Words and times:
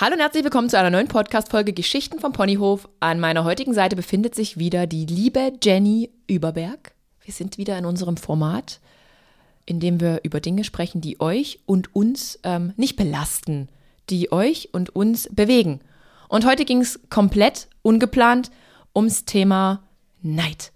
Hallo 0.00 0.14
und 0.14 0.20
herzlich 0.20 0.44
willkommen 0.44 0.70
zu 0.70 0.78
einer 0.78 0.88
neuen 0.88 1.08
Podcast-Folge 1.08 1.74
Geschichten 1.74 2.20
vom 2.20 2.32
Ponyhof. 2.32 2.88
An 3.00 3.20
meiner 3.20 3.44
heutigen 3.44 3.74
Seite 3.74 3.96
befindet 3.96 4.34
sich 4.34 4.56
wieder 4.56 4.86
die 4.86 5.04
liebe 5.04 5.52
Jenny 5.62 6.08
Überberg. 6.26 6.92
Wir 7.20 7.34
sind 7.34 7.58
wieder 7.58 7.76
in 7.76 7.84
unserem 7.84 8.16
Format, 8.16 8.80
in 9.66 9.78
dem 9.78 10.00
wir 10.00 10.20
über 10.22 10.40
Dinge 10.40 10.64
sprechen, 10.64 11.02
die 11.02 11.20
euch 11.20 11.60
und 11.66 11.94
uns 11.94 12.38
ähm, 12.44 12.72
nicht 12.78 12.96
belasten, 12.96 13.68
die 14.08 14.32
euch 14.32 14.70
und 14.72 14.88
uns 14.96 15.28
bewegen. 15.30 15.80
Und 16.28 16.46
heute 16.46 16.64
ging 16.64 16.80
es 16.80 16.98
komplett 17.10 17.68
ungeplant 17.82 18.50
ums 18.96 19.26
Thema 19.26 19.82
Neid. 20.22 20.72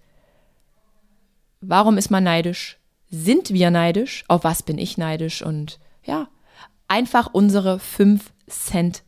Warum 1.61 1.97
ist 1.97 2.11
man 2.11 2.25
neidisch? 2.25 2.77
Sind 3.09 3.51
wir 3.51 3.71
neidisch? 3.71 4.23
Auf 4.27 4.43
was 4.43 4.61
bin 4.61 4.77
ich 4.77 4.99
neidisch? 4.99 5.41
Und 5.41 5.79
ja, 6.03 6.27
einfach 6.87 7.33
unsere 7.33 7.79
fünf 7.79 8.31
Cent. 8.47 9.01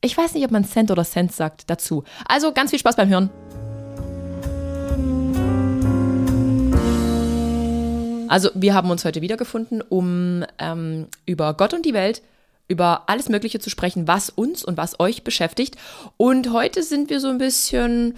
Ich 0.00 0.16
weiß 0.16 0.34
nicht, 0.34 0.44
ob 0.44 0.52
man 0.52 0.64
Cent 0.64 0.92
oder 0.92 1.04
Cent 1.04 1.32
sagt 1.32 1.68
dazu. 1.68 2.04
Also 2.26 2.52
ganz 2.52 2.70
viel 2.70 2.78
Spaß 2.78 2.94
beim 2.94 3.08
Hören. 3.08 3.30
Also 8.28 8.50
wir 8.54 8.74
haben 8.74 8.90
uns 8.90 9.04
heute 9.04 9.22
wiedergefunden, 9.22 9.82
um 9.82 10.44
ähm, 10.58 11.08
über 11.26 11.54
Gott 11.54 11.74
und 11.74 11.84
die 11.84 11.94
Welt, 11.94 12.22
über 12.68 13.04
alles 13.08 13.28
Mögliche 13.28 13.58
zu 13.58 13.70
sprechen, 13.70 14.06
was 14.06 14.30
uns 14.30 14.64
und 14.64 14.76
was 14.76 15.00
euch 15.00 15.24
beschäftigt. 15.24 15.76
Und 16.16 16.52
heute 16.52 16.82
sind 16.82 17.10
wir 17.10 17.18
so 17.18 17.28
ein 17.28 17.38
bisschen 17.38 18.14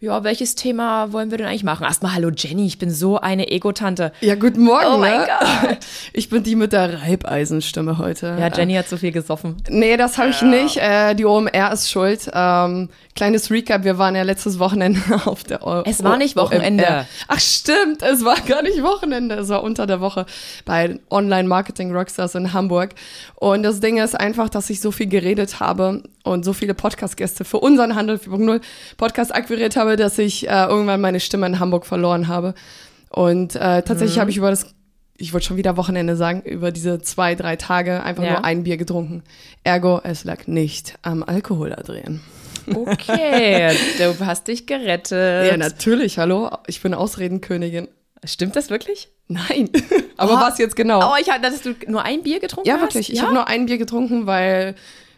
ja, 0.00 0.22
welches 0.22 0.54
Thema 0.54 1.12
wollen 1.12 1.32
wir 1.32 1.38
denn 1.38 1.48
eigentlich 1.48 1.64
machen? 1.64 1.84
Erstmal, 1.84 2.14
hallo 2.14 2.30
Jenny, 2.30 2.66
ich 2.66 2.78
bin 2.78 2.90
so 2.90 3.18
eine 3.18 3.50
Ego-Tante. 3.50 4.12
Ja, 4.20 4.36
guten 4.36 4.62
Morgen. 4.62 4.86
Oh 4.94 4.98
mein 4.98 5.20
ne? 5.20 5.26
Gott. 5.26 5.78
Ich 6.12 6.30
bin 6.30 6.42
die 6.42 6.56
mit 6.56 6.72
der 6.72 7.02
Reibeisenstimme 7.02 7.98
heute. 7.98 8.36
Ja, 8.38 8.48
Jenny 8.48 8.74
hat 8.74 8.88
so 8.88 8.96
viel 8.96 9.12
gesoffen. 9.12 9.56
Nee, 9.68 9.96
das 9.96 10.18
habe 10.18 10.30
ich 10.30 10.42
nicht. 10.42 10.76
Äh, 10.76 11.14
die 11.14 11.24
OMR 11.24 11.72
ist 11.72 11.90
schuld. 11.90 12.30
Ähm, 12.32 12.88
kleines 13.18 13.50
Recap, 13.50 13.82
wir 13.82 13.98
waren 13.98 14.14
ja 14.14 14.22
letztes 14.22 14.60
Wochenende 14.60 15.00
auf 15.24 15.42
der 15.42 15.66
o 15.66 15.82
Es 15.84 16.04
war 16.04 16.16
nicht 16.16 16.36
Wochenende. 16.36 16.84
OMR. 16.84 17.06
Ach 17.26 17.40
stimmt, 17.40 18.02
es 18.02 18.24
war 18.24 18.36
gar 18.40 18.62
nicht 18.62 18.80
Wochenende, 18.82 19.34
es 19.34 19.48
war 19.48 19.64
unter 19.64 19.86
der 19.86 20.00
Woche 20.00 20.24
bei 20.64 21.00
Online 21.10 21.48
Marketing 21.48 21.92
Rockstars 21.92 22.36
in 22.36 22.52
Hamburg. 22.52 22.94
Und 23.34 23.64
das 23.64 23.80
Ding 23.80 23.98
ist 23.98 24.18
einfach, 24.18 24.48
dass 24.48 24.70
ich 24.70 24.80
so 24.80 24.92
viel 24.92 25.08
geredet 25.08 25.58
habe 25.58 26.02
und 26.22 26.44
so 26.44 26.52
viele 26.52 26.74
Podcast-Gäste 26.74 27.44
für 27.44 27.58
unseren 27.58 27.94
Handel 27.94 28.16
4.0 28.16 28.60
Podcast 28.96 29.34
akquiriert 29.34 29.76
habe, 29.76 29.87
dass 29.96 30.18
ich 30.18 30.48
äh, 30.48 30.64
irgendwann 30.66 31.00
meine 31.00 31.20
Stimme 31.20 31.46
in 31.46 31.58
Hamburg 31.60 31.86
verloren 31.86 32.28
habe. 32.28 32.54
Und 33.10 33.54
äh, 33.56 33.82
tatsächlich 33.82 34.16
Mhm. 34.16 34.20
habe 34.20 34.30
ich 34.30 34.36
über 34.36 34.50
das 34.50 34.74
ich 35.20 35.32
wollte 35.32 35.46
schon 35.48 35.56
wieder 35.56 35.76
Wochenende 35.76 36.14
sagen, 36.14 36.42
über 36.42 36.70
diese 36.70 37.00
zwei, 37.02 37.34
drei 37.34 37.56
Tage 37.56 38.04
einfach 38.04 38.22
Ja. 38.22 38.30
nur 38.34 38.44
ein 38.44 38.62
Bier 38.62 38.76
getrunken. 38.76 39.24
Ergo, 39.64 40.00
es 40.04 40.22
lag 40.22 40.46
nicht 40.46 40.94
am 41.02 41.24
Alkohol, 41.24 41.72
Adrian. 41.72 42.20
Okay, 42.72 43.70
du 43.98 44.24
hast 44.24 44.46
dich 44.46 44.66
gerettet. 44.66 45.50
Ja, 45.50 45.56
natürlich, 45.56 46.18
hallo, 46.18 46.50
ich 46.68 46.80
bin 46.82 46.94
Ausredenkönigin. 46.94 47.88
Stimmt 48.24 48.54
das 48.54 48.70
wirklich? 48.70 49.08
Nein, 49.26 49.70
aber 50.16 50.34
Oh. 50.34 50.36
was 50.36 50.58
jetzt 50.58 50.76
genau? 50.76 51.00
Aber 51.00 51.16
ich 51.20 51.26
dass 51.26 51.62
du 51.62 51.74
nur 51.88 52.02
ein 52.04 52.22
Bier 52.22 52.38
getrunken 52.40 52.68
ja, 52.68 52.76
hast? 52.76 52.82
wirklich, 52.82 53.10
ich 53.12 53.18
ja? 53.18 53.24
habe 53.24 53.34
nur 53.34 53.48
ein 53.48 53.66
Bier 53.66 53.78
getrunken, 53.78 54.26
weil 54.26 54.74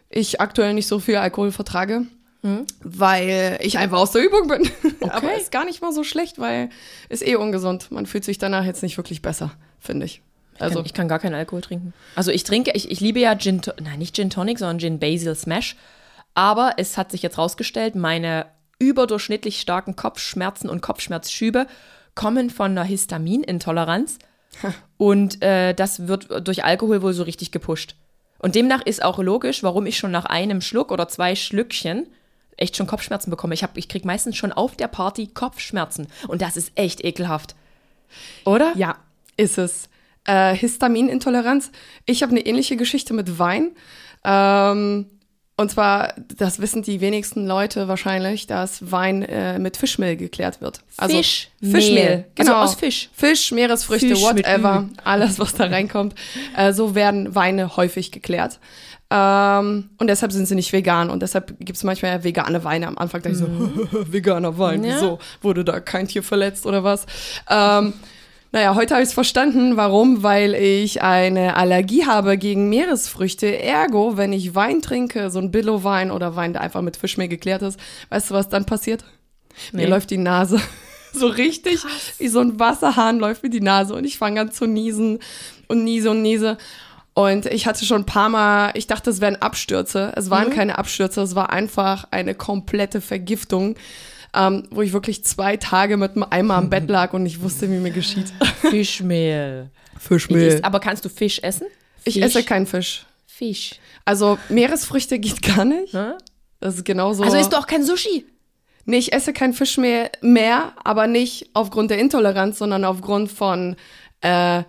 ich 0.08 0.40
aktuell 0.40 0.72
nicht 0.74 0.86
so 0.88 0.98
viel 0.98 1.16
Alkohol 1.16 1.52
vertrage. 1.52 2.06
Hm? 2.42 2.66
Weil 2.82 3.58
ich 3.62 3.78
einfach 3.78 3.98
aus 3.98 4.12
der 4.12 4.24
Übung 4.24 4.48
bin. 4.48 4.70
Aber 5.10 5.34
ist 5.34 5.52
gar 5.52 5.64
nicht 5.64 5.82
mal 5.82 5.92
so 5.92 6.04
schlecht, 6.04 6.38
weil 6.38 6.70
ist 7.08 7.26
eh 7.26 7.36
ungesund. 7.36 7.90
Man 7.90 8.06
fühlt 8.06 8.24
sich 8.24 8.38
danach 8.38 8.64
jetzt 8.64 8.82
nicht 8.82 8.96
wirklich 8.96 9.20
besser, 9.20 9.52
finde 9.78 10.06
ich. 10.06 10.22
Also 10.58 10.78
Also, 10.78 10.86
ich 10.86 10.94
kann 10.94 11.08
gar 11.08 11.18
keinen 11.18 11.34
Alkohol 11.34 11.60
trinken. 11.62 11.92
Also 12.14 12.30
ich 12.30 12.44
trinke, 12.44 12.72
ich, 12.74 12.90
ich 12.90 13.00
liebe 13.00 13.18
ja 13.18 13.34
Gin, 13.36 13.60
nein, 13.82 13.98
nicht 13.98 14.16
Gin 14.16 14.30
Tonic, 14.30 14.58
sondern 14.58 14.78
Gin 14.78 14.98
Basil 14.98 15.34
Smash. 15.34 15.76
Aber 16.34 16.74
es 16.76 16.96
hat 16.96 17.10
sich 17.10 17.22
jetzt 17.22 17.38
rausgestellt, 17.38 17.94
meine 17.94 18.46
überdurchschnittlich 18.78 19.60
starken 19.60 19.96
Kopfschmerzen 19.96 20.68
und 20.68 20.80
Kopfschmerzschübe 20.80 21.66
kommen 22.14 22.50
von 22.50 22.72
einer 22.72 22.84
Histaminintoleranz. 22.84 24.18
Und 24.96 25.42
äh, 25.42 25.74
das 25.74 26.08
wird 26.08 26.46
durch 26.46 26.64
Alkohol 26.64 27.02
wohl 27.02 27.12
so 27.12 27.22
richtig 27.22 27.52
gepusht. 27.52 27.94
Und 28.38 28.56
demnach 28.56 28.84
ist 28.84 29.02
auch 29.02 29.18
logisch, 29.18 29.62
warum 29.62 29.86
ich 29.86 29.96
schon 29.96 30.10
nach 30.10 30.24
einem 30.24 30.60
Schluck 30.60 30.90
oder 30.90 31.08
zwei 31.08 31.36
Schlückchen 31.36 32.08
echt 32.60 32.76
schon 32.76 32.86
Kopfschmerzen 32.86 33.30
bekomme. 33.30 33.54
Ich, 33.54 33.62
hab, 33.62 33.76
ich 33.76 33.88
kriege 33.88 34.06
meistens 34.06 34.36
schon 34.36 34.52
auf 34.52 34.76
der 34.76 34.88
Party 34.88 35.26
Kopfschmerzen. 35.26 36.06
Und 36.28 36.42
das 36.42 36.56
ist 36.56 36.72
echt 36.74 37.04
ekelhaft. 37.04 37.54
Oder? 38.44 38.72
ja, 38.76 38.96
ist 39.36 39.58
es. 39.58 39.88
Äh, 40.26 40.54
Histaminintoleranz. 40.54 41.70
Ich 42.06 42.22
habe 42.22 42.32
eine 42.32 42.44
ähnliche 42.44 42.76
Geschichte 42.76 43.14
mit 43.14 43.38
Wein. 43.38 43.70
Ähm, 44.24 45.06
und 45.56 45.70
zwar, 45.70 46.14
das 46.38 46.60
wissen 46.60 46.82
die 46.82 47.02
wenigsten 47.02 47.46
Leute 47.46 47.86
wahrscheinlich, 47.86 48.46
dass 48.46 48.90
Wein 48.90 49.22
äh, 49.22 49.58
mit 49.58 49.76
Fischmehl 49.76 50.16
geklärt 50.16 50.62
wird. 50.62 50.80
Fischmehl. 50.98 51.70
Fischmehl. 51.70 52.10
Also 52.38 52.50
Genau. 52.52 52.62
aus 52.62 52.74
Fisch. 52.76 53.10
Fisch, 53.12 53.52
Meeresfrüchte, 53.52 54.08
Fisch 54.08 54.22
whatever. 54.22 54.88
Alles, 55.04 55.38
was 55.38 55.52
da 55.54 55.66
reinkommt. 55.66 56.14
Äh, 56.56 56.72
so 56.72 56.94
werden 56.94 57.34
Weine 57.34 57.76
häufig 57.76 58.10
geklärt. 58.10 58.58
Ähm, 59.10 59.90
und 59.98 60.06
deshalb 60.06 60.30
sind 60.32 60.46
sie 60.46 60.54
nicht 60.54 60.72
vegan. 60.72 61.10
Und 61.10 61.20
deshalb 61.22 61.58
gibt 61.58 61.76
es 61.76 61.84
manchmal 61.84 62.12
ja 62.12 62.24
vegane 62.24 62.62
Weine. 62.64 62.86
Am 62.86 62.96
Anfang 62.98 63.22
dachte 63.22 63.32
ich 63.32 63.38
so, 63.38 63.46
veganer 64.12 64.56
Wein, 64.58 64.80
Mhm. 64.80 64.86
Ja. 64.86 64.94
wieso? 64.96 65.18
Wurde 65.42 65.64
da 65.64 65.80
kein 65.80 66.06
Tier 66.08 66.22
verletzt 66.22 66.64
oder 66.66 66.84
was? 66.84 67.06
Ähm, 67.48 67.92
naja, 68.52 68.74
heute 68.74 68.94
habe 68.94 69.02
ich 69.02 69.08
es 69.10 69.14
verstanden. 69.14 69.76
Warum? 69.76 70.22
Weil 70.22 70.54
ich 70.54 71.02
eine 71.02 71.56
Allergie 71.56 72.06
habe 72.06 72.36
gegen 72.38 72.68
Meeresfrüchte. 72.68 73.60
Ergo, 73.60 74.16
wenn 74.16 74.32
ich 74.32 74.54
Wein 74.54 74.82
trinke, 74.82 75.30
so 75.30 75.38
ein 75.40 75.50
Billow-Wein 75.50 76.10
oder 76.10 76.34
Wein, 76.36 76.52
der 76.52 76.62
einfach 76.62 76.82
mit 76.82 76.96
Fischmehl 76.96 77.28
geklärt 77.28 77.62
ist, 77.62 77.78
weißt 78.10 78.30
du, 78.30 78.34
was 78.34 78.48
dann 78.48 78.64
passiert? 78.64 79.04
Nee. 79.72 79.82
Mir 79.82 79.88
läuft 79.88 80.10
die 80.10 80.18
Nase 80.18 80.60
so 81.12 81.26
richtig, 81.26 81.80
wie 82.18 82.28
so 82.28 82.40
ein 82.40 82.58
Wasserhahn 82.60 83.18
läuft 83.18 83.42
mir 83.42 83.50
die 83.50 83.60
Nase 83.60 83.94
und 83.94 84.04
ich 84.04 84.16
fange 84.18 84.40
an 84.40 84.52
zu 84.52 84.66
niesen 84.66 85.18
und 85.68 85.82
niese 85.84 86.10
und 86.12 86.22
niese. 86.22 86.56
Und 87.20 87.46
ich 87.46 87.66
hatte 87.66 87.84
schon 87.84 88.02
ein 88.02 88.06
paar 88.06 88.28
Mal, 88.28 88.70
ich 88.74 88.86
dachte, 88.86 89.10
es 89.10 89.20
wären 89.20 89.36
Abstürze. 89.36 90.12
Es 90.16 90.30
waren 90.30 90.50
keine 90.50 90.78
Abstürze, 90.78 91.20
es 91.20 91.34
war 91.34 91.50
einfach 91.50 92.06
eine 92.10 92.34
komplette 92.34 93.00
Vergiftung, 93.00 93.76
ähm, 94.34 94.64
wo 94.70 94.80
ich 94.80 94.92
wirklich 94.92 95.24
zwei 95.24 95.56
Tage 95.56 95.96
mit 95.96 96.12
einem 96.12 96.24
Eimer 96.30 96.54
am 96.54 96.70
Bett 96.70 96.88
lag 96.88 97.12
und 97.12 97.26
ich 97.26 97.42
wusste, 97.42 97.70
wie 97.70 97.76
mir 97.76 97.90
geschieht. 97.90 98.32
Fischmehl. 98.70 99.70
Fischmehl. 99.98 100.46
Ist, 100.46 100.64
aber 100.64 100.80
kannst 100.80 101.04
du 101.04 101.08
Fisch 101.10 101.40
essen? 101.42 101.66
Ich 102.04 102.14
Fisch. 102.14 102.22
esse 102.22 102.42
keinen 102.42 102.66
Fisch. 102.66 103.04
Fisch. 103.26 103.72
Also 104.04 104.38
Meeresfrüchte 104.48 105.18
geht 105.18 105.42
gar 105.42 105.64
nicht. 105.64 105.92
Hä? 105.92 106.12
Das 106.58 106.76
ist 106.76 106.84
genauso. 106.84 107.22
Also 107.22 107.36
isst 107.36 107.52
du 107.52 107.58
auch 107.58 107.66
kein 107.66 107.84
Sushi? 107.84 108.24
Nee, 108.86 108.98
ich 108.98 109.12
esse 109.12 109.32
kein 109.32 109.52
Fisch 109.52 109.76
mehr, 109.76 110.10
mehr, 110.22 110.72
aber 110.84 111.06
nicht 111.06 111.50
aufgrund 111.52 111.90
der 111.90 111.98
Intoleranz, 111.98 112.58
sondern 112.58 112.84
aufgrund 112.84 113.30
von, 113.30 113.76
äh, 114.22 114.62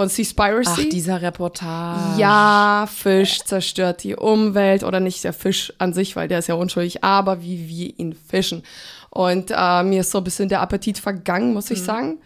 von 0.00 0.08
Seaspiracy. 0.08 0.84
Ach, 0.86 0.88
dieser 0.90 1.20
Reportage. 1.20 2.18
ja, 2.18 2.88
Fisch 2.90 3.40
zerstört 3.44 4.02
die 4.02 4.16
Umwelt 4.16 4.82
oder 4.82 4.98
nicht 4.98 5.22
der 5.24 5.34
Fisch 5.34 5.74
an 5.76 5.92
sich, 5.92 6.16
weil 6.16 6.26
der 6.26 6.38
ist 6.38 6.46
ja 6.48 6.54
unschuldig, 6.54 7.04
aber 7.04 7.42
wie 7.42 7.68
wir 7.68 7.98
ihn 7.98 8.14
fischen. 8.14 8.62
Und 9.10 9.52
äh, 9.54 9.82
mir 9.82 10.00
ist 10.00 10.10
so 10.10 10.18
ein 10.18 10.24
bisschen 10.24 10.48
der 10.48 10.62
Appetit 10.62 10.96
vergangen, 10.98 11.52
muss 11.52 11.70
ich 11.70 11.82
sagen. 11.82 12.18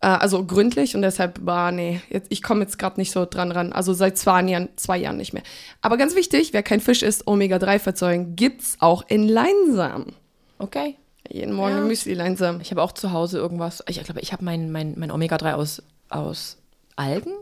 Äh, 0.00 0.08
also 0.08 0.44
gründlich 0.44 0.96
und 0.96 1.02
deshalb 1.02 1.46
war, 1.46 1.70
nee, 1.70 2.00
jetzt, 2.10 2.26
ich 2.32 2.42
komme 2.42 2.62
jetzt 2.62 2.80
gerade 2.80 2.98
nicht 2.98 3.12
so 3.12 3.24
dran 3.26 3.52
ran. 3.52 3.72
Also 3.72 3.92
seit 3.92 4.18
zwei 4.18 4.42
Jahren, 4.42 4.68
zwei 4.74 4.98
Jahren 4.98 5.16
nicht 5.16 5.32
mehr. 5.32 5.44
Aber 5.82 5.96
ganz 5.98 6.16
wichtig, 6.16 6.52
wer 6.52 6.64
kein 6.64 6.80
Fisch 6.80 7.02
isst, 7.02 7.28
Omega-3-Fettsäuren 7.28 8.34
gibt's 8.34 8.76
auch 8.80 9.04
in 9.06 9.28
Leinsamen. 9.28 10.14
Okay. 10.58 10.96
Jeden 11.28 11.52
Morgen 11.54 11.76
Ja. 11.76 11.84
Müsli-Leinsamen. 11.84 12.60
Ich 12.60 12.72
habe 12.72 12.82
auch 12.82 12.90
zu 12.90 13.12
Hause 13.12 13.38
irgendwas. 13.38 13.84
Ich 13.88 14.02
glaube, 14.02 14.20
ich 14.20 14.32
habe 14.32 14.44
mein, 14.44 14.72
mein, 14.72 14.94
mein 14.98 15.12
Omega-3 15.12 15.52
aus, 15.52 15.80
aus 16.08 16.56
Algen? 16.96 17.32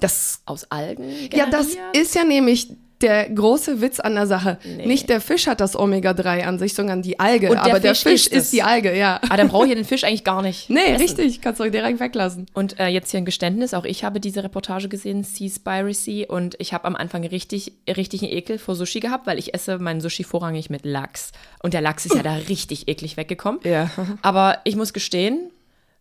Das, 0.00 0.42
Aus 0.46 0.70
Algen? 0.70 1.10
ja, 1.32 1.46
das 1.46 1.76
ist 1.92 2.14
ja 2.14 2.24
nämlich 2.24 2.68
der 3.00 3.28
große 3.30 3.80
Witz 3.80 4.00
an 4.00 4.14
der 4.14 4.26
Sache. 4.26 4.58
Nee. 4.64 4.86
Nicht 4.86 5.08
der 5.08 5.20
Fisch 5.20 5.46
hat 5.46 5.60
das 5.60 5.76
Omega-3 5.78 6.42
an 6.44 6.58
sich, 6.58 6.74
sondern 6.74 7.02
die 7.02 7.20
Alge. 7.20 7.48
Der 7.48 7.62
Aber 7.62 7.80
der 7.80 7.94
Fisch 7.94 8.02
Fisch 8.02 8.12
isst 8.26 8.32
ist, 8.32 8.44
es. 8.44 8.50
die 8.50 8.62
Alge, 8.62 8.96
ja. 8.96 9.20
Ah, 9.28 9.36
dann 9.36 9.48
brauche 9.48 9.66
ich 9.68 9.74
den 9.74 9.84
Fisch 9.84 10.04
eigentlich 10.04 10.24
gar 10.24 10.42
nicht. 10.42 10.68
Nee, 10.68 10.80
essen. 10.80 11.02
richtig, 11.02 11.40
kannst 11.40 11.60
du 11.60 11.70
direkt 11.70 12.00
weglassen. 12.00 12.46
Und 12.54 12.78
äh, 12.80 12.88
jetzt 12.88 13.10
hier 13.10 13.18
ein 13.18 13.24
Geständnis, 13.24 13.72
auch 13.74 13.84
ich 13.84 14.02
habe 14.02 14.20
diese 14.20 14.42
Reportage 14.42 14.88
gesehen, 14.88 15.22
Seaspiracy, 15.22 16.26
und 16.28 16.56
ich 16.58 16.72
habe 16.72 16.86
am 16.86 16.96
Anfang 16.96 17.24
richtig, 17.24 17.72
richtig 17.88 18.22
einen 18.22 18.32
Ekel 18.32 18.58
vor 18.58 18.74
Sushi 18.74 19.00
gehabt, 19.00 19.26
weil 19.26 19.38
ich 19.38 19.54
esse 19.54 19.78
meinen 19.78 20.00
Sushi 20.00 20.24
vorrangig 20.24 20.68
mit 20.68 20.84
Lachs. 20.84 21.30
Und 21.62 21.74
der 21.74 21.80
Lachs 21.80 22.04
ist 22.04 22.16
ja 22.16 22.22
da 22.24 22.34
richtig 22.34 22.88
eklig 22.88 23.16
weggekommen. 23.16 23.60
Ja. 23.62 23.90
Aber 24.22 24.58
ich 24.64 24.74
muss 24.74 24.92
gestehen, 24.92 25.50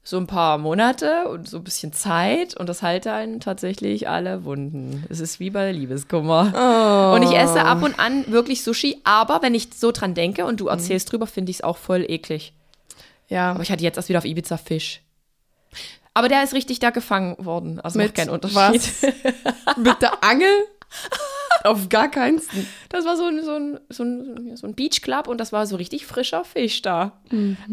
so 0.07 0.15
ein 0.15 0.25
paar 0.25 0.57
Monate 0.57 1.27
und 1.27 1.49
so 1.49 1.57
ein 1.57 1.65
bisschen 1.65 1.91
Zeit 1.91 2.55
und 2.55 2.69
das 2.69 2.81
heilt 2.81 3.07
einen 3.07 3.41
tatsächlich 3.41 4.07
alle 4.07 4.45
Wunden. 4.45 5.05
Es 5.09 5.19
ist 5.19 5.41
wie 5.41 5.49
bei 5.49 5.73
Liebeskummer. 5.73 7.13
Und 7.13 7.23
ich 7.23 7.37
esse 7.37 7.65
ab 7.65 7.83
und 7.83 7.99
an 7.99 8.25
wirklich 8.31 8.63
Sushi, 8.63 9.01
aber 9.03 9.41
wenn 9.41 9.53
ich 9.53 9.67
so 9.75 9.91
dran 9.91 10.13
denke 10.13 10.45
und 10.45 10.61
du 10.61 10.67
erzählst 10.67 11.11
drüber, 11.11 11.27
finde 11.27 11.49
ich 11.49 11.57
es 11.57 11.61
auch 11.61 11.75
voll 11.75 12.05
eklig. 12.07 12.53
Ja. 13.27 13.51
Aber 13.51 13.63
ich 13.63 13.69
hatte 13.69 13.83
jetzt 13.83 13.97
erst 13.97 14.07
wieder 14.07 14.19
auf 14.19 14.25
Ibiza 14.25 14.55
Fisch. 14.55 15.01
Aber 16.13 16.29
der 16.29 16.41
ist 16.41 16.53
richtig 16.53 16.79
da 16.79 16.91
gefangen 16.91 17.35
worden. 17.45 17.81
Also 17.81 17.99
Mit 17.99 18.07
macht 18.07 18.15
keinen 18.15 18.29
Unterschied. 18.29 18.55
was? 18.55 19.77
Mit 19.77 20.01
der 20.01 20.23
Angel? 20.23 20.47
Auf 21.63 21.89
gar 21.89 22.09
keinen. 22.09 22.41
Das 22.89 23.05
war 23.05 23.17
so 23.17 23.25
ein, 23.25 23.43
so 23.43 23.55
ein, 23.55 23.79
so 23.89 24.03
ein, 24.03 24.55
so 24.55 24.67
ein 24.67 24.73
Beach-Club 24.73 25.27
und 25.27 25.39
das 25.39 25.51
war 25.51 25.65
so 25.65 25.75
richtig 25.75 26.05
frischer 26.05 26.43
Fisch 26.43 26.81
da. 26.81 27.13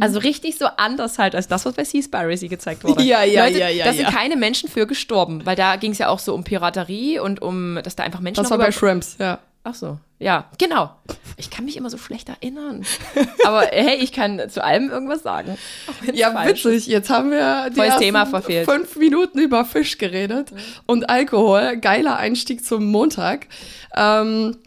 Also 0.01 0.19
richtig 0.19 0.59
so 0.59 0.67
anders 0.77 1.19
halt 1.19 1.35
als 1.35 1.49
das, 1.49 1.65
was 1.67 1.75
bei 1.75 1.85
Seaspiracy 1.85 2.49
gezeigt 2.49 2.85
wurde. 2.85 3.03
Ja, 3.03 3.23
ja, 3.23 3.45
Leute, 3.45 3.59
ja, 3.59 3.69
ja, 3.69 3.85
Da 3.85 3.93
sind 3.93 4.05
ja. 4.05 4.11
keine 4.11 4.37
Menschen 4.37 4.69
für 4.69 4.87
gestorben, 4.87 5.45
weil 5.45 5.57
da 5.57 5.77
ging 5.77 5.93
es 5.93 5.99
ja 5.99 6.09
auch 6.09 6.19
so 6.19 6.35
um 6.35 6.45
Piraterie 6.45 7.19
und 7.19 7.43
um, 7.43 7.79
dass 7.83 7.97
da 7.97 8.03
einfach 8.03 8.21
Menschen 8.21 8.43
Das 8.43 8.51
war 8.51 8.59
bei 8.59 8.73
Shrimps, 8.73 9.17
ja. 9.19 9.39
Ach 9.67 9.75
so, 9.75 9.99
ja, 10.19 10.51
genau. 10.59 10.91
Ich 11.39 11.49
kann 11.51 11.65
mich 11.65 11.77
immer 11.79 11.89
so 11.91 11.97
schlecht 11.99 12.29
erinnern. 12.29 12.85
Aber 13.47 13.63
hey, 13.73 13.97
ich 13.97 14.13
kann 14.13 14.41
zu 14.49 14.63
allem 14.63 14.91
irgendwas 14.91 15.23
sagen. 15.23 15.57
Ja, 16.13 16.33
falsch 16.33 16.65
witzig. 16.67 16.87
Jetzt 16.87 17.09
haben 17.11 17.31
wir 17.31 17.71
die 17.71 17.77
Volles 17.77 17.93
ersten 17.93 18.05
Thema 18.05 18.27
verfehlt. 18.27 18.69
fünf 18.71 18.95
Minuten 18.97 19.39
über 19.39 19.65
Fisch 19.65 19.97
geredet 19.99 20.53
und 20.87 21.09
Alkohol. 21.09 21.79
Geiler 21.79 22.17
Einstieg 22.19 22.65
zum 22.65 22.85
Montag. 22.87 23.47
Ähm, 23.97 24.59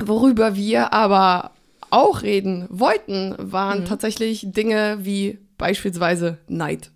worüber 0.00 0.56
wir 0.56 0.92
aber 0.92 1.52
auch 1.90 2.22
reden 2.22 2.66
wollten, 2.70 3.30
Mhm. 3.30 3.52
waren 3.52 3.84
tatsächlich 3.84 4.42
Dinge 4.50 4.98
wie 5.02 5.38
beispielsweise 5.58 6.38
Neid. 6.48 6.90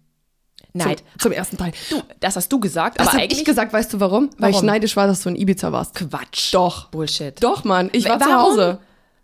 Neid. 0.74 0.98
Zum, 0.98 1.20
zum 1.20 1.32
ersten 1.32 1.56
Teil. 1.56 1.72
Du, 1.88 2.02
das 2.20 2.34
hast 2.36 2.52
du 2.52 2.58
gesagt, 2.58 2.98
Das 2.98 3.08
aber 3.08 3.18
eigentlich 3.18 3.40
ich 3.40 3.44
gesagt, 3.44 3.72
weißt 3.72 3.92
du 3.92 4.00
warum? 4.00 4.30
Weil 4.38 4.50
ich 4.50 4.56
Warum? 4.56 4.66
neidisch 4.66 4.96
war, 4.96 5.06
dass 5.06 5.22
du 5.22 5.28
in 5.28 5.36
Ibiza 5.36 5.70
warst. 5.70 5.94
Quatsch. 5.94 6.52
Doch. 6.52 6.88
Bullshit. 6.88 7.40
Doch, 7.42 7.62
Mann. 7.64 7.90
Ich 7.92 8.08
war 8.08 8.18
zu 8.18 8.28
Warum? 8.28 8.52
Hause. 8.52 8.78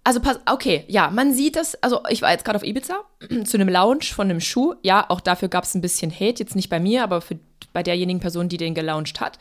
Also 0.04 0.20
pass, 0.20 0.38
okay, 0.50 0.84
ja, 0.88 1.10
man 1.10 1.34
sieht 1.34 1.56
das, 1.56 1.74
also 1.82 2.00
ich 2.08 2.22
war 2.22 2.30
jetzt 2.30 2.44
gerade 2.44 2.56
auf 2.56 2.64
Ibiza 2.64 3.00
zu 3.44 3.56
einem 3.58 3.68
Lounge 3.68 4.04
von 4.04 4.30
einem 4.30 4.40
Schuh. 4.40 4.74
Ja, 4.82 5.04
auch 5.08 5.20
dafür 5.20 5.48
gab 5.48 5.64
es 5.64 5.74
ein 5.74 5.80
bisschen 5.82 6.10
Hate, 6.10 6.38
jetzt 6.38 6.56
nicht 6.56 6.70
bei 6.70 6.80
mir, 6.80 7.02
aber 7.02 7.20
für, 7.20 7.38
bei 7.72 7.82
derjenigen 7.82 8.20
Person, 8.20 8.48
die 8.48 8.56
den 8.56 8.74
gelauncht 8.74 9.20
hat. 9.20 9.38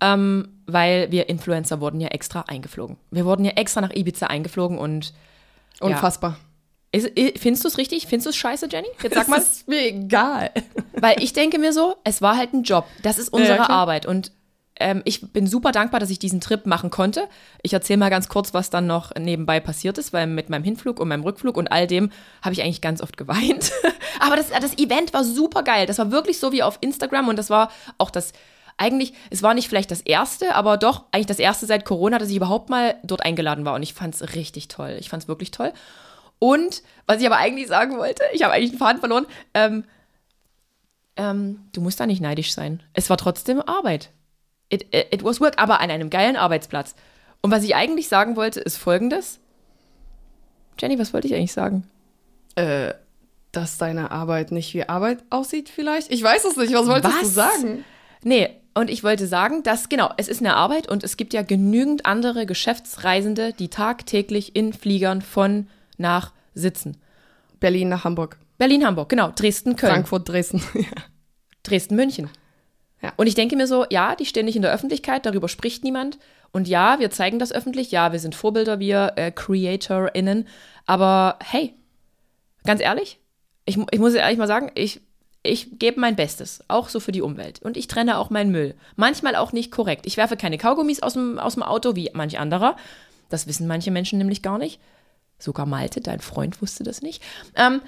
Ähm, 0.00 0.48
weil 0.66 1.10
wir 1.10 1.28
Influencer 1.28 1.80
wurden 1.80 2.00
ja 2.00 2.08
extra 2.08 2.42
eingeflogen. 2.42 2.96
Wir 3.10 3.24
wurden 3.24 3.44
ja 3.44 3.52
extra 3.52 3.80
nach 3.80 3.94
Ibiza 3.94 4.26
eingeflogen 4.26 4.78
und 4.78 5.12
Unfassbar. 5.80 6.36
Ist, 6.92 7.10
findest 7.38 7.64
du 7.64 7.68
es 7.68 7.78
richtig? 7.78 8.06
Findest 8.06 8.26
du 8.26 8.30
es 8.30 8.36
scheiße, 8.36 8.68
Jenny? 8.70 8.88
Jetzt 9.02 9.14
sag 9.14 9.28
mal. 9.28 9.38
Ist 9.38 9.68
mir 9.68 9.80
egal. 9.86 10.50
Weil 10.92 11.22
ich 11.22 11.32
denke 11.32 11.58
mir 11.58 11.72
so, 11.72 11.96
es 12.04 12.22
war 12.22 12.36
halt 12.36 12.52
ein 12.54 12.62
Job. 12.62 12.86
Das 13.02 13.18
ist 13.18 13.28
unsere 13.30 13.56
Ja. 13.58 13.68
Arbeit. 13.68 14.06
Und 14.06 14.32
ähm, 14.78 15.02
ich 15.04 15.32
bin 15.32 15.46
super 15.46 15.72
dankbar, 15.72 16.00
dass 16.00 16.10
ich 16.10 16.18
diesen 16.18 16.40
Trip 16.40 16.66
machen 16.66 16.90
konnte. 16.90 17.28
Ich 17.62 17.72
erzähle 17.72 17.98
mal 17.98 18.10
ganz 18.10 18.28
kurz, 18.28 18.54
was 18.54 18.70
dann 18.70 18.86
noch 18.86 19.14
nebenbei 19.14 19.58
passiert 19.60 19.98
ist, 19.98 20.12
weil 20.12 20.26
mit 20.26 20.50
meinem 20.50 20.64
Hinflug 20.64 21.00
und 21.00 21.08
meinem 21.08 21.22
Rückflug 21.22 21.56
und 21.56 21.68
all 21.72 21.86
dem 21.86 22.10
habe 22.42 22.52
ich 22.52 22.62
eigentlich 22.62 22.82
ganz 22.82 23.00
oft 23.02 23.16
geweint. 23.16 23.72
Aber 24.20 24.36
das, 24.36 24.50
das 24.50 24.78
Event 24.78 25.12
war 25.14 25.24
super 25.24 25.62
geil. 25.62 25.86
Das 25.86 25.98
war 25.98 26.10
wirklich 26.10 26.38
so 26.38 26.52
wie 26.52 26.62
auf 26.62 26.78
Instagram 26.80 27.28
und 27.28 27.38
das 27.38 27.50
war 27.50 27.70
auch 27.98 28.10
das. 28.10 28.32
Eigentlich, 28.78 29.14
es 29.30 29.42
war 29.42 29.54
nicht 29.54 29.68
vielleicht 29.70 29.90
das 29.90 30.02
erste, 30.02 30.54
aber 30.54 30.76
doch 30.76 31.04
eigentlich 31.10 31.24
das 31.24 31.38
erste 31.38 31.64
seit 31.64 31.86
Corona, 31.86 32.18
dass 32.18 32.28
ich 32.28 32.36
überhaupt 32.36 32.68
mal 32.68 32.96
dort 33.04 33.24
eingeladen 33.24 33.64
war. 33.64 33.74
Und 33.74 33.82
ich 33.82 33.94
fand 33.94 34.14
es 34.14 34.34
richtig 34.34 34.68
toll. 34.68 34.98
Ich 35.00 35.08
fand 35.08 35.22
es 35.22 35.28
wirklich 35.30 35.50
toll. 35.50 35.72
Und 36.38 36.82
was 37.06 37.20
ich 37.20 37.26
aber 37.26 37.36
eigentlich 37.36 37.68
sagen 37.68 37.96
wollte, 37.96 38.22
ich 38.32 38.42
habe 38.42 38.52
eigentlich 38.52 38.70
einen 38.70 38.78
Faden 38.78 39.00
verloren. 39.00 39.26
Ähm, 39.54 39.84
ähm, 41.16 41.60
du 41.72 41.80
musst 41.80 41.98
da 41.98 42.06
nicht 42.06 42.20
neidisch 42.20 42.52
sein. 42.52 42.82
Es 42.92 43.08
war 43.08 43.16
trotzdem 43.16 43.60
Arbeit. 43.60 44.10
It, 44.68 44.82
it, 44.94 45.08
it 45.12 45.24
was 45.24 45.40
work, 45.40 45.54
aber 45.58 45.80
an 45.80 45.90
einem 45.90 46.10
geilen 46.10 46.36
Arbeitsplatz. 46.36 46.94
Und 47.40 47.50
was 47.50 47.64
ich 47.64 47.74
eigentlich 47.74 48.08
sagen 48.08 48.36
wollte, 48.36 48.60
ist 48.60 48.76
folgendes. 48.76 49.38
Jenny, 50.78 50.98
was 50.98 51.14
wollte 51.14 51.26
ich 51.26 51.34
eigentlich 51.34 51.52
sagen? 51.52 51.88
Äh, 52.56 52.92
dass 53.52 53.78
deine 53.78 54.10
Arbeit 54.10 54.52
nicht 54.52 54.74
wie 54.74 54.88
Arbeit 54.88 55.24
aussieht, 55.30 55.68
vielleicht? 55.68 56.12
Ich 56.12 56.22
weiß 56.22 56.44
es 56.44 56.56
nicht. 56.56 56.74
Was 56.74 56.86
wolltest 56.86 57.14
du 57.14 57.26
Was? 57.26 57.34
sagen? 57.34 57.84
Nee, 58.22 58.50
und 58.74 58.90
ich 58.90 59.02
wollte 59.02 59.26
sagen, 59.26 59.62
dass, 59.62 59.88
genau, 59.88 60.10
es 60.18 60.28
ist 60.28 60.40
eine 60.40 60.54
Arbeit 60.54 60.88
und 60.90 61.02
es 61.02 61.16
gibt 61.16 61.32
ja 61.32 61.42
genügend 61.42 62.04
andere 62.04 62.44
Geschäftsreisende, 62.44 63.54
die 63.54 63.68
tagtäglich 63.68 64.54
in 64.54 64.74
Fliegern 64.74 65.22
von 65.22 65.68
nach 65.98 66.32
sitzen. 66.54 66.96
Berlin 67.60 67.88
nach 67.88 68.04
Hamburg. 68.04 68.38
Berlin, 68.58 68.86
Hamburg, 68.86 69.08
genau, 69.08 69.30
Dresden, 69.34 69.76
Köln. 69.76 69.92
Frankfurt, 69.92 70.28
Dresden. 70.28 70.62
Ja. 70.74 71.02
Dresden, 71.62 71.96
München. 71.96 72.30
Ja. 73.02 73.12
Und 73.16 73.26
ich 73.26 73.34
denke 73.34 73.56
mir 73.56 73.66
so, 73.66 73.86
ja, 73.90 74.14
die 74.14 74.24
stehen 74.24 74.46
nicht 74.46 74.56
in 74.56 74.62
der 74.62 74.72
Öffentlichkeit, 74.72 75.26
darüber 75.26 75.48
spricht 75.48 75.82
niemand. 75.82 76.18
Und 76.52 76.68
ja, 76.68 76.98
wir 77.00 77.10
zeigen 77.10 77.38
das 77.38 77.52
öffentlich, 77.52 77.90
ja, 77.90 78.12
wir 78.12 78.20
sind 78.20 78.34
Vorbilder, 78.34 78.78
wir 78.78 79.12
äh, 79.16 79.32
CreatorInnen. 79.32 80.46
Aber 80.86 81.38
hey, 81.42 81.74
ganz 82.64 82.80
ehrlich, 82.80 83.18
ich, 83.64 83.78
ich 83.90 83.98
muss 83.98 84.14
ehrlich 84.14 84.38
mal 84.38 84.46
sagen, 84.46 84.70
ich, 84.74 85.00
ich 85.42 85.78
gebe 85.78 86.00
mein 86.00 86.16
Bestes, 86.16 86.64
auch 86.68 86.88
so 86.88 87.00
für 87.00 87.12
die 87.12 87.22
Umwelt. 87.22 87.60
Und 87.62 87.76
ich 87.76 87.88
trenne 87.88 88.18
auch 88.18 88.30
meinen 88.30 88.52
Müll. 88.52 88.74
Manchmal 88.94 89.36
auch 89.36 89.52
nicht 89.52 89.70
korrekt. 89.70 90.06
Ich 90.06 90.16
werfe 90.16 90.36
keine 90.36 90.56
Kaugummis 90.56 91.02
aus 91.02 91.14
dem, 91.14 91.38
aus 91.38 91.54
dem 91.54 91.62
Auto, 91.62 91.96
wie 91.96 92.10
manch 92.14 92.38
anderer. 92.38 92.76
Das 93.28 93.46
wissen 93.46 93.66
manche 93.66 93.90
Menschen 93.90 94.18
nämlich 94.18 94.42
gar 94.42 94.58
nicht. 94.58 94.80
Sogar 95.38 95.66
Malte, 95.66 96.00
dein 96.00 96.20
Freund, 96.20 96.62
wusste 96.62 96.84
das 96.84 97.02
nicht. 97.02 97.22
Ähm, 97.54 97.82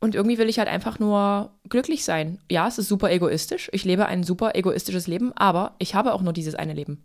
und 0.00 0.14
irgendwie 0.14 0.38
will 0.38 0.48
ich 0.48 0.58
halt 0.58 0.68
einfach 0.68 0.98
nur 0.98 1.52
glücklich 1.68 2.04
sein. 2.04 2.38
Ja, 2.50 2.66
es 2.66 2.78
ist 2.78 2.88
super 2.88 3.10
egoistisch. 3.10 3.70
Ich 3.72 3.84
lebe 3.84 4.06
ein 4.06 4.24
super 4.24 4.56
egoistisches 4.56 5.06
Leben, 5.06 5.32
aber 5.36 5.76
ich 5.78 5.94
habe 5.94 6.12
auch 6.12 6.22
nur 6.22 6.32
dieses 6.32 6.54
eine 6.56 6.74
Leben. 6.74 7.04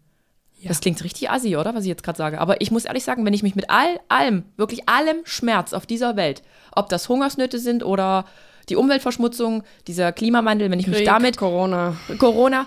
Das 0.63 0.81
klingt 0.81 1.03
richtig 1.03 1.29
assi, 1.29 1.55
oder? 1.55 1.75
Was 1.75 1.83
ich 1.83 1.89
jetzt 1.89 2.03
gerade 2.03 2.17
sage. 2.17 2.41
Aber 2.41 2.61
ich 2.61 2.71
muss 2.71 2.85
ehrlich 2.85 3.03
sagen, 3.03 3.25
wenn 3.25 3.33
ich 3.33 3.43
mich 3.43 3.55
mit 3.55 3.69
all, 3.69 3.99
allem, 4.09 4.43
wirklich 4.55 4.89
allem 4.89 5.17
Schmerz 5.23 5.73
auf 5.73 5.85
dieser 5.85 6.15
Welt, 6.15 6.41
ob 6.71 6.89
das 6.89 7.07
Hungersnöte 7.07 7.59
sind 7.59 7.83
oder 7.83 8.25
die 8.69 8.75
Umweltverschmutzung, 8.75 9.63
dieser 9.87 10.11
Klimawandel, 10.11 10.69
wenn 10.69 10.79
ich 10.79 10.87
mich 10.87 10.97
Krieg, 10.97 11.05
damit 11.05 11.37
Corona. 11.37 11.95
Corona, 12.17 12.65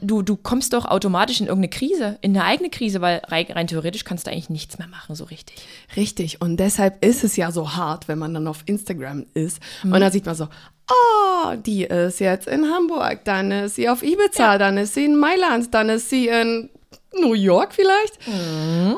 du, 0.00 0.22
du 0.22 0.36
kommst 0.36 0.72
doch 0.72 0.84
automatisch 0.86 1.40
in 1.40 1.46
irgendeine 1.46 1.70
Krise, 1.70 2.18
in 2.20 2.36
eine 2.36 2.44
eigene 2.44 2.70
Krise, 2.70 3.00
weil 3.00 3.22
rein, 3.28 3.46
rein 3.50 3.66
theoretisch 3.66 4.04
kannst 4.04 4.26
du 4.26 4.30
eigentlich 4.30 4.50
nichts 4.50 4.78
mehr 4.78 4.88
machen, 4.88 5.14
so 5.14 5.24
richtig. 5.24 5.56
Richtig. 5.94 6.40
Und 6.40 6.58
deshalb 6.58 7.04
ist 7.04 7.24
es 7.24 7.36
ja 7.36 7.52
so 7.52 7.76
hart, 7.76 8.08
wenn 8.08 8.18
man 8.18 8.34
dann 8.34 8.48
auf 8.48 8.62
Instagram 8.66 9.26
ist. 9.34 9.60
Und 9.84 10.00
dann 10.00 10.10
sieht 10.10 10.26
man 10.26 10.34
so, 10.34 10.48
oh, 10.90 11.54
die 11.56 11.84
ist 11.84 12.20
jetzt 12.20 12.48
in 12.48 12.64
Hamburg, 12.66 13.24
dann 13.24 13.50
ist 13.50 13.76
sie 13.76 13.88
auf 13.88 14.02
Ibiza, 14.02 14.58
dann 14.58 14.78
ist 14.78 14.94
sie 14.94 15.04
in 15.04 15.16
Mailand, 15.16 15.72
dann 15.74 15.88
ist 15.88 16.10
sie 16.10 16.28
in 16.28 16.70
New 17.20 17.34
York 17.34 17.74
vielleicht. 17.74 18.18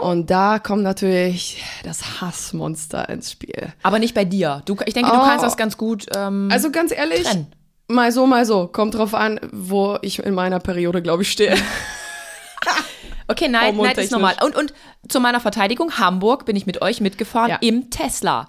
Und 0.00 0.30
da 0.30 0.58
kommt 0.58 0.82
natürlich 0.82 1.62
das 1.84 2.20
Hassmonster 2.20 3.08
ins 3.08 3.32
Spiel. 3.32 3.72
Aber 3.82 3.98
nicht 3.98 4.14
bei 4.14 4.24
dir. 4.24 4.62
Du, 4.64 4.76
ich 4.86 4.94
denke, 4.94 5.10
du 5.10 5.16
Oh. 5.18 5.22
kannst 5.24 5.44
das 5.44 5.56
ganz 5.56 5.76
gut. 5.76 6.06
Ähm, 6.16 6.48
Also 6.52 6.70
ganz 6.70 6.92
ehrlich, 6.92 7.22
Trennen. 7.24 7.46
mal 7.88 8.12
so, 8.12 8.26
mal 8.26 8.44
so. 8.44 8.66
Kommt 8.68 8.94
drauf 8.94 9.14
an, 9.14 9.40
wo 9.52 9.98
ich 10.02 10.18
in 10.20 10.34
meiner 10.34 10.58
Periode, 10.60 11.02
glaube 11.02 11.22
ich, 11.22 11.30
stehe. 11.32 11.56
okay, 13.28 13.48
Neid, 13.48 13.74
Neid 13.76 13.98
ist 13.98 14.10
hormontechnisch. 14.10 14.10
normal. 14.10 14.34
Und, 14.44 14.56
und 14.56 14.74
zu 15.08 15.20
meiner 15.20 15.40
Verteidigung, 15.40 15.98
Hamburg 15.98 16.44
bin 16.46 16.56
ich 16.56 16.66
mit 16.66 16.82
euch 16.82 17.00
mitgefahren 17.00 17.50
Ja. 17.50 17.56
im 17.60 17.90
Tesla. 17.90 18.48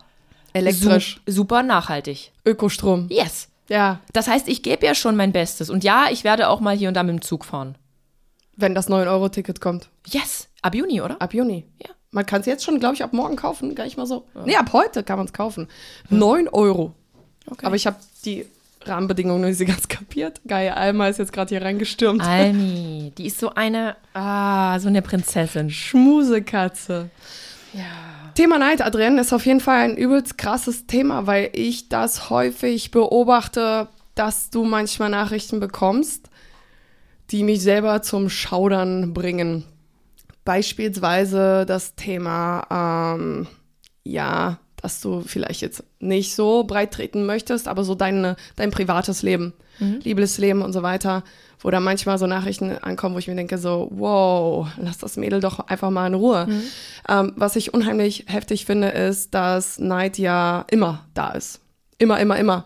Elektrisch, 0.54 1.22
Su 1.28 1.32
super 1.34 1.62
nachhaltig. 1.64 2.32
Ökostrom. 2.46 3.08
Yes. 3.10 3.48
Ja, 3.70 4.00
Das 4.14 4.28
heißt, 4.28 4.48
ich 4.48 4.64
gebe 4.64 4.84
ja 4.86 4.96
schon 4.96 5.16
mein 5.16 5.32
Bestes. 5.32 5.70
Und 5.70 5.84
ja, 5.84 6.08
ich 6.10 6.24
werde 6.24 6.50
auch 6.50 6.60
mal 6.60 6.76
hier 6.76 6.88
und 6.88 6.96
da 6.96 7.04
mit 7.04 7.14
dem 7.14 7.22
Zug 7.22 7.46
fahren. 7.46 7.76
Wenn 8.62 8.76
das 8.76 8.90
9-Euro-Ticket 8.90 9.62
kommt. 9.62 9.90
Yes. 10.08 10.48
Ab 10.62 10.76
Juni, 10.76 11.02
oder? 11.02 11.22
Ab 11.22 11.34
Juni. 11.34 11.66
Ja. 11.82 11.90
Man 12.12 12.26
kann 12.26 12.42
es 12.42 12.48
jetzt 12.48 12.64
schon, 12.64 12.80
glaube 12.80 12.96
ich, 12.96 13.04
ab 13.04 13.14
morgen 13.14 13.36
kaufen. 13.36 13.76
Gar 13.76 13.84
nicht 13.86 13.98
mal 13.98 14.08
so. 14.08 14.26
Nee, 14.46 14.56
ab 14.56 14.74
heute 14.74 15.04
kann 15.04 15.18
man 15.18 15.28
es 15.28 15.34
kaufen. 15.34 15.68
9 16.10 16.48
Euro. 16.50 16.94
Okay. 17.46 17.66
Aber 17.66 17.76
ich 17.76 17.86
habe 17.86 17.98
die 18.26 18.46
Rahmenbedingungen 18.86 19.42
noch 19.42 19.48
nicht 19.48 19.60
so 19.60 19.66
ganz 19.66 19.88
kapiert. 19.88 20.42
Geil, 20.48 20.70
Alma 20.70 21.08
ist 21.08 21.20
jetzt 21.20 21.34
gerade 21.34 21.50
hier 21.50 21.62
reingestürmt. 21.62 22.22
Almi, 22.22 23.12
die 23.18 23.28
ist 23.28 23.40
so 23.40 23.54
eine, 23.54 23.96
ah, 24.14 24.80
so 24.80 24.88
eine 24.88 25.02
Prinzessin. 25.02 25.70
Schmusekatze. 25.70 27.10
Ja. 27.74 28.32
Thema 28.36 28.58
Neid, 28.58 28.82
Adrienne, 28.82 29.22
ist 29.22 29.34
auf 29.34 29.46
jeden 29.46 29.60
Fall 29.60 29.82
ein 29.82 29.98
übelst 29.98 30.38
krasses 30.38 30.88
Thema, 30.88 31.28
weil 31.28 31.50
ich 31.54 31.90
das 31.90 32.30
häufig 32.30 32.92
beobachte, 32.92 33.88
dass 34.16 34.50
du 34.50 34.64
manchmal 34.64 35.10
Nachrichten 35.10 35.60
bekommst, 35.60 36.29
die 37.32 37.44
mich 37.44 37.62
selber 37.62 38.02
zum 38.02 38.30
Schaudern 38.30 39.14
bringen. 39.14 39.64
Beispielsweise 40.46 41.66
das 41.66 41.96
Thema, 41.96 43.16
ähm, 43.18 43.48
ja, 44.04 44.60
dass 44.82 45.02
du 45.02 45.22
vielleicht 45.22 45.62
jetzt 45.62 45.84
nicht 46.00 46.34
so 46.34 46.64
breit 46.64 46.92
treten 46.92 47.26
möchtest, 47.26 47.68
aber 47.68 47.84
so 47.84 47.96
deine, 47.96 48.36
dein 48.56 48.72
privates 48.72 49.22
Leben, 49.22 49.54
Liebesleben 50.04 50.62
und 50.62 50.74
so 50.74 50.84
weiter, 50.84 51.24
wo 51.62 51.70
da 51.70 51.80
manchmal 51.80 52.18
so 52.18 52.28
Nachrichten 52.28 52.72
ankommen, 52.80 53.16
wo 53.16 53.20
ich 53.20 53.28
mir 53.28 53.36
denke 53.36 53.58
so, 53.58 53.90
wow, 53.92 54.68
lass 54.78 54.98
das 54.98 55.18
Mädel 55.18 55.40
doch 55.40 55.60
einfach 55.60 55.90
mal 55.90 56.08
in 56.08 56.14
Ruhe. 56.16 56.48
Ähm, 57.08 57.34
was 57.36 57.56
ich 57.56 57.74
unheimlich 57.74 58.26
heftig 58.28 58.66
finde, 58.66 58.90
ist, 58.90 59.34
dass 59.34 59.80
Neid 59.80 60.18
ja 60.18 60.66
immer 60.72 61.06
da 61.14 61.32
ist. 61.32 61.62
Immer, 61.98 62.20
immer, 62.20 62.38
immer. 62.38 62.66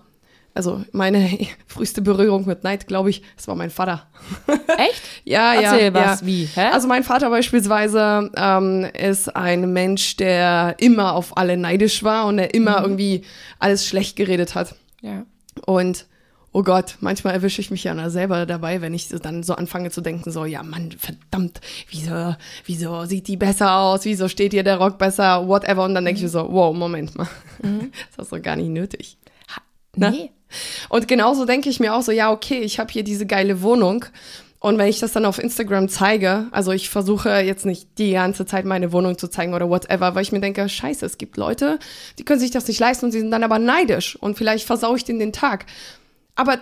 Also 0.55 0.83
meine 0.91 1.29
früheste 1.67 2.01
Berührung 2.01 2.45
mit 2.45 2.63
Neid, 2.63 2.88
glaube 2.88 3.10
ich, 3.10 3.24
das 3.36 3.48
war 3.48 3.55
mein 3.55 3.69
Vater. 3.72 4.07
Echt? 4.77 5.01
Ja, 5.24 5.53
Erzähl 5.55 5.86
ja, 5.86 5.93
was, 5.93 6.22
ja. 6.22 6.27
wie, 6.27 6.45
hä? 6.45 6.67
Also 6.72 6.88
mein 6.88 7.03
Vater 7.03 7.29
beispielsweise 7.29 8.29
ähm, 8.36 8.86
ist 8.98 9.36
ein 9.36 9.74
Mensch, 9.74 10.15
der 10.17 10.75
immer 10.77 11.13
auf 11.13 11.38
alle 11.38 11.57
neidisch 11.57 12.03
war 12.03 12.27
und 12.27 12.38
der 12.38 12.53
immer 12.53 12.79
Mhm. 12.79 12.86
irgendwie 12.86 13.22
alles 13.60 13.88
schlecht 13.88 14.15
geredet 14.15 14.53
hat. 14.55 14.75
Ja. 15.01 15.25
Und 15.65 16.05
oh 16.51 16.62
Gott, 16.62 16.98
manchmal 17.00 17.33
erwische 17.33 17.62
ich 17.62 17.72
mich 17.72 17.83
ja 17.83 18.10
selber 18.12 18.45
dabei, 18.45 18.79
wenn 18.81 18.93
ich 18.93 19.10
dann 19.10 19.41
so 19.41 19.55
anfange 19.55 19.89
zu 19.89 20.01
denken, 20.01 20.31
so, 20.31 20.45
ja 20.45 20.62
Mann, 20.62 20.91
verdammt, 20.91 21.62
wieso, 21.89 22.36
wieso 22.65 23.05
sieht 23.05 23.27
die 23.27 23.38
besser 23.38 23.75
aus, 23.75 24.05
wieso 24.05 24.27
steht 24.27 24.53
ihr 24.53 24.63
der 24.63 24.77
Rock 24.77 25.00
besser, 25.00 25.48
whatever. 25.48 25.83
Und 25.83 25.95
dann 25.95 26.05
denke 26.05 26.17
ich 26.19 26.24
mir 26.24 26.29
so, 26.29 26.48
wow, 26.51 26.75
Moment 26.75 27.15
mal, 27.15 27.27
mhm. 27.63 27.91
das 28.15 28.27
ist 28.27 28.31
doch 28.31 28.41
gar 28.41 28.55
nicht 28.55 28.69
nötig. 28.69 29.17
Ne? 29.95 30.10
Nee. 30.12 30.31
Und 30.89 31.07
genauso 31.07 31.45
denke 31.45 31.69
ich 31.69 31.79
mir 31.79 31.95
auch 31.95 32.01
so, 32.01 32.12
ja, 32.12 32.31
okay, 32.31 32.60
ich 32.60 32.79
habe 32.79 32.91
hier 32.91 33.03
diese 33.03 33.25
geile 33.25 33.62
Wohnung. 33.62 34.05
Und 34.60 34.77
wenn 34.77 34.88
ich 34.88 35.00
das 35.00 35.12
dann 35.12 35.25
auf 35.25 35.39
Instagram 35.39 35.89
zeige, 35.89 36.48
also 36.51 36.72
ich 36.72 36.89
versuche 36.89 37.29
jetzt 37.41 37.65
nicht 37.65 37.98
die 37.98 38.13
ganze 38.13 38.45
Zeit 38.45 38.63
meine 38.63 38.93
Wohnung 38.93 39.17
zu 39.17 39.27
zeigen 39.27 39.53
oder 39.53 39.69
whatever, 39.69 40.15
weil 40.15 40.22
ich 40.22 40.31
mir 40.31 40.39
denke, 40.39 40.69
scheiße, 40.69 41.05
es 41.05 41.17
gibt 41.17 41.36
Leute, 41.36 41.79
die 42.17 42.24
können 42.24 42.39
sich 42.39 42.51
das 42.51 42.67
nicht 42.69 42.79
leisten 42.79 43.07
und 43.07 43.12
sie 43.12 43.19
sind 43.19 43.31
dann 43.31 43.43
aber 43.43 43.60
neidisch 43.60 44.15
und 44.15 44.38
vielleicht 44.38 44.65
versau 44.65 44.95
ich 44.95 45.03
denen 45.03 45.19
den 45.19 45.33
Tag. 45.33 45.65
Aber 46.36 46.60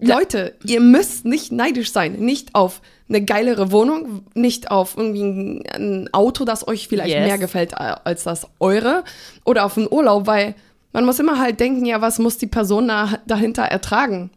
ja. 0.00 0.16
Leute, 0.18 0.54
ihr 0.64 0.80
müsst 0.80 1.24
nicht 1.24 1.52
neidisch 1.52 1.92
sein. 1.92 2.14
Nicht 2.14 2.54
auf 2.54 2.80
eine 3.08 3.24
geilere 3.24 3.70
Wohnung, 3.70 4.26
nicht 4.34 4.70
auf 4.70 4.96
irgendwie 4.96 5.62
ein 5.74 6.08
Auto, 6.12 6.44
das 6.44 6.66
euch 6.66 6.88
vielleicht 6.88 7.14
yes. 7.14 7.26
mehr 7.26 7.38
gefällt 7.38 7.78
als 7.78 8.24
das 8.24 8.48
eure 8.58 9.04
oder 9.44 9.64
auf 9.64 9.76
einen 9.76 9.86
Urlaub, 9.88 10.26
weil 10.26 10.54
man 10.94 11.04
muss 11.04 11.18
immer 11.18 11.38
halt 11.38 11.60
denken, 11.60 11.84
ja, 11.84 12.00
was 12.00 12.18
muss 12.18 12.38
die 12.38 12.46
Person 12.46 12.88
da, 12.88 13.18
dahinter 13.26 13.64
ertragen? 13.64 14.30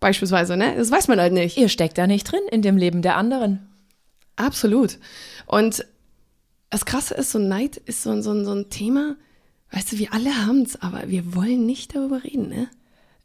Beispielsweise, 0.00 0.56
ne? 0.56 0.74
Das 0.76 0.90
weiß 0.90 1.08
man 1.08 1.20
halt 1.20 1.32
nicht. 1.32 1.56
Ihr 1.56 1.68
steckt 1.68 1.98
da 1.98 2.06
nicht 2.06 2.30
drin 2.30 2.40
in 2.50 2.62
dem 2.62 2.76
Leben 2.76 3.02
der 3.02 3.16
anderen. 3.16 3.68
Absolut. 4.36 4.98
Und 5.46 5.84
das 6.70 6.84
Krasse 6.84 7.14
ist, 7.14 7.32
so 7.32 7.38
Neid 7.38 7.76
ist 7.78 8.02
so, 8.02 8.20
so, 8.22 8.44
so 8.44 8.52
ein 8.52 8.70
Thema, 8.70 9.16
weißt 9.72 9.92
du, 9.92 9.98
wir 9.98 10.12
alle 10.12 10.46
haben 10.46 10.62
es, 10.62 10.80
aber 10.80 11.08
wir 11.08 11.34
wollen 11.34 11.66
nicht 11.66 11.96
darüber 11.96 12.22
reden, 12.22 12.48
ne? 12.48 12.68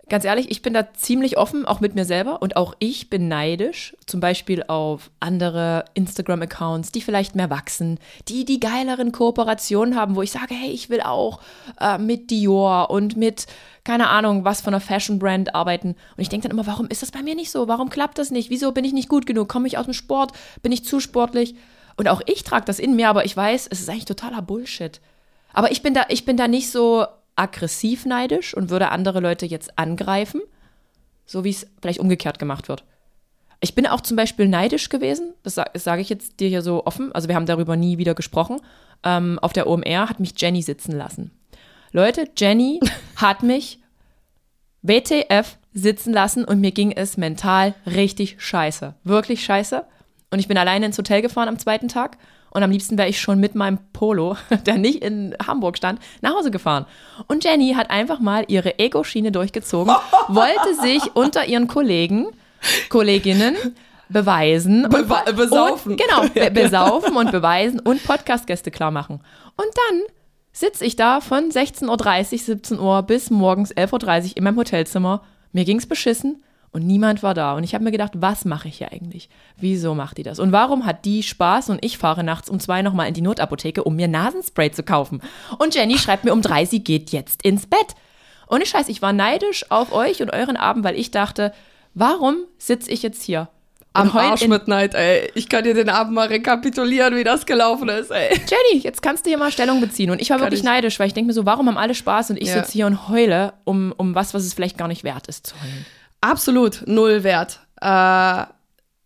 Ganz 0.09 0.25
ehrlich, 0.25 0.49
ich 0.49 0.63
bin 0.63 0.73
da 0.73 0.91
ziemlich 0.93 1.37
offen, 1.37 1.65
auch 1.65 1.81
mit 1.81 1.93
mir 1.93 2.03
selber. 2.03 2.41
Und 2.41 2.57
auch 2.57 2.73
ich 2.79 3.11
bin 3.11 3.27
neidisch, 3.27 3.95
zum 4.07 4.19
Beispiel 4.19 4.63
auf 4.67 5.11
andere 5.19 5.85
Instagram-Accounts, 5.93 6.91
die 6.91 7.01
vielleicht 7.01 7.35
mehr 7.35 7.51
wachsen, 7.51 7.99
die 8.27 8.43
die 8.43 8.59
geileren 8.59 9.11
Kooperationen 9.11 9.95
haben, 9.95 10.15
wo 10.15 10.23
ich 10.23 10.31
sage, 10.31 10.55
hey, 10.55 10.71
ich 10.71 10.89
will 10.89 11.01
auch 11.01 11.41
äh, 11.79 11.99
mit 11.99 12.31
Dior 12.31 12.89
und 12.89 13.17
mit, 13.17 13.45
keine 13.83 14.09
Ahnung, 14.09 14.45
was 14.45 14.61
von 14.61 14.73
einer 14.73 14.81
Fashion-Brand 14.81 15.53
arbeiten. 15.53 15.89
Und 16.17 16.21
ich 16.21 16.29
denke 16.29 16.47
dann 16.47 16.57
immer, 16.57 16.67
warum 16.67 16.87
ist 16.87 17.03
das 17.03 17.11
bei 17.11 17.21
mir 17.21 17.35
nicht 17.35 17.51
so? 17.51 17.67
Warum 17.67 17.91
klappt 17.91 18.17
das 18.17 18.31
nicht? 18.31 18.49
Wieso 18.49 18.71
bin 18.71 18.85
ich 18.85 18.93
nicht 18.93 19.09
gut 19.09 19.27
genug? 19.27 19.47
Komme 19.47 19.67
ich 19.67 19.77
aus 19.77 19.85
dem 19.85 19.93
Sport? 19.93 20.31
Bin 20.63 20.71
ich 20.71 20.83
zu 20.83 20.99
sportlich? 20.99 21.53
Und 21.97 22.07
auch 22.07 22.21
ich 22.25 22.43
trage 22.43 22.65
das 22.65 22.79
in 22.79 22.95
mir, 22.95 23.09
aber 23.09 23.25
ich 23.25 23.37
weiß, 23.37 23.67
es 23.69 23.79
ist 23.79 23.89
eigentlich 23.89 24.05
totaler 24.05 24.41
Bullshit. 24.41 24.99
Aber 25.53 25.71
ich 25.71 25.83
bin 25.83 25.93
da, 25.93 26.05
ich 26.09 26.25
bin 26.25 26.37
da 26.37 26.47
nicht 26.47 26.71
so 26.71 27.05
aggressiv 27.39 28.05
neidisch 28.05 28.53
und 28.53 28.69
würde 28.69 28.89
andere 28.89 29.19
Leute 29.19 29.45
jetzt 29.45 29.79
angreifen, 29.79 30.41
so 31.25 31.43
wie 31.43 31.49
es 31.49 31.67
vielleicht 31.81 31.99
umgekehrt 31.99 32.37
gemacht 32.37 32.67
wird. 32.67 32.83
Ich 33.61 33.75
bin 33.75 33.87
auch 33.87 34.01
zum 34.01 34.15
Beispiel 34.17 34.47
neidisch 34.47 34.89
gewesen, 34.89 35.33
das, 35.43 35.55
das 35.55 35.83
sage 35.83 36.01
ich 36.01 36.09
jetzt 36.09 36.39
dir 36.39 36.49
hier 36.49 36.61
so 36.61 36.85
offen, 36.85 37.11
also 37.11 37.27
wir 37.27 37.35
haben 37.35 37.45
darüber 37.45 37.75
nie 37.75 37.97
wieder 37.97 38.13
gesprochen. 38.13 38.61
Ähm, 39.03 39.39
auf 39.39 39.53
der 39.53 39.67
OMR 39.67 40.09
hat 40.09 40.19
mich 40.19 40.33
Jenny 40.37 40.61
sitzen 40.61 40.91
lassen. 40.91 41.31
Leute, 41.91 42.27
Jenny 42.37 42.79
hat 43.15 43.43
mich 43.43 43.79
WTF 44.81 45.57
sitzen 45.73 46.13
lassen 46.13 46.45
und 46.45 46.61
mir 46.61 46.71
ging 46.71 46.91
es 46.91 47.17
mental 47.17 47.75
richtig 47.85 48.35
scheiße. 48.39 48.95
Wirklich 49.03 49.43
scheiße. 49.43 49.85
Und 50.31 50.39
ich 50.39 50.47
bin 50.47 50.57
alleine 50.57 50.85
ins 50.85 50.97
Hotel 50.97 51.21
gefahren 51.21 51.49
am 51.49 51.59
zweiten 51.59 51.87
Tag 51.87 52.17
und 52.51 52.63
am 52.63 52.71
liebsten 52.71 52.97
wäre 52.97 53.09
ich 53.09 53.19
schon 53.19 53.39
mit 53.39 53.55
meinem 53.55 53.79
Polo, 53.93 54.37
der 54.65 54.77
nicht 54.77 55.03
in 55.03 55.35
Hamburg 55.45 55.77
stand, 55.77 55.99
nach 56.21 56.33
Hause 56.33 56.51
gefahren. 56.51 56.85
Und 57.27 57.43
Jenny 57.43 57.73
hat 57.73 57.89
einfach 57.89 58.19
mal 58.19 58.45
ihre 58.47 58.79
Ego-Schiene 58.79 59.31
durchgezogen, 59.31 59.93
wollte 60.27 60.75
sich 60.81 61.15
unter 61.15 61.45
ihren 61.45 61.67
Kollegen, 61.67 62.27
Kolleginnen 62.89 63.55
beweisen. 64.09 64.87
Be 64.89 64.97
und, 64.97 65.35
besaufen. 65.35 65.91
Und, 65.93 66.01
genau, 66.01 66.27
be 66.33 66.51
besaufen 66.51 67.15
und 67.15 67.31
beweisen 67.31 67.79
und 67.79 68.03
Podcast-Gäste 68.03 68.71
klar 68.71 68.91
machen. 68.91 69.21
Und 69.55 69.67
dann 69.67 70.01
sitze 70.51 70.83
ich 70.85 70.95
da 70.95 71.21
von 71.21 71.51
16.30 71.51 71.87
Uhr, 72.33 72.37
17 72.39 72.79
Uhr 72.79 73.03
bis 73.03 73.29
morgens 73.29 73.73
11.30 73.73 74.31
Uhr 74.31 74.37
in 74.37 74.43
meinem 74.43 74.57
Hotelzimmer. 74.57 75.23
Mir 75.51 75.65
ging's 75.65 75.85
beschissen 75.85 76.43
und 76.71 76.85
niemand 76.85 77.23
war 77.23 77.33
da. 77.33 77.53
Und 77.53 77.63
ich 77.63 77.73
habe 77.73 77.83
mir 77.83 77.91
gedacht, 77.91 78.13
was 78.15 78.45
mache 78.45 78.67
ich 78.67 78.77
hier 78.77 78.91
eigentlich? 78.91 79.29
Wieso 79.57 79.95
macht 79.95 80.17
die 80.17 80.23
das? 80.23 80.39
Und 80.39 80.51
warum 80.51 80.85
hat 80.85 81.03
die 81.05 81.23
Spaß 81.23 81.69
und 81.69 81.83
ich 81.83 81.97
fahre 81.97 82.23
nachts 82.23 82.49
um 82.49 82.59
zwei 82.59 82.81
nochmal 82.81 83.07
in 83.07 83.13
die 83.13 83.21
Notapotheke, 83.21 83.83
um 83.83 83.95
mir 83.95 84.07
Nasenspray 84.07 84.71
zu 84.71 84.83
kaufen? 84.83 85.21
Und 85.57 85.73
Jenny 85.73 85.97
schreibt 85.97 86.25
mir 86.25 86.33
um 86.33 86.41
drei, 86.41 86.65
sie 86.65 86.83
geht 86.83 87.09
jetzt 87.11 87.43
ins 87.43 87.65
Bett. 87.65 87.95
Und 88.45 88.61
ich 88.61 88.69
scheiß, 88.69 88.87
ich 88.89 89.01
war 89.01 89.13
neidisch 89.13 89.69
auf 89.71 89.91
euch 89.91 90.21
und 90.21 90.31
euren 90.31 90.57
Abend, 90.57 90.83
weil 90.83 90.97
ich 90.97 91.11
dachte, 91.11 91.53
warum 91.93 92.37
sitze 92.57 92.91
ich 92.91 93.01
jetzt 93.01 93.23
hier? 93.23 93.49
Am 93.93 94.15
Arsch 94.15 94.47
mit 94.47 94.67
Neid, 94.67 94.93
ey. 94.93 95.31
Ich 95.33 95.49
kann 95.49 95.63
dir 95.63 95.73
den 95.73 95.89
Abend 95.89 96.13
mal 96.13 96.27
rekapitulieren, 96.27 97.15
wie 97.15 97.23
das 97.23 97.47
gelaufen 97.47 97.89
ist, 97.89 98.11
ey. 98.11 98.29
Jenny, 98.29 98.83
jetzt 98.83 99.01
kannst 99.01 99.25
du 99.25 99.31
hier 99.31 99.39
mal 99.39 99.51
Stellung 99.51 99.81
beziehen. 99.81 100.11
Und 100.11 100.21
ich 100.21 100.29
war 100.29 100.37
kann 100.37 100.45
wirklich 100.45 100.59
ich? 100.59 100.65
neidisch, 100.65 100.99
weil 100.99 101.07
ich 101.07 101.15
denke 101.15 101.27
mir 101.27 101.33
so, 101.33 101.47
warum 101.47 101.67
haben 101.67 101.77
alle 101.77 101.95
Spaß 101.95 102.29
und 102.29 102.37
ich 102.37 102.49
ja. 102.49 102.53
sitze 102.53 102.73
hier 102.73 102.85
und 102.85 103.09
heule 103.09 103.53
um, 103.63 103.91
um 103.97 104.13
was, 104.13 104.35
was 104.35 104.43
es 104.43 104.53
vielleicht 104.53 104.77
gar 104.77 104.87
nicht 104.87 105.03
wert 105.03 105.27
ist 105.27 105.47
zu 105.47 105.55
heulen 105.55 105.85
absolut 106.21 106.83
null 106.85 107.23
wert. 107.23 107.59
Äh, 107.81 108.45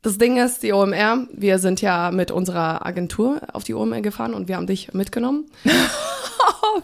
das 0.02 0.18
Ding 0.18 0.38
ist, 0.38 0.64
die 0.64 0.74
OMR, 0.74 1.28
wir 1.32 1.60
sind 1.60 1.82
ja 1.82 2.12
mit 2.12 2.30
unserer 2.30 2.86
Agentur 2.86 3.42
auf 3.54 3.64
die 3.64 3.74
OMR 3.74 4.02
gefahren 4.02 4.34
und 4.34 4.48
wir 4.48 4.58
haben 4.58 4.68
dich 4.68 4.94
mitgenommen. 4.94 5.46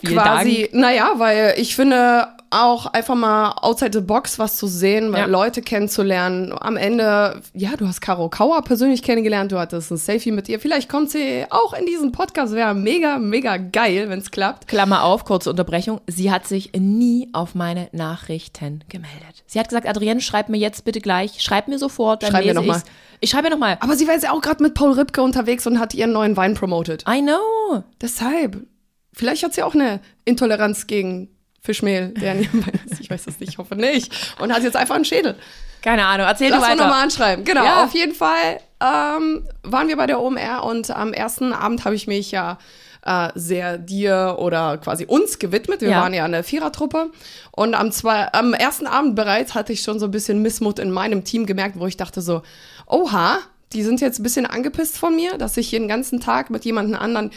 Quasi, 0.04 0.70
Dank. 0.72 0.74
naja, 0.74 1.14
weil 1.18 1.56
ich 1.58 1.76
finde, 1.76 2.28
auch 2.52 2.88
einfach 2.88 3.16
mal 3.16 3.52
outside 3.62 3.92
the 3.94 4.04
box 4.04 4.40
was 4.40 4.58
zu 4.58 4.68
sehen, 4.68 5.14
ja. 5.14 5.26
Leute 5.26 5.62
kennenzulernen. 5.62 6.54
Am 6.60 6.78
Ende, 6.78 7.42
ja, 7.54 7.76
du 7.78 7.88
hast 7.88 8.02
Caro 8.02 8.30
Kauer 8.30 8.62
persönlich 8.64 9.04
kennengelernt, 9.04 9.52
du 9.52 9.60
hattest 9.60 9.92
ein 9.92 9.98
Selfie 9.98 10.32
mit 10.32 10.50
ihr. 10.50 10.60
Vielleicht 10.60 10.90
kommt 10.90 11.12
sie 11.12 11.46
auch 11.50 11.74
in 11.74 11.86
diesen 11.86 12.12
Podcast. 12.12 12.54
Wäre 12.54 12.74
mega, 12.74 13.20
mega 13.20 13.58
geil, 13.58 14.10
wenn 14.10 14.20
es 14.20 14.32
klappt. 14.32 14.68
Klammer 14.68 15.04
auf, 15.04 15.26
kurze 15.26 15.50
Unterbrechung. 15.50 16.02
Sie 16.08 16.32
hat 16.32 16.48
sich 16.48 16.72
nie 16.74 17.30
auf 17.34 17.56
meine 17.56 17.90
Nachrichten 17.92 18.84
gemeldet. 18.90 19.44
Sie 19.46 19.60
hat 19.60 19.70
gesagt, 19.70 19.88
Adrienne, 19.88 20.22
schreib 20.22 20.50
mir 20.50 20.58
jetzt 20.58 20.86
bitte 20.86 21.02
gleich, 21.02 21.42
schreib 21.42 21.68
mir 21.68 21.78
sofort, 21.78 22.24
dann 22.24 22.32
schreib 22.32 22.44
lese 22.44 22.56
mir 22.56 22.62
nochmal. 22.62 22.82
Ich 23.22 23.30
schreibe 23.30 23.50
nochmal. 23.50 23.78
Aber 23.82 23.96
sie 23.96 24.08
war 24.08 24.14
jetzt 24.14 24.30
auch 24.30 24.42
gerade 24.42 24.64
mit 24.64 24.74
Paul 24.74 24.94
Ripke 24.94 25.22
unterwegs 25.22 25.68
und 25.68 25.80
hat 25.80 25.94
ihren 25.94 26.14
neuen 26.14 26.38
Wein 26.38 26.54
promotet. 26.54 27.04
I 27.08 27.22
know. 27.22 27.84
Deshalb. 28.02 28.66
Vielleicht 29.14 29.44
hat 29.44 29.54
sie 29.54 29.64
auch 29.64 29.74
eine 29.74 30.00
Intoleranz 30.26 30.88
gegen 30.88 31.30
Fischmehl, 31.62 32.10
der 32.10 32.36
ich 33.00 33.10
weiß 33.10 33.28
es 33.28 33.40
nicht, 33.40 33.52
ich 33.54 33.58
hoffe 33.58 33.76
nicht. 33.76 34.36
Und 34.40 34.54
hat 34.54 34.64
jetzt 34.64 34.78
einfach 34.78 34.96
einen 34.96 35.06
Schädel. 35.06 35.36
Keine 35.82 36.06
Ahnung, 36.06 36.28
erzähl 36.28 36.50
Lass 36.50 36.60
du 36.60 36.66
weiter. 36.66 36.76
Lass 36.76 36.86
nochmal 36.88 37.04
anschreiben. 37.04 37.46
Genau, 37.46 37.64
ja. 37.64 37.84
auf 37.84 37.94
jeden 37.94 38.14
Fall 38.14 38.60
ähm, 38.82 39.48
waren 39.64 39.88
wir 39.88 39.98
bei 39.98 40.08
der 40.08 40.22
OMR 40.22 40.64
und 40.64 40.92
am 40.92 41.14
ersten 41.14 41.54
Abend 41.54 41.86
habe 41.86 41.96
ich 41.96 42.08
mich 42.08 42.32
ja 42.32 42.58
äh, 43.06 43.30
sehr 43.36 43.78
dir 43.78 44.38
oder 44.40 44.78
quasi 44.78 45.06
uns 45.06 45.40
gewidmet. 45.40 45.82
Wir 45.82 45.90
ja. 45.90 46.02
waren 46.02 46.14
ja 46.14 46.26
eine 46.26 46.44
Vierertruppe. 46.44 47.12
Und 47.52 47.74
am, 47.76 47.92
zwei, 47.92 48.32
am 48.34 48.54
ersten 48.54 48.88
Abend 48.88 49.16
bereits 49.16 49.56
hatte 49.56 49.74
ich 49.74 49.82
schon 49.82 50.00
so 50.00 50.06
ein 50.06 50.12
bisschen 50.12 50.42
Missmut 50.42 50.80
in 50.80 50.92
meinem 50.92 51.24
Team 51.24 51.46
gemerkt, 51.46 51.80
wo 51.80 51.88
ich 51.88 51.98
dachte 51.98 52.22
so, 52.22 52.42
oha, 52.86 53.40
die 53.74 53.84
sind 53.84 54.02
jetzt 54.02 54.20
ein 54.20 54.24
bisschen 54.24 54.46
angepisst 54.46 54.98
von 54.98 55.16
mir, 55.16 55.38
dass 55.38 55.58
ich 55.58 55.70
hier 55.70 55.80
den 55.80 55.88
ganzen 55.88 56.20
Tag 56.20 56.50
mit 56.50 56.66
jemandem 56.66 57.00
anderen, 57.00 57.32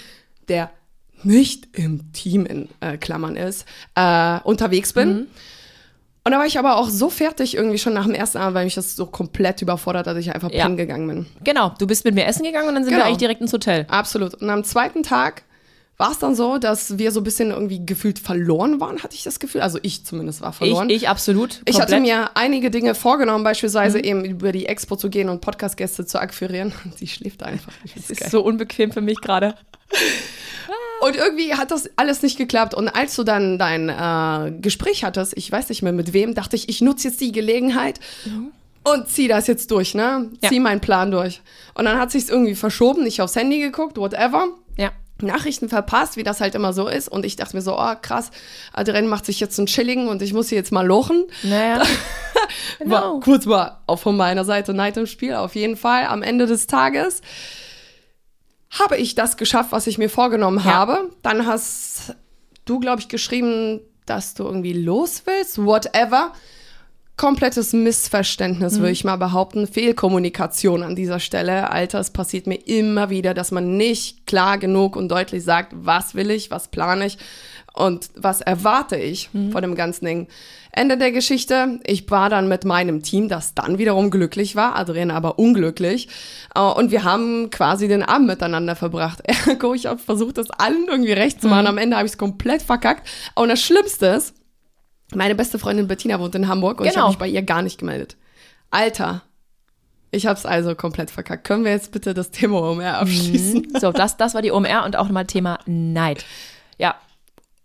der 0.48 0.70
nicht 1.24 1.68
im 1.76 2.12
Team 2.12 2.46
in 2.46 2.68
äh, 2.80 2.96
Klammern 2.96 3.36
ist, 3.36 3.66
äh, 3.94 4.40
unterwegs 4.44 4.92
bin. 4.92 5.08
Mhm. 5.08 5.26
Und 6.24 6.30
da 6.30 6.38
war 6.38 6.46
ich 6.46 6.58
aber 6.58 6.76
auch 6.76 6.88
so 6.88 7.10
fertig 7.10 7.56
irgendwie 7.56 7.78
schon 7.78 7.94
nach 7.94 8.04
dem 8.04 8.14
ersten 8.14 8.38
Abend, 8.38 8.54
weil 8.54 8.64
mich 8.64 8.76
das 8.76 8.94
so 8.94 9.06
komplett 9.06 9.60
überfordert, 9.60 10.06
dass 10.06 10.16
ich 10.18 10.32
einfach 10.32 10.52
ja. 10.52 10.62
pennen 10.62 10.76
gegangen 10.76 11.08
bin. 11.08 11.26
Genau, 11.42 11.74
du 11.78 11.86
bist 11.86 12.04
mit 12.04 12.14
mir 12.14 12.26
essen 12.26 12.44
gegangen 12.44 12.68
und 12.68 12.74
dann 12.76 12.84
sind 12.84 12.92
genau. 12.92 13.04
wir 13.04 13.06
eigentlich 13.06 13.18
direkt 13.18 13.40
ins 13.40 13.52
Hotel. 13.52 13.86
Absolut. 13.88 14.34
Und 14.34 14.48
am 14.48 14.62
zweiten 14.62 15.02
Tag 15.02 15.42
war 16.02 16.10
es 16.10 16.18
dann 16.18 16.34
so, 16.34 16.58
dass 16.58 16.98
wir 16.98 17.12
so 17.12 17.20
ein 17.20 17.24
bisschen 17.24 17.50
irgendwie 17.50 17.84
gefühlt 17.84 18.18
verloren 18.18 18.80
waren, 18.80 19.02
hatte 19.02 19.14
ich 19.14 19.22
das 19.22 19.40
Gefühl. 19.40 19.60
Also 19.60 19.78
ich 19.82 20.04
zumindest 20.04 20.40
war 20.40 20.52
verloren. 20.52 20.90
Ich, 20.90 21.02
ich 21.02 21.08
absolut. 21.08 21.56
Komplett. 21.56 21.68
Ich 21.68 21.80
hatte 21.80 22.00
mir 22.00 22.30
einige 22.34 22.70
Dinge 22.70 22.94
vorgenommen, 22.94 23.44
beispielsweise 23.44 23.98
mhm. 23.98 24.04
eben 24.04 24.24
über 24.24 24.52
die 24.52 24.66
Expo 24.66 24.96
zu 24.96 25.10
gehen 25.10 25.28
und 25.28 25.40
Podcast-Gäste 25.40 26.06
zu 26.06 26.20
akquirieren. 26.20 26.72
Sie 26.96 27.06
schläft 27.06 27.42
einfach. 27.42 27.72
Das 27.94 28.10
ist 28.10 28.30
so 28.30 28.42
unbequem 28.42 28.92
für 28.92 29.00
mich 29.00 29.20
gerade. 29.20 29.54
Und 31.02 31.16
irgendwie 31.16 31.52
hat 31.54 31.72
das 31.72 31.90
alles 31.96 32.22
nicht 32.22 32.38
geklappt. 32.38 32.74
Und 32.74 32.88
als 32.88 33.16
du 33.16 33.24
dann 33.24 33.58
dein 33.58 33.88
äh, 33.88 34.52
Gespräch 34.60 35.02
hattest, 35.02 35.36
ich 35.36 35.50
weiß 35.50 35.68
nicht 35.68 35.82
mehr 35.82 35.92
mit 35.92 36.12
wem, 36.12 36.36
dachte 36.36 36.54
ich, 36.54 36.68
ich 36.68 36.80
nutze 36.80 37.08
jetzt 37.08 37.20
die 37.20 37.32
Gelegenheit 37.32 37.98
mhm. 38.24 38.52
und 38.84 39.08
zieh 39.08 39.26
das 39.26 39.48
jetzt 39.48 39.72
durch, 39.72 39.96
ne? 39.96 40.30
Ja. 40.40 40.48
Zieh 40.48 40.60
meinen 40.60 40.80
Plan 40.80 41.10
durch. 41.10 41.42
Und 41.74 41.86
dann 41.86 41.98
hat 41.98 42.12
sich's 42.12 42.28
irgendwie 42.28 42.54
verschoben, 42.54 43.02
nicht 43.02 43.20
aufs 43.20 43.34
Handy 43.34 43.58
geguckt, 43.58 43.96
whatever. 43.96 44.46
Ja. 44.76 44.92
Nachrichten 45.20 45.68
verpasst, 45.68 46.16
wie 46.16 46.22
das 46.22 46.40
halt 46.40 46.54
immer 46.54 46.72
so 46.72 46.86
ist. 46.86 47.08
Und 47.08 47.26
ich 47.26 47.34
dachte 47.34 47.56
mir 47.56 47.62
so, 47.62 47.76
oh 47.76 47.94
krass, 48.00 48.30
Adrienne 48.72 49.08
macht 49.08 49.26
sich 49.26 49.40
jetzt 49.40 49.58
einen 49.58 49.66
Chilligen 49.66 50.06
und 50.06 50.22
ich 50.22 50.32
muss 50.32 50.50
sie 50.50 50.54
jetzt 50.54 50.70
mal 50.70 50.86
lochen. 50.86 51.24
Naja. 51.42 51.82
genau. 52.78 52.94
War 52.94 53.20
kurz 53.20 53.44
mal 53.44 53.78
auch 53.88 53.98
von 53.98 54.16
meiner 54.16 54.44
Seite 54.44 54.72
Neid 54.72 54.96
im 54.96 55.06
Spiel, 55.06 55.34
auf 55.34 55.56
jeden 55.56 55.76
Fall. 55.76 56.06
Am 56.06 56.22
Ende 56.22 56.46
des 56.46 56.68
Tages 56.68 57.22
habe 58.78 58.96
ich 58.96 59.14
das 59.14 59.36
geschafft, 59.36 59.72
was 59.72 59.86
ich 59.86 59.98
mir 59.98 60.08
vorgenommen 60.08 60.58
ja. 60.58 60.64
habe. 60.64 61.10
Dann 61.22 61.46
hast 61.46 62.16
du, 62.64 62.80
glaube 62.80 63.00
ich, 63.00 63.08
geschrieben, 63.08 63.80
dass 64.06 64.34
du 64.34 64.44
irgendwie 64.44 64.72
los 64.72 65.22
willst, 65.26 65.58
whatever. 65.64 66.32
komplettes 67.16 67.72
Missverständnis, 67.72 68.78
würde 68.78 68.90
ich 68.90 69.04
mal 69.04 69.16
behaupten. 69.16 69.66
Fehlkommunikation 69.66 70.82
an 70.82 70.96
dieser 70.96 71.20
Stelle. 71.20 71.70
Alter, 71.70 72.00
es 72.00 72.10
passiert 72.10 72.46
mir 72.46 72.56
immer 72.66 73.10
wieder, 73.10 73.34
dass 73.34 73.50
man 73.52 73.76
nicht 73.76 74.26
klar 74.26 74.58
genug 74.58 74.96
und 74.96 75.08
deutlich 75.08 75.44
sagt, 75.44 75.72
was 75.76 76.14
will 76.14 76.30
ich, 76.30 76.50
was 76.50 76.68
plane 76.68 77.06
ich 77.06 77.18
und 77.74 78.10
was 78.16 78.40
erwarte 78.40 78.96
ich 78.96 79.30
von 79.52 79.62
dem 79.62 79.74
ganzen 79.74 80.04
Ding. 80.06 80.28
Ende 80.74 80.96
der 80.96 81.12
Geschichte, 81.12 81.80
ich 81.84 82.10
war 82.10 82.30
dann 82.30 82.48
mit 82.48 82.64
meinem 82.64 83.02
Team, 83.02 83.28
das 83.28 83.54
dann 83.54 83.76
wiederum 83.78 84.10
glücklich 84.10 84.56
war, 84.56 84.74
Adrian 84.76 85.10
aber 85.10 85.38
unglücklich. 85.38 86.08
Äh, 86.54 86.60
Und 86.60 86.90
wir 86.90 87.04
haben 87.04 87.50
quasi 87.50 87.88
den 87.88 88.02
Abend 88.02 88.26
miteinander 88.26 88.74
verbracht. 88.74 89.20
Ergo, 89.46 89.74
ich 89.74 89.86
habe 89.86 89.98
versucht, 89.98 90.38
das 90.38 90.50
allen 90.50 90.86
irgendwie 90.88 91.12
recht 91.12 91.42
zu 91.42 91.48
machen. 91.48 91.66
Am 91.66 91.76
Ende 91.78 91.96
habe 91.96 92.06
ich 92.06 92.12
es 92.12 92.18
komplett 92.18 92.62
verkackt. 92.62 93.06
Und 93.34 93.48
das 93.50 93.60
Schlimmste 93.60 94.06
ist, 94.06 94.34
meine 95.14 95.34
beste 95.34 95.58
Freundin 95.58 95.88
Bettina 95.88 96.18
wohnt 96.18 96.34
in 96.34 96.48
Hamburg 96.48 96.80
und 96.80 96.86
ich 96.86 96.92
Genau. 96.92 97.02
habe 97.04 97.12
mich 97.12 97.18
bei 97.18 97.28
ihr 97.28 97.42
gar 97.42 97.60
nicht 97.60 97.78
gemeldet. 97.78 98.16
Alter, 98.70 99.20
ich 100.10 100.26
habe 100.26 100.38
es 100.38 100.46
also 100.46 100.74
komplett 100.74 101.10
verkackt. 101.10 101.44
Können 101.46 101.64
wir 101.64 101.72
jetzt 101.72 101.92
bitte 101.92 102.14
das 102.14 102.30
Thema 102.30 102.62
OMR 102.62 102.98
abschließen? 102.98 103.74
So, 103.78 103.92
das, 103.92 104.16
das 104.16 104.32
war 104.34 104.40
die 104.40 104.52
OMR 104.52 104.84
und 104.86 104.96
auch 104.96 105.04
nochmal 105.04 105.26
Thema 105.26 105.58
Neid. 105.66 106.24
Ja. 106.78 106.94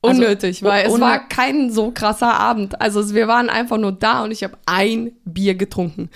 Also, 0.02 0.22
Unnötig, 0.22 0.62
weil 0.64 0.86
es 0.86 1.00
war 1.00 1.28
kein 1.28 1.72
so 1.72 1.92
krasser 1.92 2.34
Abend. 2.40 2.80
Also 2.80 3.14
wir 3.14 3.28
waren 3.28 3.50
einfach 3.50 3.78
nur 3.78 3.92
da 3.92 4.24
und 4.24 4.32
ich 4.32 4.44
habe 4.44 4.58
ein 4.66 5.12
Bier 5.26 5.56
getrunken. 5.56 6.10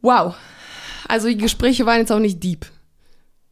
Wow. 0.00 0.36
Also 1.08 1.28
die 1.28 1.36
Gespräche 1.36 1.86
waren 1.86 1.98
jetzt 1.98 2.12
auch 2.12 2.18
nicht 2.18 2.42
deep. 2.42 2.66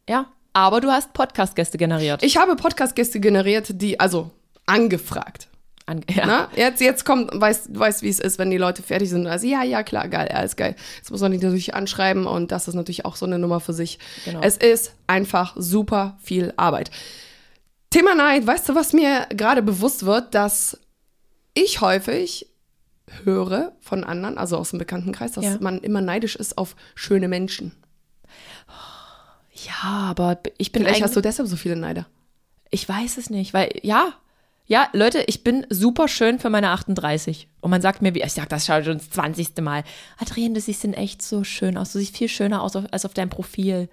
Ja. 0.09 0.27
Aber 0.53 0.81
du 0.81 0.89
hast 0.89 1.13
Podcast-Gäste 1.13 1.77
generiert. 1.77 2.23
Ich 2.23 2.37
habe 2.37 2.55
Podcast-Gäste 2.55 3.19
generiert, 3.19 3.81
die, 3.81 3.99
also 3.99 4.31
angefragt. 4.65 5.47
An, 5.85 6.01
ja. 6.09 6.25
Ne? 6.25 6.47
Jetzt, 6.55 6.81
jetzt 6.81 7.05
kommt, 7.05 7.29
weißt, 7.33 7.69
du 7.69 7.79
weißt, 7.79 8.01
wie 8.01 8.09
es 8.09 8.19
ist, 8.19 8.37
wenn 8.37 8.51
die 8.51 8.57
Leute 8.57 8.83
fertig 8.83 9.09
sind. 9.09 9.27
Also, 9.27 9.47
ja, 9.47 9.63
ja, 9.63 9.83
klar, 9.83 10.07
geil, 10.09 10.29
alles 10.33 10.55
geil. 10.55 10.75
Jetzt 10.97 11.09
muss 11.09 11.21
man 11.21 11.31
die 11.31 11.37
natürlich 11.37 11.73
anschreiben 11.73 12.25
und 12.27 12.51
das 12.51 12.67
ist 12.67 12.75
natürlich 12.75 13.05
auch 13.05 13.15
so 13.15 13.25
eine 13.25 13.39
Nummer 13.39 13.59
für 13.59 13.73
sich. 13.73 13.97
Genau. 14.25 14.41
Es 14.41 14.57
ist 14.57 14.93
einfach 15.07 15.53
super 15.57 16.17
viel 16.21 16.53
Arbeit. 16.57 16.91
Thema 17.91 18.15
Neid, 18.15 18.47
weißt 18.47 18.67
du, 18.69 18.75
was 18.75 18.93
mir 18.93 19.27
gerade 19.29 19.61
bewusst 19.61 20.05
wird, 20.05 20.33
dass 20.33 20.79
ich 21.53 21.81
häufig 21.81 22.47
höre 23.25 23.73
von 23.81 24.03
anderen, 24.03 24.37
also 24.37 24.57
aus 24.57 24.69
dem 24.71 24.79
Bekanntenkreis, 24.79 25.33
dass 25.33 25.45
Ja. 25.45 25.57
man 25.59 25.79
immer 25.79 26.01
neidisch 26.01 26.35
ist 26.35 26.57
auf 26.57 26.75
schöne 26.95 27.27
Menschen. 27.27 27.73
ja, 29.53 29.83
aber 29.83 30.39
ich 30.57 30.71
bin 30.71 30.81
Vielleicht 30.83 30.95
eigentlich, 30.95 31.03
hast 31.03 31.15
du 31.15 31.21
deshalb 31.21 31.47
so 31.47 31.55
viele 31.55 31.75
Neider. 31.75 32.07
ich 32.69 32.87
weiß 32.87 33.17
es 33.17 33.29
nicht, 33.29 33.53
weil, 33.53 33.69
ja, 33.83 34.13
ja, 34.65 34.87
Leute, 34.93 35.23
ich 35.27 35.43
bin 35.43 35.67
super 35.69 36.07
schön 36.07 36.39
für 36.39 36.49
meine 36.49 36.69
38. 36.69 37.49
Und 37.59 37.71
man 37.71 37.81
sagt 37.81 38.01
mir, 38.01 38.15
wie, 38.15 38.21
ich 38.21 38.31
sag 38.31 38.47
das 38.47 38.65
schon 38.65 38.81
das 38.85 39.09
20. 39.09 39.57
Mal, 39.61 39.83
Adrienne, 40.17 40.53
du 40.53 40.61
siehst 40.61 40.85
in 40.85 40.93
echt 40.93 41.21
so 41.21 41.43
schön 41.43 41.77
aus. 41.77 41.91
Du 41.91 41.99
siehst 41.99 42.15
viel 42.15 42.29
schöner 42.29 42.61
aus 42.63 42.77
als 42.77 43.03
auf 43.03 43.13
deinem 43.13 43.29
Profil. 43.29 43.89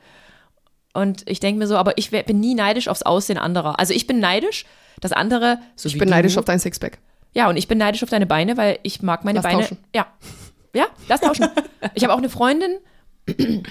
Und 0.98 1.28
ich 1.28 1.40
denke 1.40 1.58
mir 1.58 1.66
so, 1.66 1.76
aber 1.76 1.96
ich 1.96 2.10
bin 2.10 2.40
nie 2.40 2.54
neidisch 2.54 2.88
aufs 2.88 3.02
Aussehen 3.02 3.38
anderer. 3.38 3.78
Also 3.78 3.94
ich 3.94 4.06
bin 4.06 4.18
neidisch, 4.18 4.66
dass 5.00 5.12
andere, 5.12 5.58
so 5.76 5.88
Ich 5.88 5.98
bin 5.98 6.08
du, 6.08 6.14
neidisch 6.14 6.36
auf 6.36 6.44
dein 6.44 6.58
Sixpack. 6.58 6.98
Ja, 7.34 7.48
und 7.48 7.56
ich 7.56 7.68
bin 7.68 7.78
neidisch 7.78 8.02
auf 8.02 8.10
deine 8.10 8.26
Beine, 8.26 8.56
weil 8.56 8.78
ich 8.82 9.02
mag 9.02 9.24
meine 9.24 9.38
Lass 9.38 9.44
Beine. 9.44 9.62
tauschen. 9.62 9.78
Ja. 9.94 10.06
Ja, 10.74 10.86
lass 11.08 11.20
tauschen. 11.20 11.48
ich 11.94 12.02
habe 12.02 12.12
auch 12.12 12.18
eine 12.18 12.28
Freundin, 12.28 12.78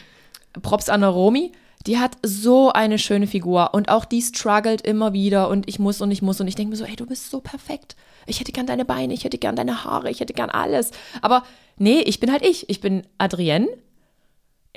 Props 0.61 0.89
an 0.89 1.03
Romi, 1.03 1.51
die 1.85 1.99
hat 1.99 2.17
so 2.23 2.71
eine 2.71 2.99
schöne 2.99 3.27
Figur 3.27 3.73
und 3.73 3.89
auch 3.89 4.05
die 4.05 4.21
struggelt 4.21 4.81
immer 4.81 5.13
wieder 5.13 5.49
und 5.49 5.69
ich 5.69 5.79
muss 5.79 6.01
und 6.01 6.11
ich 6.11 6.21
muss 6.21 6.41
und 6.41 6.47
ich 6.47 6.55
denke 6.55 6.71
mir 6.71 6.75
so, 6.75 6.85
ey, 6.85 6.95
du 6.95 7.05
bist 7.05 7.29
so 7.29 7.39
perfekt. 7.39 7.95
Ich 8.25 8.39
hätte 8.39 8.51
gern 8.51 8.65
deine 8.65 8.83
Beine, 8.83 9.13
ich 9.13 9.23
hätte 9.23 9.37
gern 9.37 9.55
deine 9.55 9.85
Haare, 9.85 10.09
ich 10.09 10.19
hätte 10.19 10.33
gern 10.33 10.49
alles. 10.49 10.91
Aber 11.21 11.43
nee, 11.77 11.99
ich 12.01 12.19
bin 12.19 12.31
halt 12.31 12.45
ich. 12.45 12.69
Ich 12.69 12.81
bin 12.81 13.03
Adrienne. 13.17 13.67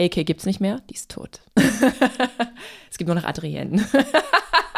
AK 0.00 0.25
gibt's 0.26 0.47
nicht 0.47 0.61
mehr, 0.61 0.80
die 0.88 0.95
ist 0.95 1.11
tot. 1.11 1.40
es 2.90 2.99
gibt 2.99 3.09
nur 3.09 3.16
noch 3.16 3.25
Adrienne. 3.25 3.87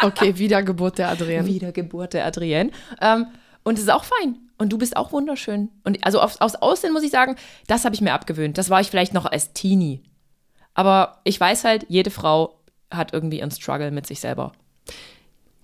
Okay, 0.02 0.36
Wiedergeburt 0.36 0.98
der 0.98 1.10
Adrienne. 1.10 1.46
Wiedergeburt 1.46 2.14
der 2.14 2.26
Adrienne. 2.26 2.72
Ähm, 3.00 3.26
und 3.62 3.74
es 3.78 3.84
ist 3.84 3.90
auch 3.90 4.04
fein. 4.04 4.38
Und 4.58 4.70
du 4.72 4.78
bist 4.78 4.96
auch 4.96 5.12
wunderschön. 5.12 5.70
Und 5.84 6.04
also 6.04 6.20
aufs, 6.20 6.40
aufs 6.40 6.56
Aussehen 6.56 6.92
muss 6.92 7.04
ich 7.04 7.10
sagen, 7.10 7.36
das 7.68 7.84
habe 7.84 7.94
ich 7.94 8.00
mir 8.00 8.12
abgewöhnt. 8.12 8.58
Das 8.58 8.68
war 8.68 8.80
ich 8.80 8.90
vielleicht 8.90 9.14
noch 9.14 9.26
als 9.26 9.52
Teenie. 9.52 10.02
Aber 10.74 11.20
ich 11.24 11.38
weiß 11.38 11.64
halt, 11.64 11.86
jede 11.88 12.10
Frau 12.10 12.58
hat 12.90 13.12
irgendwie 13.12 13.38
ihren 13.38 13.50
Struggle 13.50 13.90
mit 13.90 14.06
sich 14.06 14.20
selber. 14.20 14.52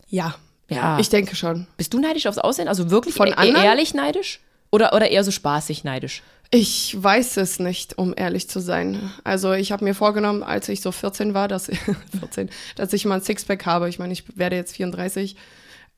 Ja. 0.09 0.35
Ja. 0.71 0.99
Ich 0.99 1.09
denke 1.09 1.35
schon. 1.35 1.67
Bist 1.77 1.95
du 1.95 1.99
neidisch 1.99 2.27
aufs 2.27 2.39
Aussehen? 2.39 2.69
Also 2.69 2.91
wirklich 2.91 3.15
Von 3.15 3.29
e 3.29 3.33
anderen? 3.33 3.65
ehrlich 3.65 3.95
neidisch? 3.95 4.41
Oder, 4.71 4.93
oder 4.93 5.11
eher 5.11 5.25
so 5.25 5.31
spaßig 5.31 5.83
neidisch? 5.85 6.23
Ich 6.51 6.97
weiß 6.97 7.37
es 7.37 7.59
nicht, 7.59 7.99
um 7.99 8.15
ehrlich 8.17 8.49
zu 8.49 8.61
sein. 8.61 9.13
Also 9.23 9.53
ich 9.53 9.71
habe 9.71 9.85
mir 9.85 9.95
vorgenommen, 9.95 10.43
als 10.43 10.69
ich 10.71 10.81
so 10.81 10.93
14 10.93 11.35
war, 11.35 11.47
dass, 11.47 11.67
14, 12.21 12.49
dass 12.77 12.93
ich 12.95 13.05
mal 13.05 13.17
ein 13.17 13.21
Sixpack 13.23 13.67
habe. 13.67 13.89
Ich 13.89 13.99
meine, 13.99 14.13
ich 14.15 14.25
werde 14.37 14.57
jetzt 14.57 14.75
34. 14.75 15.37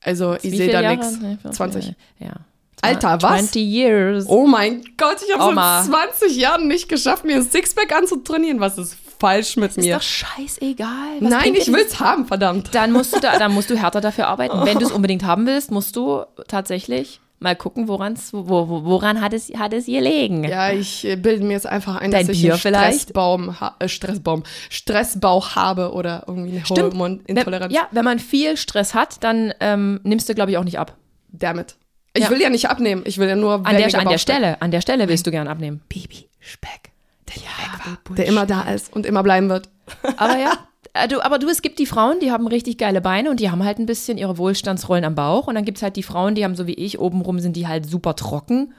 Also 0.01 0.35
ich 0.35 0.51
Wie 0.51 0.57
sehe 0.57 0.71
da 0.71 0.81
nichts. 0.81 1.19
Nee, 1.21 1.37
14, 1.41 1.53
20. 1.53 1.95
Ja. 2.19 2.33
Alter, 2.81 3.21
was? 3.21 3.51
20 3.51 3.61
years. 3.61 4.25
Oh 4.27 4.47
mein 4.47 4.83
Gott, 4.97 5.17
ich 5.25 5.33
habe 5.33 5.51
Oma. 5.51 5.83
seit 5.83 6.15
20 6.15 6.35
Jahren 6.35 6.67
nicht 6.67 6.89
geschafft, 6.89 7.23
mir 7.23 7.35
ein 7.35 7.43
Sixpack 7.43 7.95
anzutrainieren. 7.95 8.59
Was 8.59 8.77
ist 8.77 8.97
falsch 9.19 9.55
mit 9.55 9.71
ist 9.71 9.77
mir? 9.77 9.95
doch 9.95 10.01
scheißegal. 10.01 10.87
Was 11.19 11.29
Nein, 11.29 11.53
ich 11.55 11.65
dir 11.65 11.73
will's 11.73 11.99
haben, 11.99 12.25
verdammt. 12.25 12.73
dann 12.73 12.91
musst 12.91 13.15
du 13.15 13.19
da, 13.19 13.37
dann 13.37 13.53
musst 13.53 13.69
du 13.69 13.77
härter 13.77 14.01
dafür 14.01 14.27
arbeiten. 14.27 14.65
Wenn 14.65 14.79
du 14.79 14.85
es 14.85 14.91
unbedingt 14.91 15.23
haben 15.23 15.45
willst, 15.45 15.71
musst 15.71 15.95
du 15.95 16.23
tatsächlich 16.47 17.21
mal 17.41 17.55
gucken, 17.55 17.87
woran's, 17.87 18.31
wo, 18.33 18.47
wo, 18.47 18.83
woran 18.85 19.19
hat 19.19 19.33
es, 19.33 19.49
hat 19.57 19.73
es 19.73 19.85
gelegen. 19.87 20.43
Ja, 20.43 20.71
ich 20.71 21.03
äh, 21.05 21.15
bilde 21.15 21.43
mir 21.43 21.53
jetzt 21.53 21.67
einfach 21.67 21.97
ein, 21.97 22.11
Dein 22.11 22.27
dass 22.27 22.35
ich 22.35 22.41
Bier 22.43 22.53
einen 22.53 22.61
vielleicht? 22.61 23.01
Stressbaum, 23.01 23.59
ha 23.59 23.75
äh, 23.79 23.87
Stressbaum, 23.89 24.43
Stressbauch 24.69 25.55
habe 25.55 25.91
oder 25.93 26.23
irgendwie 26.27 26.57
eine 26.57 26.65
Stimmt. 26.65 26.93
Hormonintoleranz. 26.93 27.73
Ja, 27.73 27.87
wenn 27.91 28.05
man 28.05 28.19
viel 28.19 28.57
Stress 28.57 28.93
hat, 28.93 29.23
dann 29.23 29.53
ähm, 29.59 29.99
nimmst 30.03 30.29
du, 30.29 30.35
glaube 30.35 30.51
ich, 30.51 30.57
auch 30.57 30.63
nicht 30.63 30.79
ab. 30.79 30.95
Damit. 31.31 31.75
Ich 32.13 32.23
Ja. 32.23 32.29
will 32.29 32.41
ja 32.41 32.49
nicht 32.49 32.69
abnehmen, 32.69 33.03
ich 33.05 33.17
will 33.17 33.27
ja 33.29 33.35
nur 33.35 33.65
An 33.65 33.77
der, 33.77 33.93
an 33.99 34.07
der. 34.09 34.17
Stelle, 34.17 34.61
an 34.61 34.71
der 34.71 34.81
Stelle 34.81 35.07
willst 35.07 35.25
du 35.25 35.31
gern 35.31 35.47
abnehmen. 35.47 35.81
Babyspeck, 35.89 36.91
der 37.27 37.37
nie 37.37 37.43
weg 37.43 37.79
war, 38.07 38.15
der 38.17 38.25
immer 38.25 38.45
da 38.45 38.63
ist 38.63 38.93
und 38.93 39.05
immer 39.05 39.23
bleiben 39.23 39.49
wird. 39.49 39.69
Aber 40.17 40.37
ja, 40.37 40.51
du, 41.09 41.23
aber 41.23 41.39
du, 41.39 41.47
es 41.49 41.61
gibt 41.61 41.79
die 41.79 41.85
Frauen, 41.85 42.19
die 42.19 42.31
haben 42.31 42.47
richtig 42.47 42.77
geile 42.77 43.01
Beine 43.01 43.29
und 43.29 43.39
die 43.39 43.49
haben 43.49 43.63
halt 43.63 43.79
ein 43.79 43.85
bisschen 43.85 44.17
ihre 44.17 44.37
Wohlstandsrollen 44.37 45.05
am 45.05 45.15
Bauch. 45.15 45.47
Und 45.47 45.55
dann 45.55 45.65
gibt 45.65 45.77
es 45.77 45.83
halt 45.83 45.95
die 45.95 46.03
Frauen, 46.03 46.35
die 46.35 46.43
haben 46.43 46.55
so 46.55 46.67
wie 46.67 46.73
ich, 46.73 46.99
obenrum 46.99 47.39
sind 47.39 47.55
die 47.55 47.67
halt 47.67 47.85
super 47.85 48.15
trocken 48.15 48.73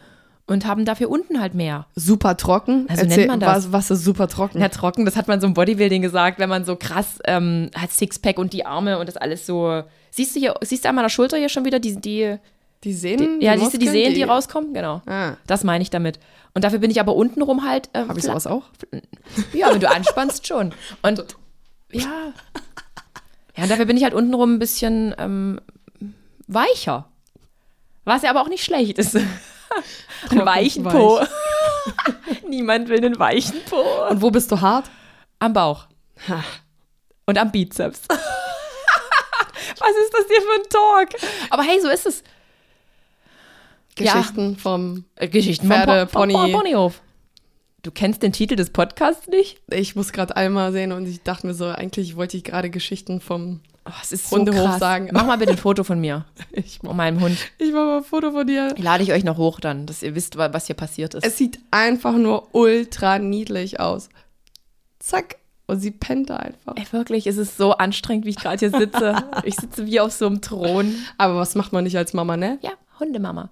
und 0.47 0.67
haben 0.67 0.85
dafür 0.85 1.11
unten 1.11 1.41
halt 1.41 1.55
mehr. 1.55 1.87
Super 1.95 2.37
trocken. 2.37 2.87
Also 2.89 3.07
nennt 3.07 3.27
man 3.29 3.41
das. 3.41 3.73
Was, 3.73 3.73
was 3.73 3.91
ist 3.91 4.05
super 4.05 4.29
trocken? 4.29 4.61
Ja, 4.61 4.69
trocken, 4.69 5.05
das 5.05 5.17
hat 5.17 5.29
man 5.29 5.41
so 5.41 5.47
im 5.47 5.55
Bodybuilding 5.55 6.03
gesagt, 6.03 6.39
wenn 6.39 6.49
man 6.49 6.65
so 6.65 6.77
krass 6.77 7.19
ähm, 7.25 7.71
hat 7.75 7.91
Sixpack 7.91 8.39
und 8.39 8.53
die 8.53 8.67
Arme 8.67 8.99
und 8.99 9.07
das 9.07 9.17
alles 9.17 9.47
so. 9.47 9.83
Siehst 10.11 10.37
du 10.37 10.41
hier, 10.41 10.55
siehst 10.63 10.85
du 10.85 10.89
an 10.89 10.95
meiner 10.95 11.09
Schulter 11.09 11.39
hier 11.39 11.49
schon 11.49 11.65
wieder 11.65 11.79
die, 11.79 11.97
die, 11.97 12.37
die 12.85 12.93
Sehnen? 12.93 13.41
ja, 13.41 13.57
siehst 13.57 13.75
du 13.75 13.79
die 13.79 13.89
Sehnen, 13.89 14.15
die 14.15 14.23
rauskommen? 14.23 14.75
Genau. 14.75 15.01
Ah. 15.07 15.37
Das 15.47 15.65
meine 15.65 15.83
ich 15.83 15.91
damit. 15.91 16.19
Und 16.55 16.65
dafür 16.65 16.81
bin 16.81 16.91
ich 16.91 17.01
aber 17.01 17.15
untenrum 17.15 17.67
halt. 17.67 17.89
Äh, 17.95 18.07
Habe 18.07 18.19
ich 18.19 18.27
sowas 18.27 18.47
auch? 18.47 18.65
Ja, 19.55 19.73
wenn 19.73 19.81
du 19.81 19.89
anspannst 19.89 20.47
schon. 20.47 20.75
Und 21.01 21.25
ja. 21.93 22.33
Ja, 23.57 23.65
und 23.65 23.71
dafür 23.71 23.85
bin 23.85 23.97
ich 23.97 24.03
halt 24.05 24.15
untenrum 24.15 24.55
ein 24.55 24.59
bisschen 24.59 25.15
ähm, 25.19 25.61
weicher. 26.47 27.07
Was 28.05 28.23
ja 28.23 28.31
aber 28.31 28.41
auch 28.43 28.49
nicht 28.49 28.65
schlecht 28.65 28.99
ist. 28.99 29.15
Einen 29.15 30.47
weichen 30.47 30.85
Po. 30.85 31.21
Niemand 32.49 32.89
will 32.89 32.99
einen 33.05 33.19
weichen 33.19 33.61
Po. 33.69 33.83
Und 34.09 34.23
wo 34.23 34.31
bist 34.31 34.51
du 34.51 34.61
hart? 34.61 34.91
Am 35.39 35.53
Bauch. 35.53 35.87
Ha. 36.29 36.43
Und 37.27 37.39
am 37.39 37.51
Bizeps. 37.53 38.03
Was 38.09 39.91
ist 40.05 40.13
das 40.13 40.27
hier 40.29 40.41
für 40.41 40.55
ein 40.55 40.69
Talk? 40.69 41.31
Aber 41.51 41.63
hey, 41.63 41.81
so 41.81 41.89
ist 41.89 42.07
es. 42.07 42.23
Ja. 43.99 44.15
Geschichten 44.15 44.57
vom. 44.57 45.05
Äh, 45.17 45.29
Geschichten 45.29 45.67
Pferde, 45.69 46.07
vom, 46.07 46.29
Po- 46.29 46.39
Pony. 46.39 46.53
Ponyhof. 46.53 47.01
Du 47.83 47.91
kennst 47.91 48.23
den 48.23 48.33
Titel 48.33 48.55
des 48.55 48.71
Podcasts 48.71 49.27
nicht? 49.27 49.61
Ich 49.69 49.97
muss 49.97 50.13
gerade 50.13 50.37
einmal 50.37 50.71
sehen 50.73 50.93
und 50.93 51.07
ich 51.07 51.23
dachte 51.23 51.49
mir 51.49 51.55
so, 51.55 51.67
eigentlich 51.67 52.15
wollte 52.17 52.37
ich 52.37 52.45
gerade 52.45 52.71
Geschichten 52.71 53.21
vom. 53.21 53.61
Oh, 53.85 53.91
Hundehof 54.31 54.61
so 54.61 54.67
krass. 54.69 54.79
sagen. 54.79 55.09
Mach 55.13 55.27
mal 55.27 55.39
bitte 55.39 55.51
ein 55.53 55.59
Foto 55.59 55.83
von 55.83 56.01
mir 56.01 56.25
Ich, 56.53 56.79
und 56.85 56.97
meinem 56.97 57.21
Hund. 57.21 57.37
ich 57.59 57.73
mache 57.73 57.85
mal 57.85 57.97
ein 57.99 58.05
Foto 58.05 58.31
von 58.31 58.47
dir. 58.47 58.73
Lade 58.79 59.03
ich 59.03 59.13
euch 59.13 59.25
noch 59.25 59.37
hoch 59.39 59.59
dann, 59.59 59.87
dass 59.87 60.05
ihr 60.05 60.15
wisst, 60.15 60.39
wa- 60.39 60.53
was 60.53 60.67
hier 60.69 60.77
passiert 60.77 61.15
ist. 61.15 61.27
Es 61.27 61.37
sieht 61.37 61.59
einfach 61.73 62.13
nur 62.17 62.55
ultra 62.55 63.19
niedlich 63.19 63.81
aus. 63.81 64.09
Zack. 65.01 65.37
Und 65.67 65.81
sie 65.81 65.91
pennt 65.91 66.31
da 66.31 66.37
einfach. 66.37 66.75
Ey, 66.77 66.85
wirklich, 66.93 67.27
es 67.27 67.37
ist 67.39 67.57
so 67.57 67.73
anstrengend, 67.73 68.25
wie 68.27 68.31
ich 68.31 68.37
gerade 68.37 68.59
hier 68.59 68.71
sitze. 68.71 69.17
ich 69.45 69.57
sitze 69.57 69.87
wie 69.87 69.99
auf 69.99 70.13
so 70.13 70.27
einem 70.27 70.41
Thron. 70.41 70.95
Aber 71.19 71.37
was 71.37 71.57
macht 71.57 71.73
man 71.73 71.83
nicht 71.83 71.97
als 71.97 72.13
Mama, 72.13 72.37
ne? 72.37 72.59
Ja, 72.63 72.71
Hundemama. 73.01 73.49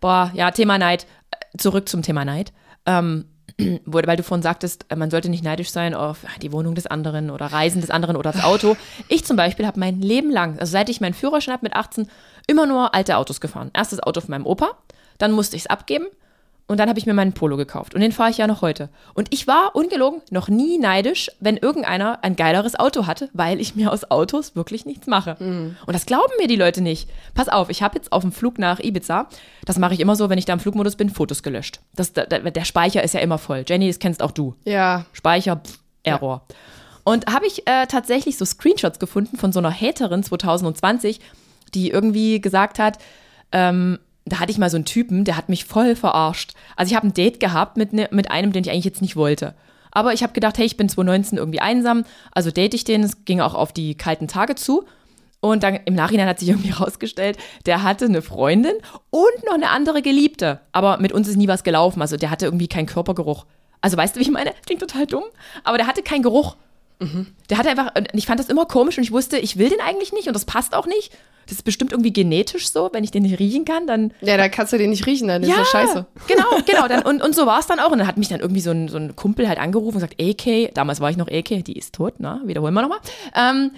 Boah, 0.00 0.30
ja, 0.34 0.52
Thema 0.52 0.78
Neid. 0.78 1.06
Äh, 1.32 1.58
Zurück 1.58 1.88
zum 1.88 2.02
Thema 2.02 2.24
Neid. 2.24 2.52
Ähm, 2.86 3.24
weil 3.84 4.16
du 4.16 4.22
vorhin 4.22 4.42
sagtest, 4.42 4.86
äh, 4.88 4.96
man 4.96 5.10
sollte 5.10 5.28
nicht 5.28 5.44
neidisch 5.44 5.70
sein 5.70 5.94
auf 5.94 6.18
die 6.42 6.52
Wohnung 6.52 6.74
des 6.74 6.86
anderen 6.86 7.30
oder 7.30 7.46
Reisen 7.46 7.80
des 7.80 7.90
anderen 7.90 8.16
oder 8.16 8.32
das 8.32 8.44
Auto. 8.44 8.76
Ich 9.08 9.24
zum 9.24 9.36
Beispiel 9.36 9.66
habe 9.66 9.80
mein 9.80 10.00
Leben 10.00 10.30
lang, 10.30 10.58
also 10.58 10.72
seit 10.72 10.88
ich 10.88 11.00
meinen 11.00 11.14
Führerschein 11.14 11.54
habe 11.54 11.64
mit 11.64 11.74
18, 11.74 12.08
immer 12.46 12.66
nur 12.66 12.94
alte 12.94 13.16
Autos 13.16 13.40
gefahren. 13.40 13.70
Erstes 13.72 14.00
Auto 14.00 14.20
von 14.20 14.30
meinem 14.30 14.46
Opa, 14.46 14.70
dann 15.18 15.32
musste 15.32 15.56
ich 15.56 15.62
es 15.62 15.66
abgeben 15.66 16.06
und 16.70 16.76
dann 16.76 16.88
habe 16.88 17.00
ich 17.00 17.06
mir 17.06 17.14
meinen 17.14 17.32
Polo 17.32 17.56
gekauft. 17.56 17.96
Und 17.96 18.00
den 18.00 18.12
fahre 18.12 18.30
ich 18.30 18.38
ja 18.38 18.46
noch 18.46 18.62
heute. 18.62 18.90
Und 19.14 19.26
ich 19.34 19.48
war, 19.48 19.74
ungelogen, 19.74 20.22
noch 20.30 20.48
nie 20.48 20.78
neidisch, 20.78 21.28
wenn 21.40 21.56
irgendeiner 21.56 22.22
ein 22.22 22.36
geileres 22.36 22.78
Auto 22.78 23.08
hatte, 23.08 23.28
weil 23.32 23.60
ich 23.60 23.74
mir 23.74 23.90
aus 23.92 24.08
Autos 24.08 24.54
wirklich 24.54 24.86
nichts 24.86 25.08
mache. 25.08 25.36
Mhm. 25.40 25.76
Und 25.84 25.94
das 25.94 26.06
glauben 26.06 26.32
mir 26.38 26.46
die 26.46 26.54
Leute 26.54 26.80
nicht. 26.80 27.10
Pass 27.34 27.48
auf, 27.48 27.70
ich 27.70 27.82
habe 27.82 27.96
jetzt 27.96 28.12
auf 28.12 28.22
dem 28.22 28.30
Flug 28.30 28.60
nach 28.60 28.78
Ibiza, 28.78 29.26
das 29.64 29.80
mache 29.80 29.94
ich 29.94 30.00
immer 30.00 30.14
so, 30.14 30.30
wenn 30.30 30.38
ich 30.38 30.44
da 30.44 30.52
im 30.52 30.60
Flugmodus 30.60 30.94
bin, 30.94 31.10
Fotos 31.10 31.42
gelöscht. 31.42 31.80
Das, 31.96 32.12
der, 32.12 32.26
der 32.26 32.64
Speicher 32.64 33.02
ist 33.02 33.14
ja 33.14 33.20
immer 33.20 33.38
voll. 33.38 33.64
Jenny, 33.66 33.88
das 33.88 33.98
kennst 33.98 34.22
auch 34.22 34.30
du. 34.30 34.54
Ja. 34.64 35.06
Speicher, 35.12 35.56
pff, 35.56 35.80
Error. 36.04 36.42
Ja. 36.48 36.54
Und 37.02 37.26
habe 37.26 37.48
ich 37.48 37.66
äh, 37.66 37.86
tatsächlich 37.88 38.38
so 38.38 38.44
Screenshots 38.44 39.00
gefunden 39.00 39.36
von 39.38 39.50
so 39.50 39.58
einer 39.58 39.72
Haterin 39.72 40.22
2020, 40.22 41.18
die 41.74 41.90
irgendwie 41.90 42.40
gesagt 42.40 42.78
hat, 42.78 42.98
ähm, 43.50 43.98
da 44.24 44.38
hatte 44.38 44.52
ich 44.52 44.58
mal 44.58 44.70
so 44.70 44.76
einen 44.76 44.84
Typen, 44.84 45.24
der 45.24 45.36
hat 45.36 45.48
mich 45.48 45.64
voll 45.64 45.96
verarscht. 45.96 46.52
Also 46.76 46.90
ich 46.90 46.96
habe 46.96 47.06
ein 47.06 47.14
Date 47.14 47.40
gehabt 47.40 47.76
mit, 47.76 47.92
ne, 47.92 48.08
mit 48.10 48.30
einem, 48.30 48.52
den 48.52 48.64
ich 48.64 48.70
eigentlich 48.70 48.84
jetzt 48.84 49.02
nicht 49.02 49.16
wollte. 49.16 49.54
Aber 49.90 50.12
ich 50.12 50.22
habe 50.22 50.32
gedacht, 50.32 50.58
hey, 50.58 50.66
ich 50.66 50.76
bin 50.76 50.88
2019 50.88 51.38
irgendwie 51.38 51.60
einsam, 51.60 52.04
also 52.32 52.50
date 52.50 52.74
ich 52.74 52.84
den. 52.84 53.02
Es 53.02 53.24
ging 53.24 53.40
auch 53.40 53.54
auf 53.54 53.72
die 53.72 53.96
kalten 53.96 54.28
Tage 54.28 54.54
zu. 54.54 54.84
Und 55.40 55.62
dann 55.62 55.76
im 55.86 55.94
Nachhinein 55.94 56.28
hat 56.28 56.38
sich 56.38 56.50
irgendwie 56.50 56.70
rausgestellt, 56.78 57.38
der 57.66 57.82
hatte 57.82 58.04
eine 58.04 58.22
Freundin 58.22 58.74
und 59.08 59.46
noch 59.46 59.54
eine 59.54 59.70
andere 59.70 60.02
Geliebte. 60.02 60.60
Aber 60.72 60.98
mit 60.98 61.12
uns 61.12 61.28
ist 61.28 61.36
nie 61.36 61.48
was 61.48 61.64
gelaufen. 61.64 62.02
Also 62.02 62.16
der 62.16 62.30
hatte 62.30 62.44
irgendwie 62.44 62.68
keinen 62.68 62.86
Körpergeruch. 62.86 63.46
Also 63.80 63.96
weißt 63.96 64.14
du, 64.14 64.20
wie 64.20 64.24
ich 64.24 64.30
meine? 64.30 64.52
Klingt 64.66 64.82
total 64.82 65.06
dumm. 65.06 65.24
Aber 65.64 65.78
der 65.78 65.86
hatte 65.86 66.02
keinen 66.02 66.22
Geruch. 66.22 66.56
Mhm. 67.00 67.26
Der 67.48 67.58
hatte 67.58 67.70
einfach, 67.70 67.92
ich 68.12 68.26
fand 68.26 68.38
das 68.38 68.48
immer 68.48 68.66
komisch 68.66 68.98
und 68.98 69.04
ich 69.04 69.12
wusste, 69.12 69.38
ich 69.38 69.58
will 69.58 69.70
den 69.70 69.80
eigentlich 69.80 70.12
nicht 70.12 70.28
und 70.28 70.34
das 70.34 70.44
passt 70.44 70.74
auch 70.74 70.86
nicht. 70.86 71.12
Das 71.46 71.56
ist 71.56 71.62
bestimmt 71.64 71.90
irgendwie 71.90 72.12
genetisch 72.12 72.70
so, 72.70 72.90
wenn 72.92 73.02
ich 73.02 73.10
den 73.10 73.24
nicht 73.24 73.40
riechen 73.40 73.64
kann, 73.64 73.86
dann. 73.86 74.12
Ja, 74.20 74.36
da 74.36 74.48
kannst 74.48 74.72
du 74.72 74.78
den 74.78 74.90
nicht 74.90 75.06
riechen, 75.06 75.26
dann 75.26 75.42
ja, 75.42 75.54
ist 75.54 75.58
das 75.58 75.70
scheiße. 75.70 76.06
Genau, 76.28 76.44
genau. 76.66 76.86
Dann, 76.86 77.02
und, 77.02 77.22
und 77.22 77.34
so 77.34 77.44
war 77.44 77.58
es 77.58 77.66
dann 77.66 77.80
auch. 77.80 77.90
Und 77.90 77.98
dann 77.98 78.06
hat 78.06 78.18
mich 78.18 78.28
dann 78.28 78.38
irgendwie 78.38 78.60
so 78.60 78.70
ein, 78.70 78.86
so 78.86 78.98
ein 78.98 79.16
Kumpel 79.16 79.48
halt 79.48 79.58
angerufen 79.58 80.00
und 80.00 80.08
gesagt, 80.08 80.20
AK, 80.20 80.74
damals 80.74 81.00
war 81.00 81.10
ich 81.10 81.16
noch 81.16 81.26
AK, 81.26 81.64
die 81.64 81.76
ist 81.76 81.94
tot, 81.94 82.14
na, 82.18 82.40
wiederholen 82.44 82.74
wir 82.74 82.82
nochmal. 82.82 83.00
Ähm, 83.34 83.72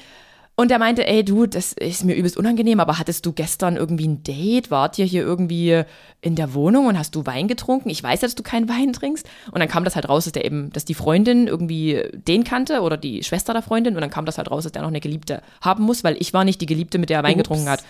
und 0.54 0.70
der 0.70 0.78
meinte, 0.78 1.06
ey 1.06 1.24
du, 1.24 1.46
das 1.46 1.72
ist 1.72 2.04
mir 2.04 2.14
übelst 2.14 2.36
unangenehm, 2.36 2.78
aber 2.78 2.98
hattest 2.98 3.24
du 3.24 3.32
gestern 3.32 3.76
irgendwie 3.76 4.06
ein 4.06 4.22
Date? 4.22 4.70
Wart 4.70 4.98
ihr 4.98 5.06
hier 5.06 5.22
irgendwie 5.22 5.82
in 6.20 6.36
der 6.36 6.52
Wohnung 6.52 6.86
und 6.86 6.98
hast 6.98 7.14
du 7.14 7.24
Wein 7.24 7.48
getrunken? 7.48 7.88
Ich 7.88 8.02
weiß 8.02 8.20
ja, 8.20 8.28
dass 8.28 8.34
du 8.34 8.42
keinen 8.42 8.68
Wein 8.68 8.92
trinkst. 8.92 9.26
Und 9.50 9.60
dann 9.60 9.68
kam 9.68 9.84
das 9.84 9.94
halt 9.94 10.10
raus, 10.10 10.24
dass 10.24 10.34
der 10.34 10.44
eben, 10.44 10.70
dass 10.70 10.84
die 10.84 10.94
Freundin 10.94 11.46
irgendwie 11.46 12.02
den 12.12 12.44
kannte 12.44 12.82
oder 12.82 12.98
die 12.98 13.24
Schwester 13.24 13.54
der 13.54 13.62
Freundin. 13.62 13.94
Und 13.94 14.02
dann 14.02 14.10
kam 14.10 14.26
das 14.26 14.36
halt 14.36 14.50
raus, 14.50 14.64
dass 14.64 14.72
der 14.72 14.82
noch 14.82 14.88
eine 14.88 15.00
Geliebte 15.00 15.42
haben 15.62 15.84
muss, 15.84 16.04
weil 16.04 16.16
ich 16.20 16.34
war 16.34 16.44
nicht 16.44 16.60
die 16.60 16.66
Geliebte, 16.66 16.98
mit 16.98 17.08
der 17.08 17.20
er 17.20 17.24
Wein 17.24 17.32
Ups. 17.34 17.44
getrunken 17.44 17.70
hat. 17.70 17.82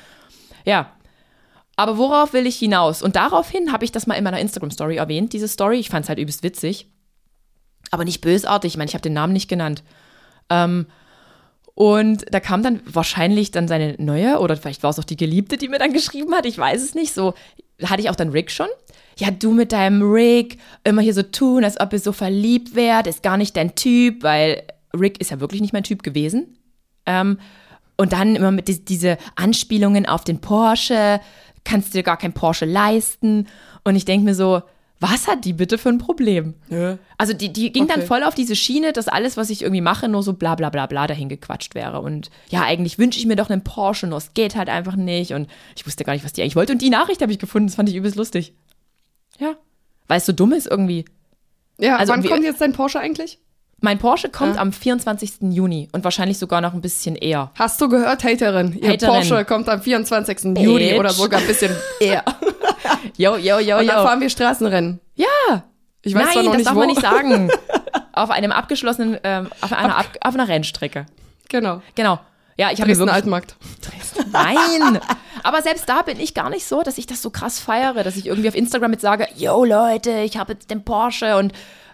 Ja. 0.65 0.93
Aber 1.75 1.99
worauf 1.99 2.33
will 2.33 2.47
ich 2.47 2.57
hinaus? 2.57 3.03
Und 3.03 3.17
daraufhin 3.17 3.73
habe 3.73 3.85
ich 3.85 3.91
das 3.91 4.07
mal 4.07 4.15
in 4.15 4.23
meiner 4.23 4.39
Instagram-Story 4.39 4.97
erwähnt, 4.97 5.33
diese 5.33 5.49
Story. 5.49 5.79
Ich 5.79 5.91
fand 5.91 6.05
es 6.05 6.09
halt 6.09 6.21
übelst 6.21 6.45
witzig. 6.45 6.93
Aber 7.91 8.05
nicht 8.05 8.21
bösartig. 8.21 8.75
Ich 8.75 8.77
meine, 8.77 8.89
ich 8.89 8.95
habe 8.95 9.03
den 9.03 9.15
Namen 9.15 9.33
nicht 9.33 9.49
genannt. 9.49 9.83
Ähm, 10.49 10.87
und 11.75 12.25
da 12.31 12.41
kam 12.41 12.63
dann 12.63 12.81
wahrscheinlich 12.85 13.51
dann 13.51 13.69
seine 13.69 13.95
neue, 13.99 14.39
oder 14.39 14.57
vielleicht 14.57 14.83
war 14.83 14.91
es 14.91 14.99
auch 14.99 15.05
die 15.05 15.17
Geliebte, 15.17 15.57
die 15.57 15.69
mir 15.69 15.79
dann 15.79 15.93
geschrieben 15.93 16.35
hat, 16.35 16.45
ich 16.45 16.59
weiß 16.59 16.83
es 16.83 16.95
nicht. 16.95 17.15
So 17.15 17.35
hatte 17.83 18.03
ich 18.03 18.11
auch 18.11 18.17
dann 18.17 18.31
Rick 18.31 18.51
schon. 18.51 18.69
Ja, 19.19 19.31
du 19.31 19.53
mit 19.53 19.73
deinem 19.73 20.03
Rick, 20.03 20.59
immer 20.85 21.03
hier 21.03 21.15
so 21.15 21.23
tun, 21.23 21.65
als 21.65 21.81
ob 21.81 21.93
ihr 21.93 21.99
so 21.99 22.13
verliebt 22.13 22.75
wärt, 22.75 23.07
ist 23.07 23.23
gar 23.23 23.37
nicht 23.37 23.57
dein 23.57 23.75
Typ, 23.75 24.23
weil 24.23 24.63
Rick 24.99 25.21
ist 25.21 25.31
ja 25.31 25.41
wirklich 25.41 25.61
nicht 25.61 25.73
mein 25.73 25.85
Typ 25.85 26.03
gewesen. 26.03 26.59
Ähm, 27.07 27.39
und 27.97 28.13
dann 28.13 28.37
immer 28.37 28.51
mit 28.51 28.69
die, 28.69 28.85
diese 28.85 29.19
Anspielungen 29.37 30.07
auf 30.07 30.25
den 30.25 30.41
Porsche, 30.41 31.21
kannst 31.65 31.89
du 31.89 31.99
dir 31.99 32.03
gar 32.03 32.17
kein 32.17 32.33
Porsche 32.33 32.65
leisten. 32.65 33.47
Und 33.85 33.97
ich 33.97 34.05
denke 34.05 34.25
mir 34.25 34.35
so, 34.35 34.63
was 35.03 35.27
hat 35.27 35.45
die 35.45 35.53
bitte 35.53 35.79
für 35.79 35.89
ein 35.89 35.99
Problem? 35.99 36.55
Ja. 36.71 36.97
Also 37.19 37.33
die, 37.33 37.53
die 37.53 37.73
ging 37.73 37.85
okay. 37.85 37.95
dann 37.97 38.07
voll 38.07 38.23
auf 38.23 38.37
diese 38.37 38.55
Schiene, 38.55 38.93
dass 38.93 39.09
alles, 39.09 39.37
was 39.37 39.51
ich 39.51 39.63
irgendwie 39.63 39.81
mache, 39.81 40.09
nur 40.09 40.23
so 40.23 40.33
bla 40.33 40.55
bla 40.55 40.71
bla 40.71 40.87
bla 40.87 41.09
dahin 41.09 41.29
gequatscht 41.29 41.75
wäre. 41.75 42.01
Und 42.01 42.31
ja, 42.51 42.63
eigentlich 42.63 42.99
wünsche 42.99 43.19
ich 43.19 43.27
mir 43.27 43.35
doch 43.35 43.51
einen 43.51 43.65
Porsche, 43.65 44.07
nur 44.07 44.19
es 44.19 44.33
geht 44.33 44.55
halt 44.55 44.69
einfach 44.69 44.95
nicht. 44.95 45.33
Und 45.33 45.51
ich 45.75 45.85
wusste 45.85 46.05
gar 46.05 46.13
nicht, 46.13 46.25
was 46.25 46.33
die 46.33 46.43
eigentlich 46.43 46.55
wollte. 46.55 46.73
Und 46.73 46.83
die 46.83 46.89
Nachricht 46.89 47.21
habe 47.21 47.33
ich 47.33 47.41
gefunden, 47.41 47.67
das 47.67 47.75
fand 47.75 47.89
ich 47.89 47.97
übelst 47.97 48.17
lustig. 48.17 48.55
Ja. 49.41 49.57
Weil 50.07 50.19
es 50.19 50.27
so 50.27 50.33
dumm 50.33 50.53
ist 50.53 50.69
irgendwie. 50.69 51.05
Ja, 51.79 51.97
also 51.97 52.13
wann 52.13 52.23
kommt 52.23 52.45
jetzt 52.45 52.61
dein 52.61 52.73
Porsche 52.73 53.01
eigentlich? 53.01 53.41
Mein 53.83 53.99
Porsche 53.99 54.29
kommt 54.29 54.55
ja. 54.55 54.63
am 54.63 54.73
24. 54.73 55.35
Juni 55.51 55.89
und 55.91 56.05
wahrscheinlich 56.05 56.39
sogar 56.39 56.61
noch 56.61 56.73
ein 56.73 56.81
bisschen 56.81 57.17
eher. 57.17 57.51
Hast 57.59 57.81
du 57.81 57.89
gehört, 57.89 58.23
Haterin? 58.23 58.79
Ihr 58.81 58.93
Haterin. 58.93 59.15
Porsche 59.15 59.45
kommt 59.45 59.69
am 59.69 59.83
24. 59.83 60.55
Bitch. 60.55 60.63
Juni 60.63 60.95
oder 60.95 61.11
sogar 61.11 61.41
ein 61.41 61.47
bisschen 61.49 61.75
eher. 61.99 62.25
yo, 63.17 63.37
yo, 63.37 63.59
yo, 63.59 63.79
und 63.79 63.87
dann 63.89 63.97
yo. 63.99 64.05
fahren 64.05 64.21
wir 64.21 64.31
Straßenrennen. 64.31 65.01
Ja. 65.17 65.65
Ich 66.03 66.15
weiß 66.15 66.35
Nein, 66.35 66.45
noch 66.45 66.53
das 66.53 66.59
nicht, 66.59 66.67
darf 66.69 66.75
wo. 66.77 66.79
man 66.79 66.89
nicht 66.89 67.01
sagen. 67.01 67.51
auf 68.13 68.31
einem 68.31 68.53
abgeschlossenen, 68.53 69.19
ähm, 69.25 69.49
auf, 69.61 69.73
einer, 69.73 69.97
Ab 69.97 70.07
auf 70.21 70.35
einer 70.35 70.47
Rennstrecke. 70.47 71.07
Genau. 71.49 71.83
Genau. 71.97 72.21
Ja, 72.57 72.71
ich 72.71 72.81
habe 72.81 72.89
Dresden 72.89 73.09
Altmarkt. 73.09 73.57
Dresden. 73.81 74.31
Nein. 74.31 75.01
Aber 75.43 75.63
selbst 75.63 75.89
da 75.89 76.03
bin 76.03 76.21
ich 76.21 76.35
gar 76.35 76.51
nicht 76.51 76.67
so, 76.67 76.83
dass 76.83 76.99
ich 76.99 77.07
das 77.07 77.23
so 77.23 77.31
krass 77.31 77.59
feiere, 77.59 78.05
dass 78.05 78.17
ich 78.17 78.27
irgendwie 78.27 78.49
auf 78.49 78.55
Instagram 78.55 78.93
jetzt 78.93 79.03
sage, 79.03 79.27
yo 79.35 79.65
Leute, 79.65 80.21
ich 80.21 80.37
habe 80.37 80.53
jetzt 80.53 80.71
den 80.71 80.85
Porsche 80.85 81.37
und 81.37 81.53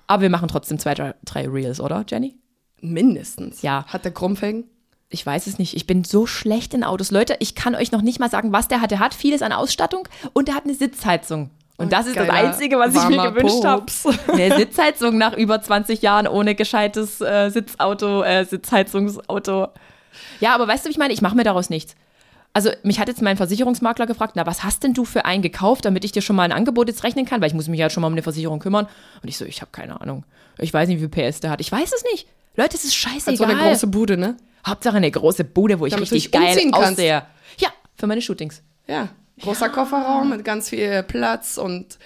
aber 0.09 0.23
wir 0.23 0.31
machen 0.31 0.49
trotzdem 0.49 0.79
zwei, 0.79 0.95
drei 0.95 1.49
Reels, 1.49 1.81
oder, 1.81 2.05
Jenny? 2.09 2.35
Mindestens. 2.81 3.63
Ja. 3.63 3.85
Hat 3.87 4.05
der 4.05 4.13
Krummfelgen? 4.13 4.65
Ich 5.11 5.25
weiß 5.25 5.47
es 5.47 5.59
nicht. 5.59 5.75
Ich 5.75 5.87
bin 5.87 6.05
so 6.05 6.27
schlecht 6.27 6.75
in 6.75 6.85
Autos. 6.85 7.11
Leute, 7.11 7.37
ich 7.39 7.55
kann 7.55 7.75
euch 7.75 7.93
noch 7.93 8.03
nicht 8.03 8.19
mal 8.19 8.31
sagen, 8.31 8.53
was 8.53 8.69
der 8.69 8.81
hat. 8.81 8.91
Der 8.91 8.99
hat 8.99 9.15
vieles 9.15 9.43
an 9.43 9.53
Ausstattung 9.53 10.09
und 10.33 10.49
der 10.49 10.55
hat 10.55 10.65
eine 10.65 10.75
Sitzheizung. 10.75 11.51
Und 11.79 11.93
das 11.93 12.07
ist 12.07 12.17
das 12.17 12.29
Einzige, 12.29 12.77
was 12.79 12.95
ich 12.95 13.09
mir 13.09 13.31
gewünscht 13.31 13.65
habe. 13.65 13.87
Eine 14.33 14.57
Sitzheizung 14.57 15.17
nach 15.17 15.37
über 15.37 15.63
20 15.63 16.03
Jahren 16.03 16.27
ohne 16.27 16.57
gescheites 16.57 17.21
äh, 17.21 17.51
Sitzauto, 17.51 18.25
äh, 18.25 18.45
Sitzheizungsauto. 18.45 19.69
Ja, 20.41 20.57
aber 20.57 20.67
weißt 20.67 20.85
du, 20.85 20.89
wie 20.89 20.93
ich 20.93 20.99
meine? 20.99 21.15
Ich 21.15 21.23
mache 21.23 21.37
mir 21.37 21.45
daraus 21.45 21.71
nichts. 21.71 21.95
Also 22.59 22.73
mich 22.83 22.99
hat 22.99 23.07
jetzt 23.07 23.23
mein 23.23 23.37
Versicherungsmakler 23.37 24.07
gefragt, 24.07 24.33
na, 24.35 24.45
was 24.45 24.65
hast 24.65 24.83
denn 24.83 24.93
du 24.93 25.05
für 25.05 25.25
einen 25.25 25.43
gekauft, 25.43 25.85
damit 25.85 26.05
ich 26.05 26.11
dir 26.11 26.23
schon 26.23 26.35
mal 26.35 26.43
ein 26.43 26.51
Angebot 26.51 26.89
jetzt 26.89 27.05
rechnen 27.05 27.25
kann, 27.25 27.41
weil 27.41 27.47
ich 27.47 27.55
muss 27.55 27.69
mich 27.69 27.79
ja 27.79 27.89
schon 27.89 28.01
mal 28.01 28.09
um 28.09 28.15
eine 28.15 28.25
Versicherung 28.25 28.59
kümmern. 28.59 28.89
Und 29.23 29.29
ich 29.29 29.39
so, 29.39 29.45
ich 29.45 29.61
habe 29.61 29.71
keine 29.71 30.01
Ahnung. 30.01 30.25
Ich 30.59 30.75
weiß 30.75 30.89
nicht, 30.89 31.01
wie 31.01 31.09
viel 31.09 31.31
PS 31.31 31.39
der 31.39 31.53
hat. 31.53 31.61
Ich 31.61 31.71
weiß 31.71 31.93
es 31.93 32.03
nicht. 32.11 32.27
Leute, 32.57 32.75
es 32.77 32.83
ist 32.83 32.97
scheißegal. 32.97 33.31
Also 33.31 33.45
eine 33.45 33.55
große 33.55 33.87
Bude, 33.87 34.17
ne? 34.17 34.37
Hauptsache 34.67 34.97
eine 34.97 35.09
große 35.09 35.45
Bude, 35.45 35.79
wo 35.79 35.87
ich 35.87 35.93
damit 35.93 36.11
richtig 36.11 36.33
geil 36.33 36.59
aussehe. 36.73 37.23
Ja, 37.59 37.69
für 37.95 38.09
meine 38.09 38.23
Shootings. 38.23 38.61
Ja, 38.89 39.09
großer 39.41 39.67
ja. 39.67 39.73
Kofferraum 39.73 40.31
mit 40.31 40.45
ganz 40.45 40.71
viel 40.71 41.05
Platz 41.05 41.59
und 41.59 41.97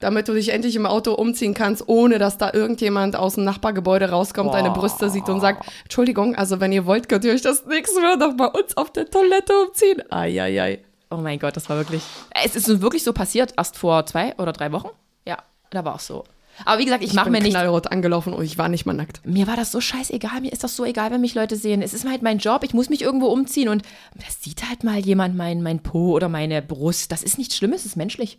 damit 0.00 0.28
du 0.28 0.34
dich 0.34 0.50
endlich 0.50 0.76
im 0.76 0.86
Auto 0.86 1.14
umziehen 1.14 1.54
kannst, 1.54 1.88
ohne 1.88 2.18
dass 2.18 2.38
da 2.38 2.52
irgendjemand 2.52 3.16
aus 3.16 3.34
dem 3.34 3.44
Nachbargebäude 3.44 4.10
rauskommt, 4.10 4.50
Boah. 4.50 4.56
deine 4.56 4.70
Brüste 4.70 5.10
sieht 5.10 5.28
und 5.28 5.40
sagt, 5.40 5.66
Entschuldigung, 5.84 6.34
also 6.36 6.60
wenn 6.60 6.72
ihr 6.72 6.86
wollt, 6.86 7.08
könnt 7.08 7.24
ihr 7.24 7.32
euch 7.32 7.42
das 7.42 7.66
nächste 7.66 8.00
Mal 8.00 8.18
doch 8.18 8.34
bei 8.36 8.46
uns 8.46 8.76
auf 8.76 8.90
der 8.92 9.10
Toilette 9.10 9.52
umziehen. 9.66 10.02
Eieiei. 10.10 10.80
Oh 11.10 11.16
mein 11.16 11.38
Gott, 11.38 11.56
das 11.56 11.68
war 11.68 11.76
wirklich. 11.76 12.02
Es 12.44 12.56
ist 12.56 12.80
wirklich 12.80 13.04
so 13.04 13.12
passiert, 13.12 13.54
erst 13.56 13.78
vor 13.78 14.04
zwei 14.06 14.34
oder 14.38 14.52
drei 14.52 14.72
Wochen. 14.72 14.88
Ja, 15.26 15.38
da 15.70 15.84
war 15.84 15.96
es 15.96 16.06
so. 16.06 16.24
Aber 16.64 16.80
wie 16.80 16.84
gesagt, 16.84 17.02
ich, 17.02 17.10
ich 17.10 17.14
mache 17.14 17.30
mir 17.30 17.40
nicht. 17.40 17.50
knallrot 17.50 17.92
angelaufen 17.92 18.32
und 18.32 18.44
ich 18.44 18.56
war 18.56 18.68
nicht 18.68 18.86
mal 18.86 18.94
nackt. 18.94 19.20
Mir 19.26 19.46
war 19.46 19.56
das 19.56 19.70
so 19.72 19.80
scheißegal. 19.80 20.40
Mir 20.40 20.52
ist 20.52 20.64
das 20.64 20.74
so 20.74 20.84
egal, 20.84 21.10
wenn 21.10 21.20
mich 21.20 21.34
Leute 21.34 21.56
sehen. 21.56 21.82
Es 21.82 21.92
ist 21.92 22.08
halt 22.08 22.22
mein 22.22 22.38
Job. 22.38 22.64
Ich 22.64 22.72
muss 22.72 22.88
mich 22.88 23.02
irgendwo 23.02 23.26
umziehen 23.26 23.68
und 23.68 23.82
das 24.14 24.42
sieht 24.42 24.66
halt 24.68 24.82
mal 24.82 24.98
jemand 24.98 25.36
mein, 25.36 25.62
mein 25.62 25.80
Po 25.82 26.12
oder 26.12 26.28
meine 26.28 26.62
Brust. 26.62 27.12
Das 27.12 27.22
ist 27.22 27.38
nichts 27.38 27.56
Schlimmes, 27.56 27.80
es 27.80 27.86
ist 27.86 27.96
menschlich. 27.96 28.38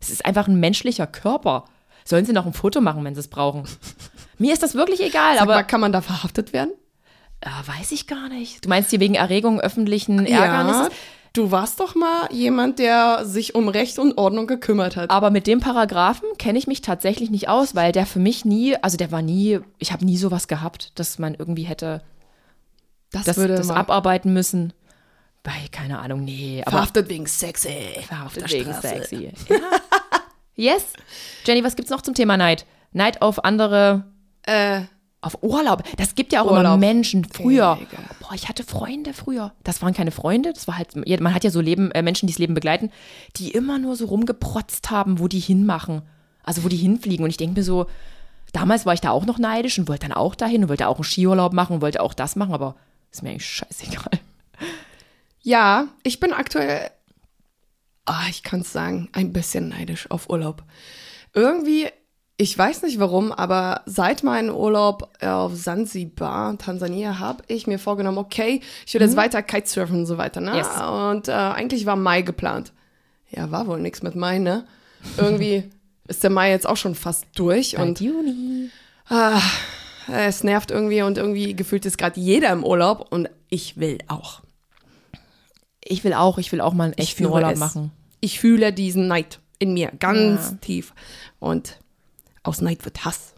Es 0.00 0.10
ist 0.10 0.24
einfach 0.24 0.48
ein 0.48 0.58
menschlicher 0.58 1.06
Körper. 1.06 1.64
Sollen 2.04 2.24
sie 2.24 2.32
noch 2.32 2.46
ein 2.46 2.52
Foto 2.52 2.80
machen, 2.80 3.04
wenn 3.04 3.14
sie 3.14 3.20
es 3.20 3.28
brauchen? 3.28 3.64
Mir 4.38 4.52
ist 4.52 4.62
das 4.62 4.74
wirklich 4.74 5.00
egal. 5.00 5.34
Sag 5.34 5.42
aber 5.42 5.54
mal, 5.54 5.62
kann 5.64 5.80
man 5.80 5.92
da 5.92 6.00
verhaftet 6.00 6.52
werden? 6.52 6.72
Äh, 7.40 7.48
weiß 7.66 7.92
ich 7.92 8.06
gar 8.06 8.28
nicht. 8.28 8.64
Du 8.64 8.68
meinst 8.68 8.90
hier 8.90 9.00
wegen 9.00 9.14
Erregung 9.14 9.60
öffentlichen 9.60 10.26
Ärgernisses? 10.26 10.88
Ja. 10.88 10.94
Du 11.32 11.52
warst 11.52 11.78
doch 11.78 11.94
mal 11.94 12.28
jemand, 12.32 12.80
der 12.80 13.24
sich 13.24 13.54
um 13.54 13.68
Recht 13.68 14.00
und 14.00 14.18
Ordnung 14.18 14.48
gekümmert 14.48 14.96
hat. 14.96 15.10
Aber 15.10 15.30
mit 15.30 15.46
dem 15.46 15.60
Paragraphen 15.60 16.26
kenne 16.38 16.58
ich 16.58 16.66
mich 16.66 16.80
tatsächlich 16.80 17.30
nicht 17.30 17.48
aus, 17.48 17.76
weil 17.76 17.92
der 17.92 18.04
für 18.04 18.18
mich 18.18 18.44
nie, 18.44 18.74
also 18.82 18.96
der 18.96 19.12
war 19.12 19.22
nie, 19.22 19.60
ich 19.78 19.92
habe 19.92 20.04
nie 20.04 20.16
sowas 20.16 20.48
gehabt, 20.48 20.98
dass 20.98 21.20
man 21.20 21.34
irgendwie 21.34 21.62
hätte 21.62 22.02
das, 23.12 23.24
das, 23.24 23.36
das 23.36 23.70
abarbeiten 23.70 24.32
müssen. 24.32 24.72
Bei, 25.42 25.68
keine 25.72 25.98
Ahnung, 25.98 26.24
nee. 26.24 26.62
Aber 26.62 26.72
verhaftet 26.72 27.08
wegen 27.08 27.26
sexy. 27.26 27.96
Verhaftet 28.06 28.52
wegen 28.52 28.72
sexy. 28.74 29.32
Ja. 29.48 29.56
yes. 30.56 30.92
Jenny, 31.44 31.64
was 31.64 31.76
gibt's 31.76 31.90
noch 31.90 32.02
zum 32.02 32.14
Thema 32.14 32.36
Neid? 32.36 32.66
Neid 32.92 33.22
auf 33.22 33.44
andere. 33.44 34.04
Äh. 34.42 34.82
Auf 35.22 35.42
Urlaub. 35.42 35.82
Das 35.98 36.14
gibt 36.14 36.32
ja 36.32 36.40
auch 36.40 36.46
Urlaub. 36.46 36.60
immer 36.60 36.76
Menschen 36.78 37.26
früher. 37.26 37.76
Ege. 37.78 38.02
Boah, 38.20 38.32
ich 38.32 38.48
hatte 38.48 38.64
Freunde 38.64 39.12
früher. 39.12 39.52
Das 39.64 39.82
waren 39.82 39.92
keine 39.92 40.12
Freunde, 40.12 40.54
das 40.54 40.66
war 40.66 40.78
halt, 40.78 40.96
man 40.96 41.34
hat 41.34 41.44
ja 41.44 41.50
so 41.50 41.60
Leben, 41.60 41.90
äh, 41.90 42.00
Menschen, 42.00 42.26
die 42.26 42.32
das 42.32 42.38
Leben 42.38 42.54
begleiten, 42.54 42.90
die 43.36 43.50
immer 43.50 43.78
nur 43.78 43.96
so 43.96 44.06
rumgeprotzt 44.06 44.90
haben, 44.90 45.18
wo 45.18 45.28
die 45.28 45.38
hinmachen. 45.38 46.00
Also 46.42 46.64
wo 46.64 46.68
die 46.68 46.78
hinfliegen. 46.78 47.22
Und 47.22 47.28
ich 47.28 47.36
denke 47.36 47.60
mir 47.60 47.64
so, 47.64 47.84
damals 48.54 48.86
war 48.86 48.94
ich 48.94 49.02
da 49.02 49.10
auch 49.10 49.26
noch 49.26 49.38
neidisch 49.38 49.78
und 49.78 49.88
wollte 49.88 50.08
dann 50.08 50.16
auch 50.16 50.34
dahin 50.34 50.62
und 50.62 50.68
wollte 50.70 50.88
auch 50.88 50.96
einen 50.96 51.04
Skiurlaub 51.04 51.52
machen 51.52 51.74
und 51.74 51.82
wollte 51.82 52.00
auch 52.00 52.14
das 52.14 52.34
machen, 52.34 52.54
aber 52.54 52.76
ist 53.10 53.22
mir 53.22 53.30
eigentlich 53.30 53.46
scheißegal. 53.46 54.20
Ja, 55.50 55.88
ich 56.04 56.20
bin 56.20 56.32
aktuell, 56.32 56.90
oh, 58.08 58.28
ich 58.28 58.44
kann 58.44 58.60
es 58.60 58.72
sagen, 58.72 59.08
ein 59.12 59.32
bisschen 59.32 59.70
neidisch 59.70 60.08
auf 60.08 60.30
Urlaub. 60.30 60.62
irgendwie, 61.34 61.88
ich 62.36 62.56
weiß 62.56 62.82
nicht 62.82 63.00
warum, 63.00 63.32
aber 63.32 63.82
seit 63.84 64.22
meinem 64.22 64.54
Urlaub 64.54 65.10
auf 65.20 65.52
Zanzibar, 65.56 66.56
Tansania, 66.56 67.18
habe 67.18 67.42
ich 67.48 67.66
mir 67.66 67.80
vorgenommen, 67.80 68.18
okay, 68.18 68.60
ich 68.86 68.94
will 68.94 69.00
jetzt 69.00 69.16
weiter 69.16 69.42
Kitesurfen 69.42 69.98
und 69.98 70.06
so 70.06 70.18
weiter. 70.18 70.40
Ne? 70.40 70.56
Yes. 70.56 70.68
Und 70.80 71.26
äh, 71.26 71.32
eigentlich 71.32 71.84
war 71.84 71.96
Mai 71.96 72.22
geplant. 72.22 72.72
Ja, 73.30 73.50
war 73.50 73.66
wohl 73.66 73.80
nichts 73.80 74.02
mit 74.02 74.14
Mai, 74.14 74.38
ne? 74.38 74.64
Irgendwie 75.16 75.64
ist 76.06 76.22
der 76.22 76.30
Mai 76.30 76.50
jetzt 76.50 76.68
auch 76.68 76.76
schon 76.76 76.94
fast 76.94 77.26
durch 77.34 77.76
und 77.76 77.82
Und 77.88 78.00
Juni. 78.00 78.70
ah, 79.08 79.42
es 80.06 80.44
nervt 80.44 80.70
irgendwie 80.70 81.02
und 81.02 81.18
irgendwie 81.18 81.56
gefühlt 81.56 81.86
ist 81.86 81.98
gerade 81.98 82.20
jeder 82.20 82.50
im 82.50 82.62
Urlaub 82.64 83.08
und 83.10 83.28
ich 83.48 83.78
will 83.78 83.98
auch. 84.06 84.42
Ich 85.84 86.04
will 86.04 86.12
auch, 86.14 86.38
ich 86.38 86.52
will 86.52 86.60
auch 86.60 86.72
mal 86.74 86.84
einen 86.84 86.92
echten 86.94 87.24
Urlaub 87.26 87.52
es. 87.52 87.58
machen. 87.58 87.90
Ich 88.20 88.38
fühle 88.40 88.72
diesen 88.72 89.08
Neid 89.08 89.38
in 89.58 89.72
mir 89.74 89.90
ganz 89.98 90.50
Ja. 90.50 90.56
tief. 90.60 90.92
Und 91.38 91.78
aus 92.42 92.60
Neid 92.60 92.84
wird 92.84 93.04
Hass 93.04 93.34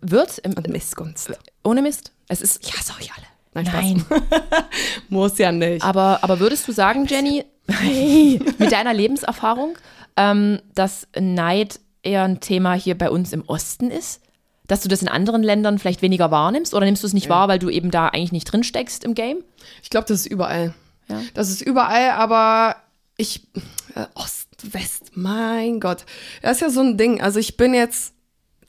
Wird, 0.00 0.38
im, 0.38 0.52
und 0.54 0.68
Missgunst. 0.68 1.32
ohne 1.64 1.82
Mist, 1.82 2.12
es 2.28 2.42
ist, 2.42 2.62
Ich 2.66 2.76
hasse 2.76 2.92
euch 3.00 3.10
alle. 3.16 3.26
Nein, 3.54 4.04
nein. 4.10 4.22
Muss 5.08 5.38
ja 5.38 5.52
nicht. 5.52 5.84
Aber, 5.84 6.18
aber 6.22 6.40
würdest 6.40 6.66
du 6.68 6.72
sagen, 6.72 7.06
Jenny, 7.06 7.44
hey, 7.68 8.40
mit 8.58 8.72
deiner 8.72 8.92
Lebenserfahrung, 8.94 9.76
ähm, 10.16 10.60
dass 10.74 11.06
Neid 11.18 11.80
eher 12.02 12.22
ein 12.24 12.40
Thema 12.40 12.74
hier 12.74 12.96
bei 12.98 13.10
uns 13.10 13.32
im 13.32 13.42
Osten 13.46 13.90
ist? 13.90 14.20
Dass 14.66 14.80
du 14.80 14.88
das 14.88 15.02
in 15.02 15.08
anderen 15.08 15.42
Ländern 15.42 15.78
vielleicht 15.78 16.02
weniger 16.02 16.30
wahrnimmst? 16.30 16.72
Oder 16.74 16.86
nimmst 16.86 17.02
du 17.02 17.06
es 17.06 17.12
nicht 17.12 17.28
wahr, 17.28 17.48
weil 17.48 17.58
du 17.58 17.68
eben 17.68 17.90
da 17.90 18.08
eigentlich 18.08 18.32
nicht 18.32 18.44
drin 18.50 18.64
steckst 18.64 19.04
im 19.04 19.14
Game? 19.14 19.42
Ich 19.82 19.90
glaube, 19.90 20.06
das 20.08 20.20
ist 20.20 20.26
überall. 20.26 20.72
Ja. 21.12 21.22
Das 21.34 21.50
ist 21.50 21.62
überall, 21.62 22.10
aber 22.10 22.76
ich. 23.16 23.46
Äh, 23.94 24.06
Ost, 24.14 24.48
West, 24.72 25.12
mein 25.14 25.80
Gott. 25.80 26.04
Das 26.40 26.56
ist 26.56 26.60
ja 26.60 26.70
so 26.70 26.80
ein 26.80 26.96
Ding. 26.96 27.20
Also, 27.20 27.38
ich 27.38 27.56
bin 27.56 27.74
jetzt 27.74 28.14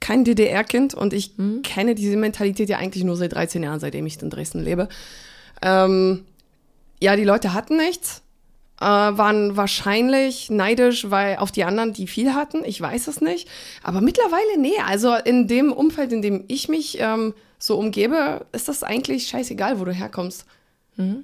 kein 0.00 0.24
DDR-Kind 0.24 0.92
und 0.92 1.14
ich 1.14 1.32
kenne 1.62 1.94
diese 1.94 2.16
Mentalität 2.16 2.68
ja 2.68 2.76
eigentlich 2.76 3.04
nur 3.04 3.16
seit 3.16 3.32
13 3.32 3.62
Jahren, 3.62 3.80
seitdem 3.80 4.04
ich 4.04 4.20
in 4.20 4.28
Dresden 4.28 4.62
lebe. 4.62 4.88
Ähm, 5.62 6.26
ja, 7.00 7.16
die 7.16 7.24
Leute 7.24 7.54
hatten 7.54 7.78
nichts, 7.78 8.22
äh, 8.80 8.84
waren 8.84 9.56
wahrscheinlich 9.56 10.50
neidisch, 10.50 11.10
weil 11.10 11.36
auf 11.36 11.52
die 11.52 11.64
anderen, 11.64 11.94
die 11.94 12.06
viel 12.06 12.34
hatten. 12.34 12.64
Ich 12.64 12.78
weiß 12.78 13.06
es 13.08 13.22
nicht. 13.22 13.48
Aber 13.82 14.02
mittlerweile, 14.02 14.58
nee. 14.58 14.78
Also 14.86 15.14
in 15.14 15.48
dem 15.48 15.72
Umfeld, 15.72 16.12
in 16.12 16.20
dem 16.20 16.44
ich 16.48 16.68
mich 16.68 16.98
ähm, 17.00 17.32
so 17.58 17.78
umgebe, 17.78 18.44
ist 18.52 18.68
das 18.68 18.82
eigentlich 18.82 19.28
scheißegal, 19.28 19.80
wo 19.80 19.86
du 19.86 19.92
herkommst. 19.92 20.44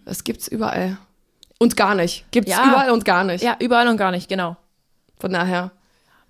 Das 0.05 0.25
gibt's 0.25 0.49
überall. 0.49 0.99
Und 1.63 1.77
gar 1.77 1.95
nicht. 1.95 2.25
Gibt's 2.33 2.51
Ja. 2.51 2.67
überall 2.69 2.91
und 2.91 3.05
gar 3.05 3.23
nicht. 3.23 3.45
Ja, 3.45 3.57
überall 3.61 3.87
und 3.89 3.99
gar 3.99 4.11
nicht, 4.11 4.29
genau. 4.29 4.57
Von 5.19 5.33
daher. 5.33 5.71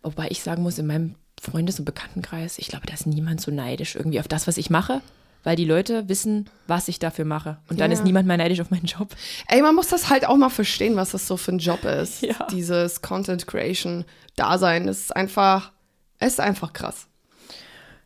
Wobei 0.03 0.27
ich 0.29 0.43
sagen 0.43 0.63
muss, 0.63 0.79
in 0.79 0.87
meinem 0.87 1.15
Freundes- 1.41 1.79
und 1.79 1.85
Bekanntenkreis, 1.85 2.59
ich 2.59 2.67
glaube, 2.69 2.87
da 2.87 2.95
ist 2.95 3.07
niemand 3.07 3.41
so 3.41 3.51
neidisch 3.53 3.95
irgendwie 3.95 4.19
auf 4.19 4.27
das, 4.29 4.47
was 4.49 4.57
ich 4.57 4.71
mache, 4.71 5.01
weil 5.45 5.55
die 5.57 5.65
Leute 5.65 6.09
wissen, 6.09 6.51
was 6.67 6.89
ich 6.89 6.99
dafür 6.99 7.25
mache. 7.25 7.59
Und 7.69 7.79
dann 7.81 7.91
Ja. 7.93 7.97
ist 7.97 8.05
niemand 8.05 8.27
mehr 8.27 8.37
neidisch 8.39 8.61
auf 8.61 8.71
meinen 8.71 8.87
Job. 8.87 9.15
Ey, 9.47 9.63
man 9.63 9.75
muss 9.77 9.89
das 9.89 10.11
halt 10.11 10.27
auch 10.27 10.37
mal 10.37 10.49
verstehen, 10.51 10.97
was 10.97 11.11
das 11.13 11.29
so 11.29 11.37
für 11.37 11.53
ein 11.53 11.59
Job 11.59 11.85
ist. 11.85 12.23
Ja. 12.23 12.47
Dieses 12.51 13.01
Content 13.03 13.47
Creation 13.47 14.05
Dasein 14.37 14.89
ist 14.89 15.15
einfach, 15.15 15.71
es 16.19 16.33
ist 16.35 16.41
einfach 16.41 16.73
krass. 16.73 17.07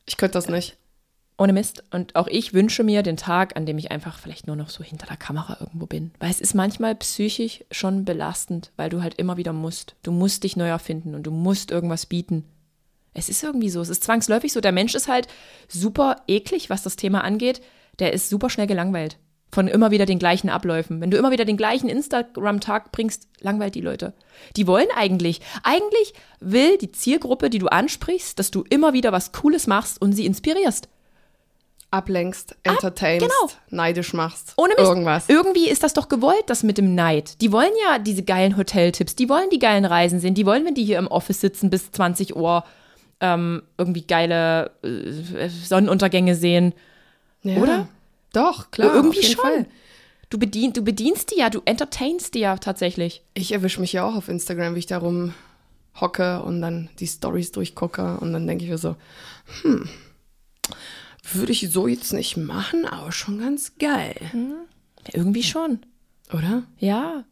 Ich 0.04 0.16
könnte 0.18 0.34
das 0.34 0.48
nicht. 0.48 0.76
Ohne 1.36 1.52
Mist. 1.52 1.82
Und 1.90 2.14
auch 2.14 2.28
ich 2.28 2.54
wünsche 2.54 2.84
mir 2.84 3.02
den 3.02 3.16
Tag, 3.16 3.56
an 3.56 3.66
dem 3.66 3.78
ich 3.78 3.90
einfach 3.90 4.18
vielleicht 4.18 4.46
nur 4.46 4.56
noch 4.56 4.68
so 4.68 4.84
hinter 4.84 5.06
der 5.06 5.16
Kamera 5.16 5.56
irgendwo 5.60 5.86
bin. 5.86 6.12
Weil 6.20 6.30
es 6.30 6.40
ist 6.40 6.54
manchmal 6.54 6.94
psychisch 6.94 7.64
schon 7.70 8.04
belastend, 8.04 8.70
weil 8.76 8.88
du 8.88 9.02
halt 9.02 9.14
immer 9.14 9.36
wieder 9.36 9.52
musst. 9.52 9.96
Du 10.02 10.12
musst 10.12 10.44
dich 10.44 10.56
neu 10.56 10.68
erfinden 10.68 11.14
und 11.14 11.24
du 11.24 11.32
musst 11.32 11.70
irgendwas 11.72 12.06
bieten. 12.06 12.44
Es 13.14 13.28
ist 13.28 13.42
irgendwie 13.42 13.70
so. 13.70 13.80
Es 13.80 13.88
ist 13.88 14.04
zwangsläufig 14.04 14.52
so. 14.52 14.60
Der 14.60 14.72
Mensch 14.72 14.94
ist 14.94 15.08
halt 15.08 15.26
super 15.68 16.16
eklig, 16.28 16.70
was 16.70 16.82
das 16.82 16.96
Thema 16.96 17.24
angeht. 17.24 17.60
Der 17.98 18.12
ist 18.12 18.28
super 18.28 18.50
schnell 18.50 18.66
gelangweilt. 18.66 19.18
Von 19.50 19.68
immer 19.68 19.92
wieder 19.92 20.06
den 20.06 20.18
gleichen 20.18 20.50
Abläufen. 20.50 21.00
Wenn 21.00 21.12
du 21.12 21.16
immer 21.16 21.30
wieder 21.30 21.44
den 21.44 21.56
gleichen 21.56 21.88
Instagram-Tag 21.88 22.90
bringst, 22.90 23.28
langweilt 23.40 23.76
die 23.76 23.80
Leute. 23.80 24.14
Die 24.56 24.66
wollen 24.66 24.88
eigentlich, 24.96 25.40
eigentlich 25.62 26.12
will 26.40 26.76
die 26.76 26.90
Zielgruppe, 26.90 27.50
die 27.50 27.60
du 27.60 27.68
ansprichst, 27.68 28.36
dass 28.38 28.50
du 28.50 28.64
immer 28.68 28.92
wieder 28.94 29.12
was 29.12 29.30
Cooles 29.30 29.68
machst 29.68 30.02
und 30.02 30.12
sie 30.12 30.26
inspirierst. 30.26 30.88
Ablenkst, 31.94 32.56
entertainst, 32.64 33.26
genau. 33.26 33.52
neidisch 33.70 34.12
machst. 34.12 34.54
Ohne 34.56 34.74
Mist. 34.74 34.88
Irgendwas. 34.88 35.28
Irgendwie 35.28 35.68
ist 35.68 35.82
das 35.82 35.94
doch 35.94 36.08
gewollt, 36.08 36.44
das 36.46 36.62
mit 36.62 36.76
dem 36.76 36.94
Neid. 36.94 37.40
Die 37.40 37.52
wollen 37.52 37.70
ja 37.86 37.98
diese 37.98 38.22
geilen 38.22 38.56
Hoteltipps, 38.56 39.14
die 39.14 39.28
wollen 39.28 39.48
die 39.50 39.58
geilen 39.58 39.84
Reisen 39.84 40.18
sehen, 40.18 40.34
die 40.34 40.44
wollen, 40.44 40.64
wenn 40.64 40.74
die 40.74 40.84
hier 40.84 40.98
im 40.98 41.06
Office 41.06 41.40
sitzen 41.40 41.70
bis 41.70 41.92
20 41.92 42.34
Uhr, 42.36 42.64
ähm, 43.20 43.62
irgendwie 43.78 44.06
geile 44.06 44.72
äh, 44.82 45.48
Sonnenuntergänge 45.48 46.34
sehen. 46.34 46.74
Ja. 47.42 47.58
Oder? 47.58 47.88
Doch, 48.32 48.70
klar. 48.70 48.94
Irgendwie 48.94 49.18
auf 49.18 49.24
jeden 49.24 49.34
schon. 49.34 49.44
Fall. 49.44 49.66
Du, 50.30 50.38
bedien, 50.38 50.72
du 50.72 50.82
bedienst 50.82 51.30
die 51.30 51.38
ja, 51.38 51.48
du 51.48 51.62
entertainst 51.64 52.34
die 52.34 52.40
ja 52.40 52.56
tatsächlich. 52.56 53.22
Ich 53.34 53.52
erwische 53.52 53.80
mich 53.80 53.92
ja 53.92 54.04
auch 54.04 54.16
auf 54.16 54.28
Instagram, 54.28 54.74
wie 54.74 54.80
ich 54.80 54.86
da 54.86 54.98
rum 54.98 55.32
hocke 56.00 56.42
und 56.42 56.60
dann 56.60 56.88
die 56.98 57.06
Stories 57.06 57.52
durchgucke 57.52 58.18
und 58.18 58.32
dann 58.32 58.46
denke 58.46 58.64
ich 58.64 58.70
mir 58.70 58.78
so, 58.78 58.96
hm, 59.62 59.88
würde 61.32 61.52
ich 61.52 61.70
so 61.70 61.86
jetzt 61.86 62.12
nicht 62.12 62.36
machen, 62.36 62.86
aber 62.86 63.12
schon 63.12 63.38
ganz 63.38 63.72
geil, 63.78 64.14
Irgendwie 65.12 65.42
schon. 65.42 65.80
oder? 66.32 66.62
Ja. 66.78 67.24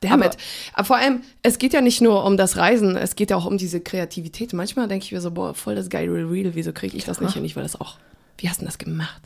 Damit. 0.00 0.38
Aber 0.72 0.84
vor 0.86 0.96
allem, 0.96 1.20
es 1.42 1.58
geht 1.58 1.74
ja 1.74 1.82
nicht 1.82 2.00
nur 2.00 2.24
um 2.24 2.38
das 2.38 2.56
Reisen, 2.56 2.96
es 2.96 3.16
geht 3.16 3.30
ja 3.30 3.36
auch 3.36 3.44
um 3.44 3.58
diese 3.58 3.80
Kreativität. 3.82 4.54
Manchmal 4.54 4.88
denke 4.88 5.04
ich 5.04 5.12
mir 5.12 5.20
so, 5.20 5.30
boah, 5.30 5.52
voll 5.54 5.74
das 5.74 5.90
geile 5.90 6.10
Reel, 6.30 6.54
wieso 6.54 6.72
kriege 6.72 6.96
ich 6.96 7.04
das 7.04 7.20
nicht 7.20 7.34
hin? 7.34 7.44
Ich 7.44 7.54
will 7.54 7.62
das 7.62 7.78
auch. 7.78 7.98
Wie 8.38 8.48
hast 8.48 8.56
du 8.56 8.60
denn 8.60 8.68
das 8.68 8.78
gemacht? 8.78 9.20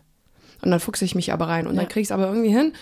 Und 0.63 0.73
dann 0.73 0.81
fuchse 0.81 1.05
ich 1.05 1.15
mich 1.15 1.33
aber 1.33 1.47
rein 1.47 1.69
und 1.69 1.77
dann 1.77 1.85
Ja. 1.85 1.89
kriege 1.89 2.01
ich 2.01 2.09
es 2.09 2.13
aber 2.13 2.27
irgendwie 2.27 2.51
hin. 2.53 2.73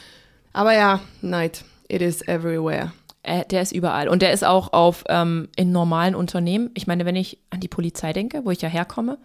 Aber 0.54 0.72
ja, 0.72 1.00
Neid, 1.20 1.64
it 1.88 2.00
is 2.00 2.22
everywhere. 2.26 2.92
Äh, 3.24 3.44
der 3.46 3.60
ist 3.60 3.72
überall. 3.72 4.08
Und 4.08 4.22
der 4.22 4.32
ist 4.32 4.42
auch 4.44 4.72
auf 4.72 5.04
in 5.10 5.48
in 5.56 5.70
normalen 5.72 6.14
Unternehmen. 6.14 6.70
Ich 6.74 6.86
meine, 6.86 7.04
wenn 7.04 7.16
ich 7.16 7.38
an 7.50 7.60
die 7.60 7.68
Polizei 7.68 8.14
denke, 8.14 8.44
wo 8.46 8.50
ich 8.50 8.62
ja 8.62 8.68
herkomme, 8.70 9.18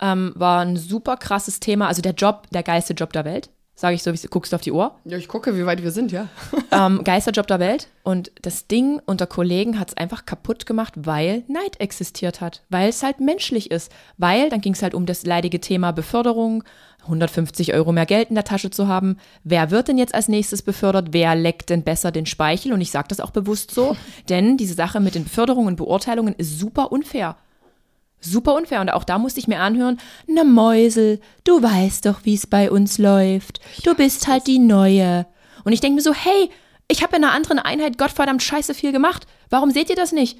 ähm, 0.00 0.32
war 0.34 0.60
ein 0.60 0.76
super 0.76 1.16
krasses 1.16 1.60
Thema. 1.60 1.88
Also 1.88 2.02
der 2.02 2.14
Job, 2.14 2.46
der 2.50 2.62
geilste 2.62 2.94
Job 2.94 3.12
der 3.12 3.24
Welt. 3.24 3.50
Sage 3.80 3.94
ich 3.94 4.02
so, 4.02 4.12
wie 4.12 4.26
guckst 4.26 4.52
du 4.52 4.56
auf 4.56 4.60
die 4.60 4.72
Uhr? 4.72 4.94
Ja, 5.06 5.16
ich 5.16 5.26
gucke, 5.26 5.56
wie 5.56 5.64
weit 5.64 5.82
wir 5.82 5.90
sind, 5.90 6.12
ja. 6.12 6.28
ähm, 6.70 7.02
Geisterjob 7.02 7.46
der 7.46 7.60
Welt. 7.60 7.88
Und 8.02 8.30
das 8.42 8.66
Ding 8.66 9.00
unter 9.06 9.26
Kollegen 9.26 9.80
hat 9.80 9.88
es 9.88 9.96
einfach 9.96 10.26
kaputt 10.26 10.66
gemacht, 10.66 10.92
weil 10.98 11.44
Neid 11.48 11.80
existiert 11.80 12.42
hat. 12.42 12.62
Weil 12.68 12.90
es 12.90 13.02
halt 13.02 13.20
menschlich 13.20 13.70
ist. 13.70 13.90
Weil, 14.18 14.50
dann 14.50 14.60
ging 14.60 14.74
es 14.74 14.82
halt 14.82 14.92
um 14.92 15.06
das 15.06 15.24
leidige 15.24 15.60
Thema 15.60 15.92
Beförderung, 15.92 16.62
150 17.04 17.72
Euro 17.72 17.92
mehr 17.92 18.04
Geld 18.04 18.28
in 18.28 18.34
der 18.34 18.44
Tasche 18.44 18.70
zu 18.70 18.86
haben. 18.86 19.16
Wer 19.44 19.70
wird 19.70 19.88
denn 19.88 19.96
jetzt 19.96 20.14
als 20.14 20.28
nächstes 20.28 20.60
befördert? 20.60 21.08
Wer 21.12 21.34
leckt 21.34 21.70
denn 21.70 21.82
besser 21.82 22.12
den 22.12 22.26
Speichel? 22.26 22.74
Und 22.74 22.82
ich 22.82 22.90
sage 22.90 23.08
das 23.08 23.20
auch 23.20 23.30
bewusst 23.30 23.70
so, 23.70 23.96
denn 24.28 24.58
diese 24.58 24.74
Sache 24.74 25.00
mit 25.00 25.14
den 25.14 25.24
Beförderungen 25.24 25.68
und 25.68 25.76
Beurteilungen 25.76 26.34
ist 26.34 26.58
super 26.58 26.92
unfair. 26.92 27.36
Super 28.20 28.54
unfair. 28.54 28.80
Und 28.80 28.90
auch 28.90 29.04
da 29.04 29.18
musste 29.18 29.40
ich 29.40 29.48
mir 29.48 29.60
anhören, 29.60 29.98
na 30.26 30.44
Mäusel, 30.44 31.20
du 31.44 31.62
weißt 31.62 32.06
doch, 32.06 32.20
wie 32.24 32.34
es 32.34 32.46
bei 32.46 32.70
uns 32.70 32.98
läuft. 32.98 33.60
Du 33.84 33.94
bist 33.94 34.28
halt 34.28 34.46
die 34.46 34.58
Neue. 34.58 35.26
Und 35.64 35.72
ich 35.72 35.80
denke 35.80 35.96
mir 35.96 36.02
so, 36.02 36.14
hey, 36.14 36.50
ich 36.88 37.02
habe 37.02 37.16
in 37.16 37.24
einer 37.24 37.32
anderen 37.32 37.58
Einheit 37.58 37.98
Gottverdammt 37.98 38.42
scheiße 38.42 38.74
viel 38.74 38.92
gemacht. 38.92 39.26
Warum 39.48 39.70
seht 39.70 39.90
ihr 39.90 39.96
das 39.96 40.12
nicht? 40.12 40.38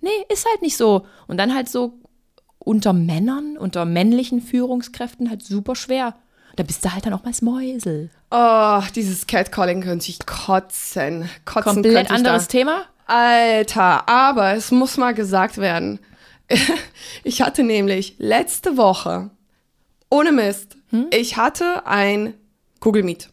Nee, 0.00 0.10
ist 0.32 0.46
halt 0.48 0.62
nicht 0.62 0.76
so. 0.76 1.06
Und 1.26 1.38
dann 1.38 1.54
halt 1.54 1.68
so 1.68 2.00
unter 2.58 2.92
Männern, 2.92 3.56
unter 3.56 3.84
männlichen 3.84 4.40
Führungskräften 4.40 5.30
halt 5.30 5.42
super 5.42 5.74
schwer. 5.74 6.14
Da 6.56 6.62
bist 6.64 6.84
du 6.84 6.92
halt 6.92 7.06
dann 7.06 7.12
auch 7.12 7.22
mal 7.22 7.30
das 7.30 7.42
Mäusel. 7.42 8.10
Oh, 8.30 8.82
dieses 8.94 9.26
Catcalling 9.26 9.82
könnte 9.82 10.10
ich 10.10 10.18
kotzen. 10.26 11.28
Kotzen 11.44 11.74
Komplett 11.74 12.10
anderes. 12.10 12.48
Thema. 12.48 12.82
Alter, 13.06 14.08
aber 14.08 14.54
es 14.54 14.70
muss 14.70 14.96
mal 14.96 15.14
gesagt 15.14 15.58
werden. 15.58 15.98
Ich 17.24 17.42
hatte 17.42 17.64
nämlich 17.64 18.14
letzte 18.18 18.76
Woche, 18.76 19.30
ohne 20.08 20.32
Mist, 20.32 20.76
ich 21.10 21.36
hatte 21.36 21.86
ein 21.86 22.34
Meet. 22.84 23.28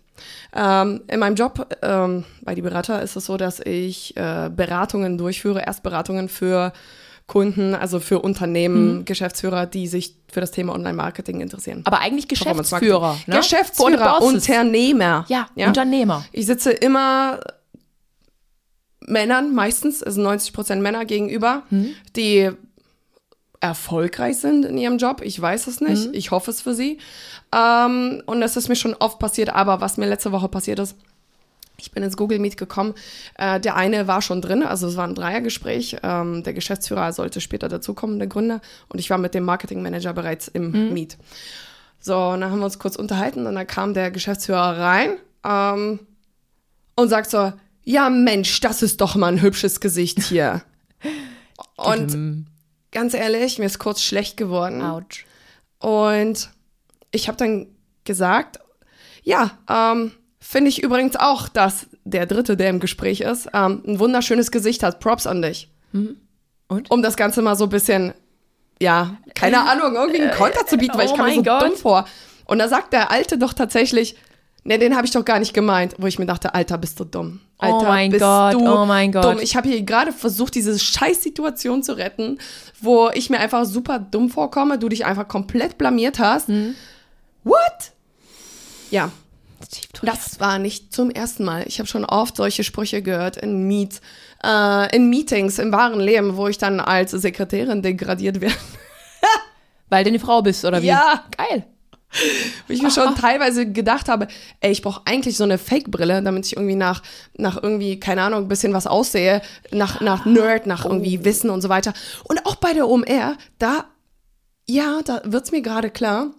Ähm, 0.54 1.02
in 1.08 1.20
meinem 1.20 1.36
Job 1.36 1.68
ähm, 1.82 2.24
bei 2.42 2.56
die 2.56 2.62
Berater 2.62 3.02
ist 3.02 3.16
es 3.16 3.26
so, 3.26 3.38
dass 3.38 3.60
ich 3.60 4.16
äh, 4.18 4.50
Beratungen 4.54 5.18
durchführe, 5.18 5.62
Erstberatungen 5.62 6.30
für 6.30 6.74
Kunden, 7.28 7.74
also 7.74 8.00
für 8.00 8.20
Unternehmen, 8.20 9.04
Geschäftsführer, 9.06 9.66
die 9.66 9.88
sich 9.88 10.16
für 10.32 10.42
das 10.42 10.52
Thema 10.52 10.74
Online-Marketing 10.74 11.42
interessieren. 11.42 11.82
Aber 11.86 12.00
eigentlich 12.00 12.28
Geschäftsführer. 12.28 13.18
Ne? 13.26 13.38
Geschäftsführer. 13.38 14.22
Unternehmer. 14.22 15.26
Ja, 15.56 15.68
Unternehmer. 15.68 16.26
Ich 16.32 16.46
sitze 16.46 16.72
immer 16.72 17.40
Männern, 19.00 19.54
meistens, 19.54 20.04
also 20.04 20.22
90 20.22 20.54
Prozent 20.54 20.82
Männer 20.82 21.06
gegenüber, 21.06 21.64
die 22.16 22.52
erfolgreich 23.66 24.38
sind 24.38 24.66
in 24.66 24.78
ihrem 24.78 24.98
Job. 24.98 25.22
Ich 25.24 25.40
weiß 25.42 25.68
es 25.68 25.82
nicht. 25.82 26.10
Ich 26.14 26.32
hoffe 26.32 26.52
es 26.52 26.62
für 26.62 26.74
sie. 26.74 27.00
Ähm, 27.54 28.24
und 28.26 28.42
das 28.42 28.58
ist 28.58 28.70
mir 28.70 28.76
schon 28.76 28.94
oft 28.96 29.20
passiert. 29.20 29.50
Aber 29.50 29.82
was 29.82 29.98
mir 29.98 30.08
letzte 30.08 30.32
Woche 30.32 30.48
passiert 30.48 30.80
ist, 30.80 30.96
Ich 31.78 31.92
bin 31.92 32.04
ins 32.04 32.16
Google 32.16 32.40
Meet 32.40 32.56
gekommen. 32.56 32.94
Äh, 33.38 33.60
der 33.60 33.76
eine 33.76 34.08
war 34.08 34.22
schon 34.22 34.42
drin, 34.42 34.64
also 34.64 34.88
es 34.88 34.96
war 34.96 35.06
ein 35.06 35.14
Dreiergespräch. 35.14 35.98
Ähm, 36.04 36.42
der 36.42 36.54
Geschäftsführer 36.54 37.12
sollte 37.12 37.42
später 37.42 37.68
dazukommen, 37.68 38.18
der 38.18 38.30
Gründer. 38.30 38.62
Und 38.88 39.00
ich 39.00 39.10
war 39.10 39.18
mit 39.18 39.34
dem 39.34 39.44
Marketingmanager 39.44 40.14
bereits 40.14 40.48
im 40.48 40.94
Meet. 40.94 41.18
So, 42.00 42.16
und 42.18 42.42
dann 42.42 42.52
haben 42.52 42.60
wir 42.60 42.66
uns 42.66 42.80
kurz 42.80 42.96
unterhalten 42.96 43.46
und 43.48 43.56
dann 43.56 43.68
kam 43.68 43.94
der 43.94 44.12
Geschäftsführer 44.12 44.78
rein 44.78 45.18
ähm, 45.44 46.00
und 46.96 47.10
sagt 47.10 47.30
so, 47.30 47.52
ja 47.84 48.10
Mensch, 48.10 48.60
das 48.62 48.82
ist 48.82 49.02
doch 49.02 49.16
mal 49.16 49.34
ein 49.34 49.42
hübsches 49.42 49.80
Gesicht 49.80 50.22
hier. 50.22 50.62
und 51.76 52.46
ganz 52.96 53.14
ehrlich, 53.14 53.60
mir 53.60 53.66
ist 53.66 53.78
kurz 53.78 54.02
schlecht 54.02 54.38
geworden. 54.38 54.82
Autsch. 54.82 55.26
Und 55.80 56.50
ich 57.12 57.28
habe 57.28 57.38
dann 57.38 57.68
gesagt, 58.06 58.60
ja, 59.22 59.52
ähm, 59.70 60.14
finde 60.40 60.70
ich 60.70 60.82
übrigens 60.82 61.16
auch, 61.16 61.50
dass 61.50 61.88
der 62.06 62.26
Dritte, 62.26 62.58
der 62.58 62.70
im 62.70 62.80
Gespräch 62.80 63.22
ist, 63.22 63.50
ähm, 63.54 63.84
ein 63.86 64.00
wunderschönes 64.00 64.50
Gesicht 64.50 64.82
hat. 64.82 65.00
Props 65.00 65.28
an 65.28 65.42
dich. 65.42 65.70
Mhm. 65.92 66.18
Und? 66.68 66.90
Um 66.90 67.04
das 67.04 67.18
Ganze 67.18 67.42
mal 67.42 67.56
so 67.56 67.66
ein 67.66 67.70
bisschen, 67.70 68.14
ja, 68.82 69.18
keine 69.36 69.60
Ahnung, 69.70 69.96
irgendwie 69.96 70.22
einen 70.22 70.32
Konter 70.32 70.66
zu 70.66 70.78
bieten, 70.78 70.98
weil 70.98 71.08
oh 71.08 71.12
ich 71.12 71.16
kam 71.16 71.26
mir 71.28 71.36
so 71.36 71.44
Gott. 71.44 71.62
dumm 71.62 71.76
vor. 71.76 72.08
Und 72.46 72.60
da 72.60 72.70
sagt 72.70 72.94
der 72.94 73.12
Alte 73.12 73.38
doch 73.38 73.54
tatsächlich, 73.54 74.16
ne, 74.66 74.78
den 74.78 74.96
habe 74.96 75.06
ich 75.06 75.12
doch 75.12 75.24
gar 75.24 75.40
nicht 75.40 75.54
gemeint, 75.54 75.96
wo 75.98 76.08
ich 76.08 76.20
mir 76.20 76.26
dachte, 76.26 76.54
Alter, 76.54 76.78
bist 76.78 77.00
du 77.00 77.06
dumm. 77.06 77.40
Alter, 77.58 77.78
Oh 77.78 77.84
mein 77.84 78.12
bist 78.12 78.22
Gott, 78.22 78.54
du 78.54 78.68
oh 78.68 78.86
mein 78.86 79.12
Gott. 79.12 79.24
Dumm. 79.24 79.40
Ich 79.40 79.56
habe 79.56 79.70
hier 79.70 79.82
gerade 79.84 80.12
versucht, 80.12 80.56
diese 80.56 80.78
Scheißsituation 80.78 81.84
zu 81.84 81.98
retten, 81.98 82.40
wo 82.82 83.10
ich 83.14 83.30
mir 83.30 83.40
einfach 83.40 83.66
super 83.66 84.00
dumm 84.00 84.30
vorkomme, 84.30 84.78
du 84.78 84.90
dich 84.90 85.06
einfach 85.06 85.28
komplett 85.28 85.78
blamiert 85.78 86.20
hast. 86.20 86.50
Hm. 86.50 86.76
What? 87.44 87.94
Ja, 88.92 89.12
das 90.02 90.40
war 90.40 90.60
nicht 90.60 90.94
zum 90.94 91.10
ersten 91.10 91.44
Mal. 91.44 91.64
Ich 91.68 91.80
habe 91.80 91.88
schon 91.88 92.06
oft 92.06 92.36
solche 92.36 92.64
Sprüche 92.64 93.02
gehört 93.02 93.38
in 93.38 93.68
Meet, 93.68 94.02
äh, 94.44 94.96
in 94.96 95.10
Meetings 95.10 95.60
im 95.60 95.72
wahren 95.72 96.00
Leben, 96.00 96.38
wo 96.38 96.48
ich 96.48 96.58
dann 96.58 96.80
als 96.80 97.12
Sekretärin 97.12 97.82
degradiert 97.82 98.42
werde. 98.42 98.56
Weil 99.90 100.04
du 100.04 100.10
eine 100.10 100.20
Frau 100.20 100.42
bist, 100.42 100.66
oder 100.66 100.82
wie? 100.82 100.88
Ja. 100.88 101.24
Geil. 101.38 101.66
Wo 102.68 102.74
ich 102.74 102.82
mir 102.82 102.92
schon 102.92 103.16
teilweise 103.20 103.70
gedacht 103.72 104.10
habe, 104.10 104.28
ey, 104.60 104.72
ich 104.72 104.82
brauche 104.82 105.02
eigentlich 105.06 105.38
so 105.38 105.44
eine 105.44 105.58
Fake-Brille, 105.58 106.22
damit 106.22 106.46
ich 106.46 106.56
irgendwie 106.56 106.76
nach, 106.76 107.02
nach 107.38 107.62
irgendwie, 107.62 108.00
keine 108.00 108.24
Ahnung, 108.24 108.44
ein 108.44 108.48
bisschen 108.48 108.74
was 108.74 108.88
aussehe, 108.88 109.42
nach, 109.72 110.02
nach 110.02 110.26
Nerd, 110.26 110.68
nach 110.68 110.86
irgendwie 110.86 111.24
Wissen 111.24 111.50
und 111.50 111.62
so 111.62 111.70
weiter. 111.70 111.94
Und 112.24 112.46
auch 112.46 112.56
bei 112.56 112.74
der 112.74 112.88
OMR, 112.88 113.38
da, 113.60 113.86
ja, 114.68 115.02
da 115.04 115.22
wird's 115.26 115.52
mir 115.52 115.62
gerade 115.62 115.90
klar, 115.90 116.32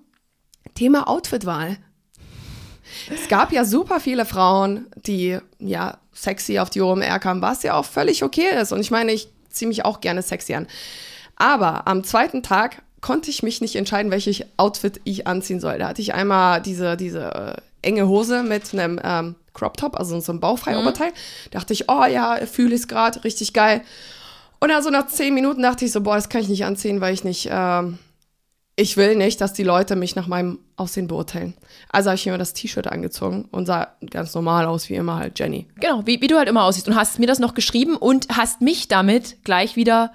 Thema 0.74 1.08
Outfitwahl. 1.08 1.78
Es 3.12 3.28
gab 3.28 3.52
ja 3.52 3.64
super 3.64 4.00
viele 4.00 4.24
Frauen, 4.24 4.86
die 4.96 5.38
ja 5.58 5.98
sexy 6.12 6.58
auf 6.58 6.70
die 6.70 6.80
OMR 6.80 7.18
kamen, 7.18 7.42
was 7.42 7.62
ja 7.62 7.74
auch 7.74 7.84
völlig 7.84 8.22
okay 8.22 8.48
ist. 8.60 8.72
Und 8.72 8.80
ich 8.80 8.90
meine, 8.90 9.12
ich 9.12 9.28
ziehe 9.50 9.68
mich 9.68 9.84
auch 9.84 10.00
gerne 10.00 10.22
sexy 10.22 10.54
an. 10.54 10.66
Aber 11.36 11.86
am 11.86 12.04
zweiten 12.04 12.42
Tag 12.42 12.82
konnte 13.00 13.30
ich 13.30 13.42
mich 13.42 13.60
nicht 13.60 13.76
entscheiden, 13.76 14.10
welches 14.10 14.44
Outfit 14.56 15.00
ich 15.04 15.26
anziehen 15.26 15.60
soll. 15.60 15.78
Da 15.78 15.88
hatte 15.88 16.02
ich 16.02 16.14
einmal 16.14 16.60
diese, 16.62 16.96
diese 16.96 17.34
äh, 17.34 17.86
enge 17.86 18.08
Hose 18.08 18.42
mit 18.42 18.72
einem 18.72 19.00
ähm, 19.02 19.34
Crop 19.54 19.76
Top, 19.76 19.98
also 19.98 20.18
so 20.20 20.32
einem 20.32 20.40
bauchfreien 20.40 20.78
Oberteil. 20.78 21.12
Dachte 21.50 21.72
ich, 21.72 21.88
oh 21.88 22.04
ja, 22.04 22.36
fühle 22.46 22.74
ich 22.74 22.82
es 22.82 22.88
gerade, 22.88 23.24
richtig 23.24 23.52
geil. 23.52 23.82
Und 24.58 24.70
dann 24.70 24.82
so 24.82 24.90
nach 24.90 25.06
zehn 25.06 25.34
Minuten 25.34 25.62
dachte 25.62 25.84
ich 25.84 25.92
so, 25.92 26.00
boah, 26.00 26.16
das 26.16 26.28
kann 26.28 26.40
ich 26.40 26.48
nicht 26.48 26.64
anziehen, 26.64 27.00
weil 27.00 27.14
ich 27.14 27.24
nicht, 27.24 27.48
ähm, 27.50 27.98
ich 28.74 28.96
will 28.96 29.16
nicht, 29.16 29.40
dass 29.40 29.52
die 29.52 29.62
Leute 29.62 29.96
mich 29.96 30.16
nach 30.16 30.26
meinem 30.26 30.58
Aussehen 30.76 31.06
beurteilen. 31.06 31.54
Also 31.90 32.10
habe 32.10 32.16
ich 32.16 32.26
mir 32.26 32.38
das 32.38 32.52
T-Shirt 32.52 32.86
angezogen 32.86 33.48
und 33.50 33.66
sah 33.66 33.88
ganz 34.10 34.34
normal 34.34 34.66
aus, 34.66 34.88
wie 34.90 34.94
immer 34.94 35.16
halt 35.16 35.38
Jenny. 35.38 35.66
Genau, 35.76 36.02
wie, 36.06 36.20
wie 36.20 36.26
du 36.26 36.36
halt 36.36 36.48
immer 36.48 36.64
aussiehst. 36.64 36.88
Und 36.88 36.96
hast 36.96 37.18
mir 37.18 37.26
das 37.26 37.38
noch 37.38 37.54
geschrieben 37.54 37.96
und 37.96 38.28
hast 38.36 38.60
mich 38.60 38.88
damit 38.88 39.44
gleich 39.44 39.76
wieder 39.76 40.12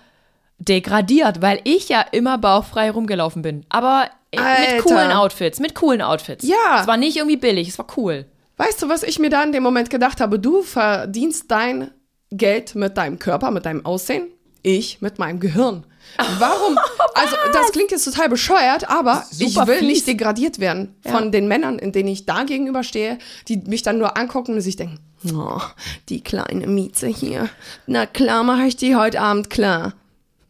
degradiert, 0.68 1.42
weil 1.42 1.60
ich 1.64 1.90
ja 1.90 2.02
immer 2.12 2.38
bauchfrei 2.38 2.92
rumgelaufen 2.92 3.42
bin. 3.42 3.66
Aber 3.70 4.06
äh, 4.32 4.38
mit 4.38 4.46
Alter. 4.46 4.82
coolen 4.84 5.12
Outfits, 5.12 5.60
mit 5.60 5.76
coolen 5.76 6.02
Outfits. 6.02 6.46
Ja. 6.48 6.82
Es 6.82 6.88
war 6.88 6.98
nicht 6.98 7.18
irgendwie 7.18 7.38
billig, 7.38 7.68
es 7.70 7.78
war 7.80 7.88
cool. 7.98 8.26
Weißt 8.58 8.82
du, 8.82 8.90
was 8.90 9.04
ich 9.04 9.18
mir 9.20 9.30
da 9.30 9.42
in 9.44 9.52
dem 9.52 9.64
Moment 9.64 9.90
gedacht 9.90 10.22
habe? 10.22 10.38
Du 10.40 10.62
verdienst 10.62 11.46
dein 11.50 11.90
Geld 12.32 12.76
mit 12.76 12.96
deinem 12.96 13.18
Körper, 13.18 13.50
mit 13.52 13.66
deinem 13.66 13.86
Aussehen. 13.86 14.28
Ich 14.62 15.02
mit 15.02 15.18
meinem 15.18 15.40
Gehirn. 15.40 15.86
Warum? 16.40 16.78
Also, 17.16 17.36
das 17.54 17.72
klingt 17.72 17.90
jetzt 17.92 18.06
total 18.06 18.30
bescheuert, 18.30 18.90
aber 18.90 19.24
ich 19.40 19.56
will 19.56 19.78
fies. 19.80 19.88
nicht 19.88 20.08
degradiert 20.08 20.60
werden 20.60 20.96
von 21.04 21.26
Ja. 21.26 21.30
den 21.30 21.48
Männern, 21.48 21.80
in 21.80 21.92
denen 21.92 22.10
ich 22.10 22.26
da 22.26 22.44
gegenüberstehe, 22.44 23.18
die 23.48 23.58
mich 23.58 23.82
dann 23.82 23.98
nur 23.98 24.18
angucken 24.18 24.54
und 24.56 24.62
sich 24.62 24.76
denken, 24.76 25.00
oh, 25.34 25.62
die 26.10 26.22
kleine 26.22 26.68
Mieze 26.68 27.08
hier. 27.08 27.50
Na 27.88 28.06
klar, 28.06 28.44
mache 28.44 28.64
ich 28.64 28.76
die 28.78 28.96
heute 28.96 29.22
Abend 29.22 29.50
klar. 29.50 29.94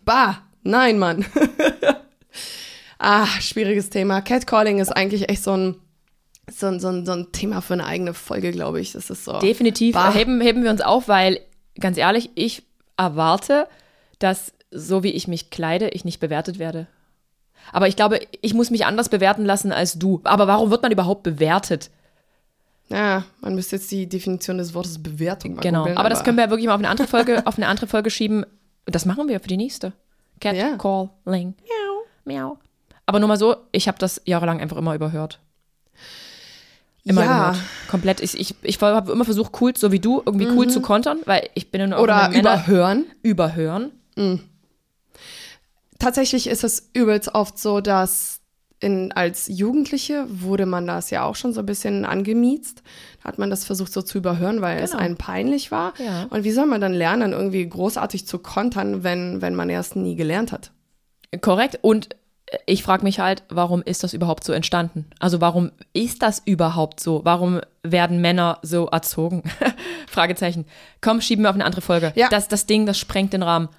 Bah, 0.06 0.40
nein, 0.64 0.98
Mann. 1.00 1.26
ah, 3.00 3.26
schwieriges 3.40 3.90
Thema. 3.90 4.22
Catcalling 4.22 4.80
ist 4.80 4.90
eigentlich 4.92 5.30
echt 5.30 5.44
so 5.44 5.52
ein, 5.56 5.76
so 6.52 6.68
ein, 6.68 6.80
so 6.80 6.88
ein, 6.90 7.06
so 7.06 7.12
ein 7.14 7.32
Thema 7.32 7.62
für 7.62 7.74
eine 7.74 7.86
eigene 7.86 8.14
Folge, 8.14 8.52
glaube 8.52 8.80
ich. 8.82 8.94
Das 8.94 9.10
ist 9.10 9.26
so. 9.26 9.40
Definitiv 9.40 9.94
Bah. 9.96 10.14
heben, 10.14 10.42
heben 10.42 10.64
wir 10.64 10.72
uns 10.72 10.82
auf, 10.82 11.08
weil, 11.08 11.40
ganz 11.80 11.98
ehrlich, 11.98 12.30
ich 12.36 12.64
erwarte, 12.98 13.68
dass 14.20 14.54
so 14.72 15.04
wie 15.04 15.12
ich 15.12 15.28
mich 15.28 15.50
kleide, 15.50 15.90
ich 15.90 16.06
nicht 16.06 16.20
bewertet 16.20 16.60
werde. 16.60 16.88
Aber 17.74 17.88
ich 17.88 17.96
glaube, 17.96 18.20
ich 18.42 18.54
muss 18.54 18.72
mich 18.72 18.86
anders 18.86 19.10
bewerten 19.10 19.46
lassen 19.46 19.72
als 19.72 20.00
du. 20.00 20.22
Aber 20.24 20.48
warum 20.48 20.72
wird 20.72 20.82
man 20.82 20.92
überhaupt 20.92 21.24
bewertet? 21.24 21.90
Ja, 22.90 23.24
man 23.40 23.56
müsste 23.56 23.78
jetzt 23.78 23.90
die 23.92 24.08
Definition 24.08 24.58
des 24.58 24.74
Wortes 24.74 25.02
Bewertung 25.02 25.56
mal 25.56 25.62
Genau. 25.62 25.80
googeln, 25.80 25.98
aber 25.98 26.10
das 26.10 26.24
können 26.24 26.38
wir 26.38 26.44
ja 26.46 26.50
wirklich 26.50 26.68
mal 26.68 26.74
auf 26.74 26.80
eine 26.80 26.90
andere 26.90 27.08
Folge, 27.08 27.46
auf 27.46 27.56
eine 27.58 27.68
andere 27.68 27.88
Folge 27.88 28.10
schieben. 28.10 28.46
Das 28.86 29.06
machen 29.06 29.28
wir 29.28 29.40
für 29.40 29.48
die 29.48 29.58
nächste. 29.58 29.94
Cat 30.40 30.56
Ja. 30.56 30.76
calling. 30.78 31.54
Miau. 31.64 32.04
Miau. 32.26 32.58
Aber 33.06 33.20
nur 33.20 33.28
mal 33.28 33.38
so, 33.38 33.56
ich 33.72 33.88
habe 33.88 33.98
das 34.00 34.22
jahrelang 34.26 34.60
einfach 34.60 34.78
immer 34.78 34.96
überhört. 34.96 35.40
Immer 37.04 37.24
Ja. 37.24 37.50
gehört. 37.52 37.64
Komplett. 37.90 38.20
Ich, 38.22 38.40
ich, 38.40 38.56
ich 38.62 38.82
habe 38.82 39.12
immer 39.12 39.26
versucht, 39.26 39.60
cool, 39.62 39.76
so 39.76 39.92
wie 39.92 40.00
du, 40.00 40.22
irgendwie 40.26 40.48
cool 40.48 40.68
zu 40.70 40.82
kontern, 40.82 41.20
weil 41.26 41.50
ich 41.56 41.72
bin 41.72 41.82
ja 41.82 41.88
nur 41.88 42.00
Oder 42.00 42.30
Männer- 42.30 42.54
überhören. 42.64 43.06
überhören. 43.24 43.92
Tatsächlich 46.00 46.48
ist 46.48 46.64
es 46.64 46.90
übelst 46.94 47.34
oft 47.36 47.58
so, 47.60 47.82
dass 47.82 48.41
in, 48.82 49.12
als 49.12 49.48
Jugendliche 49.48 50.26
wurde 50.28 50.66
man 50.66 50.88
das 50.88 51.12
ja 51.12 51.24
auch 51.24 51.36
schon 51.36 51.54
so 51.54 51.60
ein 51.62 51.66
bisschen 51.66 52.04
angemiezt. 52.04 52.82
Da 53.22 53.30
hat 53.30 53.38
man 53.38 53.50
das 53.50 53.64
versucht 53.64 53.94
so 53.94 54.02
zu 54.02 54.18
überhören, 54.18 54.62
weil 54.62 54.80
es 54.80 54.92
Genau. 54.92 55.04
einem 55.04 55.18
peinlich 55.18 55.72
war. 55.72 55.94
Ja. 56.04 56.26
Und 56.32 56.44
wie 56.44 56.52
soll 56.52 56.66
man 56.66 56.82
dann 56.82 56.94
lernen, 56.94 57.32
irgendwie 57.32 57.68
großartig 57.68 58.26
zu 58.28 58.40
kontern, 58.40 59.04
wenn, 59.04 59.42
wenn 59.42 59.56
man 59.56 59.70
erst 59.70 59.96
nie 59.96 60.16
gelernt 60.16 60.52
hat? 60.52 60.72
Korrekt. 61.42 61.80
Und 61.84 62.10
ich 62.66 62.84
frage 62.84 63.04
mich 63.04 63.20
halt, 63.20 63.44
warum 63.50 63.82
ist 63.84 64.04
das 64.04 64.14
überhaupt 64.14 64.44
so 64.44 64.52
entstanden? 64.52 65.06
Also 65.20 65.40
warum 65.40 65.72
ist 65.94 66.22
das 66.22 66.42
überhaupt 66.44 67.00
so? 67.00 67.22
Warum 67.24 67.62
werden 67.84 68.20
Männer 68.20 68.58
so 68.64 68.88
erzogen? 68.88 69.44
Fragezeichen. 70.08 70.66
Komm, 71.02 71.22
schieben 71.22 71.46
wir 71.46 71.50
auf 71.50 71.56
eine 71.56 71.66
andere 71.66 71.82
Folge. 71.82 72.12
Ja. 72.16 72.30
Das, 72.30 72.48
das 72.48 72.66
Ding, 72.66 72.86
das 72.86 72.98
sprengt 72.98 73.32
den 73.32 73.44
Rahmen. 73.44 73.70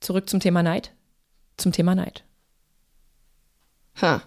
Zurück 0.00 0.28
zum 0.28 0.40
Thema 0.40 0.62
Neid. 0.62 0.92
Zum 1.56 1.72
Thema 1.72 1.94
Neid. 1.94 2.24
Ha. 4.02 4.22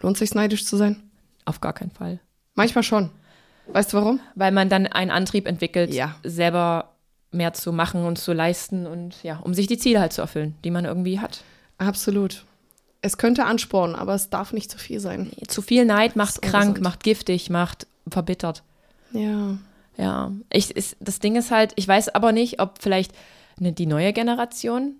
Lohnt 0.00 0.16
sich 0.18 0.34
neidisch 0.34 0.64
zu 0.66 0.76
sein? 0.76 1.02
Auf 1.44 1.60
gar 1.60 1.72
keinen 1.72 1.90
Fall. 1.90 2.20
Manchmal 2.54 2.82
schon. 2.84 3.10
Weißt 3.68 3.92
du 3.92 3.96
warum? 3.96 4.20
Weil 4.34 4.52
man 4.52 4.68
dann 4.68 4.86
einen 4.86 5.10
Antrieb 5.10 5.46
entwickelt, 5.46 5.92
Ja. 5.92 6.16
selber 6.22 6.90
mehr 7.30 7.52
zu 7.52 7.72
machen 7.72 8.04
und 8.04 8.18
zu 8.18 8.32
leisten 8.32 8.86
und 8.86 9.22
ja, 9.22 9.38
um 9.38 9.54
sich 9.54 9.66
die 9.66 9.78
Ziele 9.78 10.00
halt 10.00 10.12
zu 10.12 10.20
erfüllen, 10.20 10.54
die 10.64 10.70
man 10.70 10.84
irgendwie 10.84 11.18
hat. 11.20 11.42
Absolut. 11.78 12.44
Es 13.00 13.18
könnte 13.18 13.44
anspornen, 13.44 13.96
aber 13.96 14.14
es 14.14 14.30
darf 14.30 14.52
nicht 14.52 14.70
zu 14.70 14.78
viel 14.78 15.00
sein. 15.00 15.30
Zu 15.48 15.60
viel 15.60 15.84
Neid 15.84 16.16
macht 16.16 16.40
krank, 16.42 16.80
macht 16.80 17.02
giftig, 17.02 17.50
macht 17.50 17.86
verbittert. 18.08 18.62
Ja. 19.12 19.58
Ja, 19.96 20.32
ich, 20.50 20.70
ist, 20.74 20.96
das 21.00 21.18
Ding 21.20 21.36
ist 21.36 21.50
halt, 21.50 21.72
ich 21.76 21.86
weiß 21.86 22.08
aber 22.14 22.32
nicht, 22.32 22.60
ob 22.60 22.80
vielleicht 22.82 23.12
ne, 23.58 23.72
die 23.72 23.86
neue 23.86 24.12
Generation, 24.12 24.96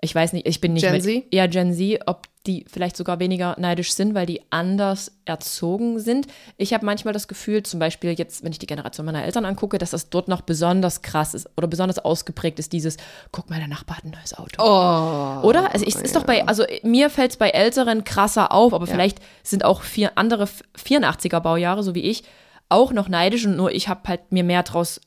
ich 0.00 0.14
weiß 0.14 0.32
nicht, 0.34 0.46
ich 0.46 0.60
bin 0.60 0.74
nicht 0.74 0.82
Gen 0.82 0.92
mit, 0.92 1.02
Z? 1.04 1.24
Ja, 1.32 1.46
Gen 1.46 1.72
Z, 1.72 2.00
ob 2.06 2.26
die 2.46 2.64
vielleicht 2.68 2.96
sogar 2.96 3.18
weniger 3.18 3.56
neidisch 3.58 3.92
sind, 3.92 4.14
weil 4.14 4.26
die 4.26 4.40
anders 4.50 5.12
erzogen 5.24 5.98
sind. 5.98 6.26
Ich 6.56 6.72
habe 6.72 6.86
manchmal 6.86 7.12
das 7.12 7.28
Gefühl, 7.28 7.62
zum 7.62 7.80
Beispiel 7.80 8.12
jetzt, 8.12 8.44
wenn 8.44 8.52
ich 8.52 8.58
die 8.58 8.66
Generation 8.66 9.04
meiner 9.06 9.24
Eltern 9.24 9.44
angucke, 9.44 9.78
dass 9.78 9.90
das 9.90 10.10
dort 10.10 10.28
noch 10.28 10.40
besonders 10.40 11.02
krass 11.02 11.34
ist 11.34 11.48
oder 11.56 11.66
besonders 11.66 11.98
ausgeprägt 11.98 12.58
ist, 12.58 12.72
dieses, 12.72 12.96
guck 13.32 13.50
mal, 13.50 13.58
der 13.58 13.68
Nachbar 13.68 13.98
hat 13.98 14.04
ein 14.04 14.10
neues 14.10 14.34
Auto. 14.34 14.62
Oh. 14.62 15.46
Oder? 15.46 15.72
Also 15.72 15.86
ich, 15.86 15.96
ist 15.96 16.16
doch 16.16 16.24
bei, 16.24 16.46
also 16.46 16.64
mir 16.82 17.10
fällt 17.10 17.32
es 17.32 17.36
bei 17.36 17.50
Älteren 17.50 18.04
krasser 18.04 18.52
auf, 18.52 18.72
aber 18.72 18.86
vielleicht 18.86 19.18
sind 19.42 19.64
auch 19.64 19.82
vier 19.82 20.16
andere 20.16 20.44
84er 20.44 21.40
Baujahre, 21.40 21.82
so 21.82 21.94
wie 21.94 22.02
ich, 22.02 22.24
auch 22.68 22.92
noch 22.92 23.08
neidisch 23.08 23.46
und 23.46 23.56
nur 23.56 23.72
ich 23.72 23.88
habe 23.88 24.08
halt 24.08 24.32
mir 24.32 24.44
mehr 24.44 24.62
draus 24.62 25.00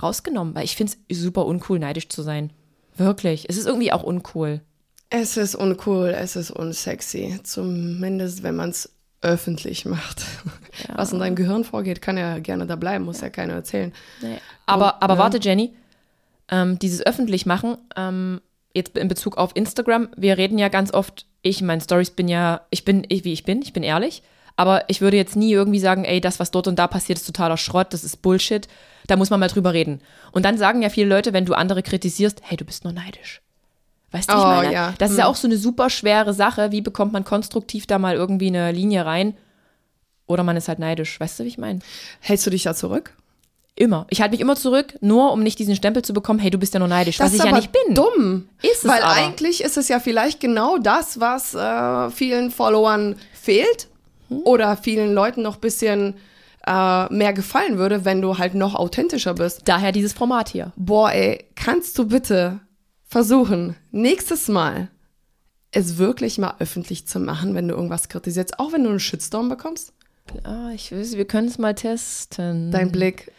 rausgenommen, 0.00 0.54
weil 0.54 0.64
ich 0.64 0.76
finde 0.76 0.94
es 1.08 1.18
super 1.20 1.46
uncool, 1.46 1.78
neidisch 1.78 2.08
zu 2.08 2.22
sein. 2.22 2.52
Wirklich. 2.96 3.46
Es 3.48 3.56
ist 3.56 3.66
irgendwie 3.66 3.92
auch 3.92 4.02
uncool. 4.02 4.60
Es 5.10 5.36
ist 5.36 5.54
uncool, 5.54 6.08
es 6.08 6.36
ist 6.36 6.50
unsexy. 6.50 7.38
Zumindest, 7.42 8.42
wenn 8.42 8.56
man 8.56 8.70
es 8.70 8.90
öffentlich 9.22 9.84
macht. 9.84 10.24
Was 10.94 11.12
in 11.12 11.18
deinem 11.18 11.36
Gehirn 11.36 11.64
vorgeht, 11.64 12.02
kann 12.02 12.16
ja 12.16 12.38
gerne 12.38 12.66
da 12.66 12.76
bleiben, 12.76 13.04
muss 13.04 13.20
ja, 13.20 13.30
keiner 13.30 13.54
erzählen. 13.54 13.92
Nee. 14.20 14.38
Aber, 14.66 14.94
Und, 14.94 15.02
aber 15.02 15.14
ja. 15.14 15.18
warte, 15.18 15.38
Jenny, 15.40 15.74
ähm, 16.50 16.78
dieses 16.78 17.04
öffentlich 17.04 17.46
machen, 17.46 17.76
ähm, 17.96 18.40
jetzt 18.74 18.96
in 18.96 19.08
Bezug 19.08 19.38
auf 19.38 19.52
Instagram, 19.54 20.08
wir 20.16 20.38
reden 20.38 20.58
ja 20.58 20.68
ganz 20.68 20.92
oft, 20.92 21.26
ich 21.42 21.60
in 21.60 21.66
meinen 21.66 21.80
Stories 21.80 22.10
bin 22.10 22.28
ja, 22.28 22.62
ich 22.70 22.84
bin, 22.84 23.04
ich, 23.08 23.24
wie 23.24 23.32
ich 23.32 23.44
bin, 23.44 23.62
ich 23.62 23.72
bin 23.72 23.82
ehrlich, 23.82 24.22
aber 24.54 24.84
ich 24.88 25.00
würde 25.00 25.16
jetzt 25.16 25.36
nie 25.36 25.52
irgendwie 25.52 25.80
sagen, 25.80 26.04
ey, 26.04 26.20
das, 26.20 26.38
was 26.38 26.50
dort 26.50 26.68
und 26.68 26.78
da 26.78 26.86
passiert, 26.86 27.18
ist 27.18 27.26
totaler 27.26 27.56
Schrott, 27.56 27.92
das 27.92 28.04
ist 28.04 28.22
Bullshit, 28.22 28.68
da 29.06 29.16
muss 29.16 29.30
man 29.30 29.40
mal 29.40 29.48
drüber 29.48 29.72
reden. 29.72 30.00
Und 30.32 30.44
dann 30.44 30.58
sagen 30.58 30.82
ja 30.82 30.88
viele 30.88 31.08
Leute, 31.08 31.32
wenn 31.32 31.46
du 31.46 31.54
andere 31.54 31.82
kritisierst, 31.82 32.40
hey, 32.42 32.56
du 32.56 32.64
bist 32.64 32.84
nur 32.84 32.92
neidisch. 32.92 33.40
Weißt 34.12 34.30
du, 34.30 34.34
wie 34.34 34.38
ich 34.38 34.44
Oh, 34.44 34.48
meine? 34.48 34.72
ja. 34.72 34.94
Das 34.98 35.10
ist 35.10 35.18
ja 35.18 35.24
Hm. 35.24 35.30
auch 35.30 35.36
so 35.36 35.48
eine 35.48 35.56
super 35.58 35.90
schwere 35.90 36.32
Sache. 36.32 36.72
Wie 36.72 36.80
bekommt 36.80 37.12
man 37.12 37.24
konstruktiv 37.24 37.86
da 37.86 37.98
mal 37.98 38.14
irgendwie 38.14 38.48
eine 38.48 38.72
Linie 38.72 39.04
rein? 39.04 39.34
Oder 40.26 40.42
man 40.42 40.56
ist 40.56 40.68
halt 40.68 40.78
neidisch. 40.78 41.18
Weißt 41.20 41.38
du, 41.38 41.44
wie 41.44 41.48
ich 41.48 41.58
meine? 41.58 41.80
Hältst 42.20 42.46
du 42.46 42.50
dich 42.50 42.62
da 42.64 42.74
zurück? 42.74 43.14
Immer. 43.78 44.06
Ich 44.08 44.20
halte 44.22 44.32
mich 44.32 44.40
immer 44.40 44.56
zurück, 44.56 44.94
nur 45.02 45.32
um 45.32 45.42
nicht 45.42 45.58
diesen 45.58 45.76
Stempel 45.76 46.02
zu 46.02 46.14
bekommen, 46.14 46.38
hey, 46.38 46.50
du 46.50 46.56
bist 46.58 46.72
ja 46.72 46.78
nur 46.78 46.88
neidisch, 46.88 47.20
was 47.20 47.32
ist 47.34 47.40
ich 47.40 47.44
ja 47.50 47.54
nicht 47.54 47.72
bin. 47.72 47.94
dumm. 47.94 48.48
Ist 48.62 48.84
es 48.84 48.90
Weil 48.90 49.02
aber. 49.02 49.12
eigentlich 49.12 49.62
ist 49.62 49.76
es 49.76 49.88
ja 49.88 50.00
vielleicht 50.00 50.40
genau 50.40 50.78
das, 50.78 51.20
was 51.20 51.54
äh, 51.54 52.10
vielen 52.10 52.50
Followern 52.50 53.16
fehlt 53.34 53.88
Hm? 54.28 54.40
oder 54.44 54.76
vielen 54.78 55.12
Leuten 55.12 55.42
noch 55.42 55.56
ein 55.56 55.60
bisschen 55.60 56.14
äh, 56.66 57.12
mehr 57.12 57.32
gefallen 57.34 57.76
würde, 57.78 58.04
wenn 58.06 58.22
du 58.22 58.38
halt 58.38 58.54
noch 58.54 58.74
authentischer 58.74 59.34
bist. 59.34 59.60
Daher 59.66 59.92
dieses 59.92 60.14
Format 60.14 60.48
hier. 60.48 60.72
Boah, 60.76 61.12
ey, 61.12 61.44
kannst 61.54 61.98
du 61.98 62.08
bitte 62.08 62.58
versuchen, 63.06 63.76
nächstes 63.90 64.48
Mal 64.48 64.88
es 65.72 65.98
wirklich 65.98 66.38
mal 66.38 66.54
öffentlich 66.58 67.06
zu 67.06 67.20
machen, 67.20 67.54
wenn 67.54 67.68
du 67.68 67.74
irgendwas 67.74 68.08
kritisierst, 68.08 68.58
auch 68.58 68.72
wenn 68.72 68.84
du 68.84 68.90
einen 68.90 69.00
Shitstorm 69.00 69.48
bekommst? 69.48 69.92
Ah, 70.42 70.70
ich 70.74 70.90
weiß, 70.90 71.16
wir 71.16 71.26
können 71.26 71.48
es 71.48 71.58
mal 71.58 71.74
testen. 71.74 72.70
Dein 72.72 72.90
Blick. 72.90 73.30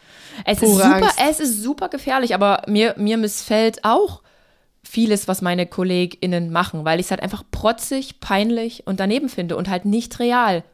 es 0.44 0.62
ist 0.62 0.74
super, 0.74 0.94
Angst. 0.94 1.18
es 1.28 1.40
ist 1.40 1.62
super 1.62 1.88
gefährlich, 1.88 2.34
aber 2.34 2.62
mir, 2.66 2.94
mir 2.96 3.16
missfällt 3.16 3.84
auch 3.84 4.22
vieles, 4.82 5.28
was 5.28 5.42
meine 5.42 5.66
KollegInnen 5.66 6.50
machen, 6.50 6.84
weil 6.84 7.00
ich 7.00 7.06
es 7.06 7.10
halt 7.10 7.22
einfach 7.22 7.42
protzig, 7.50 8.20
peinlich 8.20 8.86
und 8.86 9.00
daneben 9.00 9.28
finde 9.28 9.56
und 9.56 9.68
halt 9.68 9.84
nicht 9.84 10.18
real. 10.18 10.64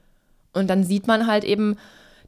Und 0.53 0.69
dann 0.69 0.85
sieht 0.85 1.07
man 1.09 1.27
halt 1.27 1.43
eben 1.43 1.77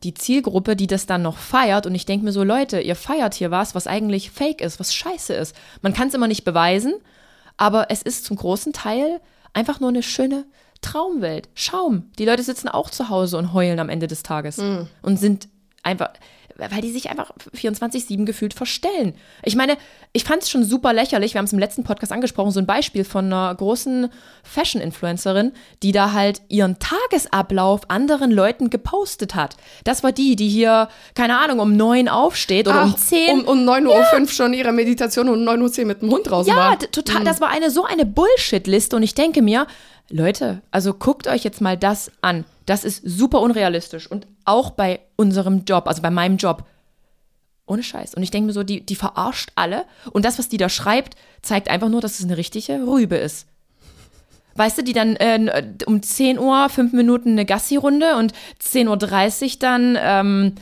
die 0.02 0.14
Zielgruppe, 0.14 0.76
die 0.76 0.86
das 0.86 1.06
dann 1.06 1.22
noch 1.22 1.38
feiert. 1.38 1.86
Und 1.86 1.94
ich 1.94 2.06
denke 2.06 2.24
mir 2.24 2.32
so, 2.32 2.44
Leute, 2.44 2.80
ihr 2.80 2.96
feiert 2.96 3.34
hier 3.34 3.50
was, 3.50 3.74
was 3.74 3.86
eigentlich 3.86 4.30
fake 4.30 4.60
ist, 4.60 4.78
was 4.78 4.94
scheiße 4.94 5.34
ist. 5.34 5.56
Man 5.82 5.94
kann 5.94 6.08
es 6.08 6.14
immer 6.14 6.28
nicht 6.28 6.44
beweisen, 6.44 6.94
aber 7.56 7.90
es 7.90 8.02
ist 8.02 8.24
zum 8.24 8.36
großen 8.36 8.72
Teil 8.72 9.20
einfach 9.52 9.80
nur 9.80 9.88
eine 9.88 10.02
schöne 10.02 10.44
Traumwelt. 10.82 11.48
Schaum. 11.54 12.10
Die 12.18 12.26
Leute 12.26 12.42
sitzen 12.42 12.68
auch 12.68 12.90
zu 12.90 13.08
Hause 13.08 13.38
und 13.38 13.54
heulen 13.54 13.80
am 13.80 13.88
Ende 13.88 14.06
des 14.06 14.22
Tages 14.22 14.58
und 15.02 15.18
sind 15.18 15.48
einfach, 15.82 16.10
weil 16.58 16.80
die 16.80 16.90
sich 16.92 17.10
einfach 17.10 17.30
24-7 17.54 18.24
gefühlt 18.24 18.54
verstellen. 18.54 19.14
Ich 19.42 19.56
meine, 19.56 19.76
ich 20.12 20.24
fand 20.24 20.42
es 20.42 20.50
schon 20.50 20.64
super 20.64 20.92
lächerlich, 20.92 21.34
wir 21.34 21.38
haben 21.38 21.44
es 21.46 21.52
im 21.52 21.58
letzten 21.58 21.84
Podcast 21.84 22.12
angesprochen, 22.12 22.50
so 22.50 22.60
ein 22.60 22.66
Beispiel 22.66 23.04
von 23.04 23.26
einer 23.26 23.54
großen 23.54 24.08
Fashion-Influencerin, 24.42 25.52
die 25.82 25.92
da 25.92 26.12
halt 26.12 26.42
ihren 26.48 26.78
Tagesablauf 26.78 27.82
anderen 27.88 28.30
Leuten 28.30 28.70
gepostet 28.70 29.34
hat. 29.34 29.56
Das 29.84 30.02
war 30.02 30.12
die, 30.12 30.36
die 30.36 30.48
hier, 30.48 30.88
keine 31.14 31.38
Ahnung, 31.38 31.58
um 31.60 31.76
neun 31.76 32.08
aufsteht 32.08 32.68
oder 32.68 32.84
um 32.84 32.94
Ach, 32.96 32.98
zehn. 33.00 33.40
Um, 33.46 33.66
um 33.66 33.68
9.05 33.68 34.20
Uhr 34.22 34.28
schon 34.28 34.52
ihre 34.54 34.72
Meditation 34.72 35.28
und 35.28 35.46
um 35.48 35.54
9.10 35.62 35.80
Uhr 35.80 35.84
mit 35.86 36.02
dem 36.02 36.10
Hund 36.10 36.28
draußen 36.28 36.50
Ja, 36.52 36.56
war. 36.58 36.76
d- 36.76 36.86
total. 36.88 37.24
Das 37.24 37.40
war 37.40 37.48
eine 37.50 37.70
so 37.70 37.84
eine 37.84 38.06
Bullshit-Liste 38.06 38.96
und 38.96 39.02
ich 39.02 39.14
denke 39.14 39.42
mir, 39.42 39.66
Leute, 40.10 40.62
also 40.70 40.94
guckt 40.94 41.26
euch 41.26 41.42
jetzt 41.44 41.60
mal 41.60 41.76
das 41.76 42.12
an. 42.20 42.44
Das 42.64 42.84
ist 42.84 43.02
super 43.04 43.40
unrealistisch 43.40 44.10
und 44.10 44.26
auch 44.44 44.70
bei 44.70 45.00
unserem 45.16 45.64
Job, 45.64 45.86
also 45.88 46.02
bei 46.02 46.10
meinem 46.10 46.36
Job. 46.36 46.64
Ohne 47.68 47.82
Scheiß. 47.82 48.14
Und 48.14 48.22
ich 48.22 48.30
denke 48.30 48.46
mir 48.46 48.52
so, 48.52 48.62
die, 48.62 48.86
die 48.86 48.94
verarscht 48.94 49.50
alle 49.56 49.84
und 50.12 50.24
das, 50.24 50.38
was 50.38 50.48
die 50.48 50.56
da 50.56 50.68
schreibt, 50.68 51.16
zeigt 51.42 51.68
einfach 51.68 51.88
nur, 51.88 52.00
dass 52.00 52.20
es 52.20 52.24
eine 52.24 52.36
richtige 52.36 52.86
Rübe 52.86 53.16
ist. 53.16 53.48
Weißt 54.54 54.78
du, 54.78 54.82
die 54.82 54.92
dann 54.92 55.16
äh, 55.16 55.64
um 55.86 56.02
10 56.02 56.38
Uhr 56.38 56.68
fünf 56.68 56.92
Minuten 56.92 57.32
eine 57.32 57.44
Gassi-Runde 57.44 58.16
und 58.16 58.32
10.30 58.62 59.44
Uhr 59.44 59.50
dann, 59.58 59.98
ähm, 60.00 60.54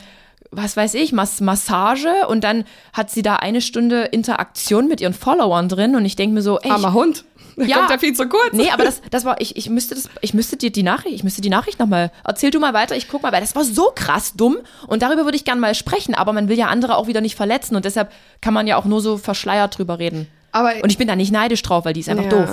was 0.51 0.75
weiß 0.75 0.95
ich, 0.95 1.13
Mas 1.13 1.39
Massage 1.41 2.27
und 2.27 2.43
dann 2.43 2.65
hat 2.91 3.09
sie 3.09 3.21
da 3.21 3.37
eine 3.37 3.61
Stunde 3.61 4.03
Interaktion 4.03 4.87
mit 4.87 4.99
ihren 4.99 5.13
Followern 5.13 5.69
drin 5.69 5.95
und 5.95 6.05
ich 6.05 6.15
denke 6.15 6.33
mir 6.33 6.41
so, 6.41 6.59
ey, 6.59 6.71
Armer 6.71 6.93
Hund. 6.93 7.23
Der 7.57 7.67
Ja. 7.67 7.77
kommt 7.77 7.91
ja 7.91 7.97
viel 7.97 8.13
zu 8.13 8.27
kurz. 8.27 8.53
Nee, 8.53 8.69
aber 8.71 8.83
das, 8.83 9.01
das 9.11 9.25
war, 9.25 9.39
ich, 9.39 9.55
ich 9.55 9.69
müsste 9.69 9.95
das, 9.95 10.09
ich 10.21 10.33
müsste 10.33 10.57
dir 10.57 10.71
die 10.71 10.83
Nachricht, 10.83 11.15
ich 11.15 11.23
müsste 11.23 11.41
die 11.41 11.49
Nachricht 11.49 11.79
nochmal, 11.79 12.11
erzähl 12.23 12.51
du 12.51 12.59
mal 12.59 12.73
weiter, 12.73 12.95
ich 12.95 13.07
guck 13.07 13.23
mal, 13.23 13.31
weil 13.31 13.41
das 13.41 13.55
war 13.55 13.63
so 13.63 13.91
krass 13.95 14.33
dumm 14.35 14.57
und 14.87 15.01
darüber 15.01 15.23
würde 15.25 15.37
ich 15.37 15.45
gern 15.45 15.59
mal 15.59 15.73
sprechen, 15.75 16.15
aber 16.15 16.33
man 16.33 16.49
will 16.49 16.57
ja 16.57 16.67
andere 16.67 16.97
auch 16.97 17.07
wieder 17.07 17.21
nicht 17.21 17.35
verletzen 17.35 17.75
und 17.75 17.85
deshalb 17.85 18.11
kann 18.41 18.53
man 18.53 18.67
ja 18.67 18.77
auch 18.77 18.85
nur 18.85 19.01
so 19.01 19.17
verschleiert 19.17 19.77
drüber 19.77 19.99
reden. 19.99 20.27
Aber 20.51 20.73
Und 20.83 20.89
ich 20.91 20.97
bin 20.97 21.07
da 21.07 21.15
nicht 21.15 21.31
neidisch 21.31 21.61
drauf, 21.61 21.85
weil 21.85 21.93
die 21.93 21.99
ist 21.99 22.09
einfach 22.09 22.23
ja. 22.25 22.29
doof. 22.29 22.49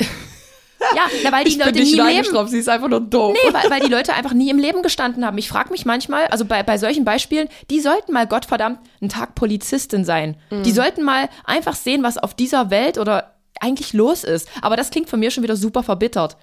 Ja, 0.94 1.02
na, 1.24 1.32
weil 1.32 1.44
die 1.44 1.52
Ich 1.52 1.56
Leute 1.58 1.72
bin 1.72 1.82
nicht 1.82 1.92
nie 1.92 1.98
neidisch 1.98 2.26
Leben, 2.26 2.34
drauf, 2.36 2.48
sie 2.48 2.58
ist 2.58 2.68
einfach 2.68 2.88
nur 2.88 3.00
doof. 3.00 3.32
Nee, 3.34 3.54
weil, 3.54 3.70
weil 3.70 3.80
die 3.80 3.90
Leute 3.90 4.12
einfach 4.14 4.34
nie 4.34 4.50
im 4.50 4.58
Leben 4.58 4.82
gestanden 4.82 5.24
haben. 5.24 5.38
Ich 5.38 5.48
frage 5.48 5.70
mich 5.70 5.86
manchmal, 5.86 6.26
also 6.26 6.44
bei, 6.44 6.62
bei 6.62 6.76
solchen 6.78 7.04
Beispielen, 7.06 7.48
die 7.70 7.80
sollten 7.80 8.12
mal 8.12 8.26
Gottverdammt 8.26 8.78
einen 9.00 9.08
Tag 9.08 9.34
Polizistin 9.34 10.04
sein. 10.04 10.36
Die 10.50 10.72
sollten 10.72 11.02
mal 11.02 11.28
einfach 11.44 11.74
sehen, 11.74 12.02
was 12.02 12.18
auf 12.18 12.34
dieser 12.34 12.70
Welt 12.70 12.98
oder 12.98 13.33
eigentlich 13.64 13.92
los 13.92 14.22
ist. 14.24 14.48
Aber 14.62 14.76
das 14.76 14.90
klingt 14.90 15.08
von 15.08 15.18
mir 15.20 15.30
schon 15.30 15.42
wieder 15.42 15.56
super 15.56 15.82
verbittert. 15.82 16.36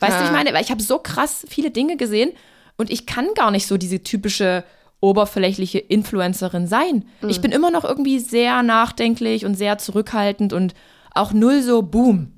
Weißt 0.00 0.14
du, 0.16 0.20
Ja. 0.20 0.26
ich 0.26 0.32
meine, 0.32 0.52
weil 0.52 0.62
ich 0.64 0.70
habe 0.70 0.82
so 0.82 0.98
krass 0.98 1.44
viele 1.48 1.70
Dinge 1.70 1.96
gesehen 1.96 2.32
und 2.76 2.90
ich 2.90 3.06
kann 3.06 3.28
gar 3.34 3.50
nicht 3.50 3.66
so 3.66 3.76
diese 3.76 4.02
typische 4.02 4.64
oberflächliche 5.00 5.78
Influencerin 5.78 6.66
sein. 6.66 7.04
Ich 7.28 7.40
bin 7.42 7.52
immer 7.52 7.70
noch 7.70 7.84
irgendwie 7.84 8.18
sehr 8.18 8.62
nachdenklich 8.62 9.44
und 9.44 9.54
sehr 9.54 9.76
zurückhaltend 9.78 10.52
und 10.54 10.74
auch 11.12 11.32
null 11.32 11.60
so 11.62 11.82
boom. 11.82 12.32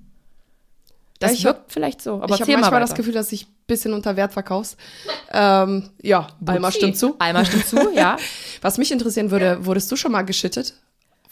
Das 1.20 1.32
ich 1.32 1.46
hab- 1.46 1.56
wirkt 1.58 1.72
vielleicht 1.72 2.02
so, 2.02 2.20
aber 2.20 2.34
ich 2.34 2.40
habe 2.42 2.52
manchmal 2.58 2.80
das 2.80 2.94
Gefühl, 2.94 3.14
dass 3.14 3.32
ich 3.32 3.44
ein 3.46 3.52
bisschen 3.68 3.94
unter 3.94 4.16
Wert 4.16 4.32
verkaufst. 4.34 4.76
Ähm, 5.32 5.88
ja, 6.02 6.26
Alma 6.44 6.68
Upsi. 6.68 6.78
stimmt 6.78 6.98
zu. 6.98 7.14
Alma 7.18 7.44
stimmt 7.44 7.66
zu, 7.66 7.90
ja. 7.94 8.16
Was 8.60 8.76
mich 8.78 8.92
interessieren 8.92 9.30
würde, 9.30 9.64
wurdest 9.64 9.90
du 9.90 9.96
schon 9.96 10.12
mal 10.12 10.22
geschittet 10.22 10.74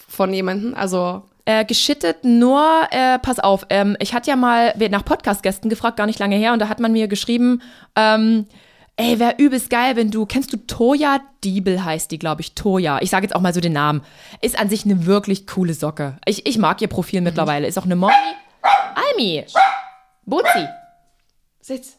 von 0.09 0.33
jemandem? 0.33 0.75
Also, 0.75 1.23
Äh, 1.47 1.67
geschittet 1.67 2.25
nur, 2.25 2.65
äh, 2.91 3.19
pass 3.19 3.39
auf, 3.39 3.67
ähm, 3.69 3.99
ich 4.01 4.15
hatte 4.15 4.31
ja 4.31 4.37
mal 4.37 4.75
nach 4.91 5.05
Podcast-Gästen 5.05 5.69
gefragt, 5.69 5.99
gar 5.99 6.07
nicht 6.07 6.19
lange 6.19 6.37
her, 6.37 6.55
und 6.55 6.59
da 6.59 6.71
hat 6.71 6.81
man 6.81 6.93
mir 6.93 7.07
geschrieben, 7.07 7.61
ähm, 7.97 8.47
ey, 8.97 9.19
wär 9.19 9.39
übelst 9.39 9.69
geil, 9.69 9.97
wenn 9.97 10.11
du, 10.11 10.25
kennst 10.25 10.53
du 10.53 10.57
Toya 10.57 11.21
Diebel 11.43 11.85
heißt 11.85 12.11
die, 12.11 12.19
glaube 12.19 12.41
ich, 12.41 12.55
Toya. 12.55 12.99
Ich 13.03 13.11
sage 13.11 13.27
jetzt 13.27 13.35
auch 13.35 13.41
mal 13.41 13.53
so 13.53 13.61
den 13.61 13.75
Namen. 13.75 14.03
Ist 14.41 14.59
an 14.59 14.71
sich 14.71 14.85
eine 14.85 15.05
wirklich 15.05 15.47
coole 15.47 15.75
Socke. 15.75 16.17
Ich, 16.25 16.47
ich 16.47 16.57
mag 16.57 16.81
ihr 16.81 16.89
Profil 16.89 17.21
mittlerweile. 17.21 17.67
Ist 17.67 17.79
auch 17.79 17.85
eine 17.85 17.97
Mommy. 17.97 18.15
Almi. 18.95 19.45
Buzi. 20.25 20.69
Sitz. 21.61 21.99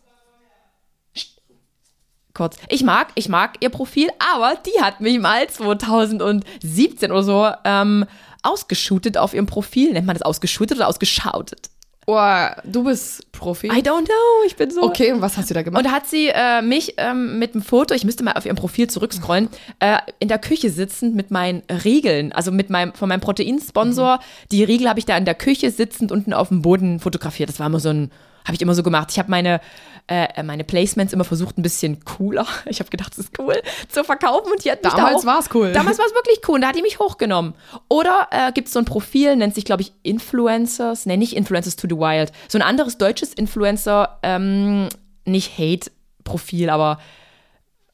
Kurz. 2.36 2.57
Ich 2.69 2.83
mag, 2.83 3.07
ich 3.15 3.29
mag 3.29 3.55
ihr 3.61 3.69
Profil, 3.69 4.09
aber 4.19 4.55
die 4.63 4.81
hat 4.81 5.01
mich 5.01 5.19
mal 5.19 5.47
2017 5.47 7.11
oder 7.11 7.23
so 7.23 7.49
ähm, 7.63 8.05
ausgeschootet 8.43 9.17
auf 9.17 9.33
ihrem 9.33 9.47
Profil. 9.47 9.93
Nennt 9.93 10.05
man 10.05 10.15
das 10.15 10.21
ausgeschootet 10.21 10.77
oder 10.77 10.88
ausgeschautet? 10.88 11.69
oh, 12.05 12.47
du 12.63 12.83
bist 12.83 13.31
Profi. 13.31 13.67
I 13.67 13.81
don't 13.81 14.05
know, 14.05 14.45
ich 14.45 14.55
bin 14.55 14.69
so. 14.69 14.83
Okay, 14.83 15.11
und 15.11 15.21
was 15.21 15.38
hast 15.38 15.49
du 15.49 15.53
da 15.53 15.61
gemacht? 15.61 15.79
Und 15.79 15.91
da 15.91 15.95
hat 15.95 16.07
sie 16.07 16.27
äh, 16.27 16.61
mich 16.61 16.93
ähm, 16.97 17.39
mit 17.39 17.53
dem 17.53 17.61
Foto, 17.61 17.93
ich 17.93 18.03
müsste 18.03 18.23
mal 18.23 18.33
auf 18.33 18.45
ihrem 18.45 18.55
Profil 18.55 18.89
zurückscrollen, 18.89 19.49
äh, 19.79 19.97
in 20.19 20.27
der 20.27 20.39
Küche 20.39 20.69
sitzend 20.69 21.15
mit 21.15 21.31
meinen 21.31 21.63
Riegeln, 21.83 22.31
also 22.31 22.51
mit 22.51 22.69
meinem, 22.69 22.93
von 22.93 23.09
meinem 23.09 23.21
Proteinsponsor. 23.21 24.19
Die 24.51 24.63
Riegel 24.63 24.88
habe 24.89 24.99
ich 24.99 25.05
da 25.05 25.17
in 25.17 25.25
der 25.25 25.36
Küche 25.36 25.71
sitzend 25.71 26.11
unten 26.11 26.33
auf 26.33 26.49
dem 26.49 26.61
Boden 26.61 26.99
fotografiert. 26.99 27.49
Das 27.49 27.59
war 27.59 27.67
immer 27.67 27.79
so 27.79 27.89
ein, 27.89 28.11
habe 28.45 28.55
ich 28.55 28.61
immer 28.61 28.75
so 28.75 28.83
gemacht. 28.83 29.09
Ich 29.11 29.19
habe 29.19 29.31
meine, 29.31 29.59
äh, 30.07 30.43
meine 30.43 30.63
Placements 30.63 31.13
immer 31.13 31.23
versucht, 31.23 31.57
ein 31.57 31.61
bisschen 31.61 32.03
cooler. 32.05 32.45
Ich 32.67 32.79
habe 32.79 32.89
gedacht, 32.89 33.11
das 33.11 33.19
ist 33.19 33.39
cool 33.39 33.55
zu 33.89 34.03
verkaufen 34.03 34.51
und 34.51 34.63
die 34.63 34.71
hat 34.71 34.83
mich 34.83 34.91
da 34.91 34.97
Damals 34.97 35.23
auch, 35.23 35.25
war's 35.25 35.49
cool. 35.53 35.71
Damals 35.71 35.97
war 35.97 36.05
es 36.05 36.13
wirklich 36.13 36.39
cool 36.47 36.55
und 36.55 36.61
da 36.61 36.67
hat 36.67 36.75
die 36.75 36.81
mich 36.81 36.99
hochgenommen. 36.99 37.53
Oder 37.89 38.27
äh, 38.31 38.51
gibt 38.51 38.67
es 38.67 38.73
so 38.73 38.79
ein 38.79 38.85
Profil, 38.85 39.35
nennt 39.35 39.55
sich, 39.55 39.65
glaube 39.65 39.81
ich, 39.81 39.93
Influencers, 40.03 41.05
nee, 41.05 41.17
nicht 41.17 41.35
Influencers 41.35 41.75
to 41.75 41.87
the 41.89 41.95
Wild, 41.95 42.31
so 42.47 42.57
ein 42.57 42.61
anderes 42.61 42.97
deutsches 42.97 43.33
Influencer, 43.33 44.19
ähm, 44.23 44.89
nicht 45.25 45.57
Hate-Profil, 45.57 46.69
aber 46.69 46.99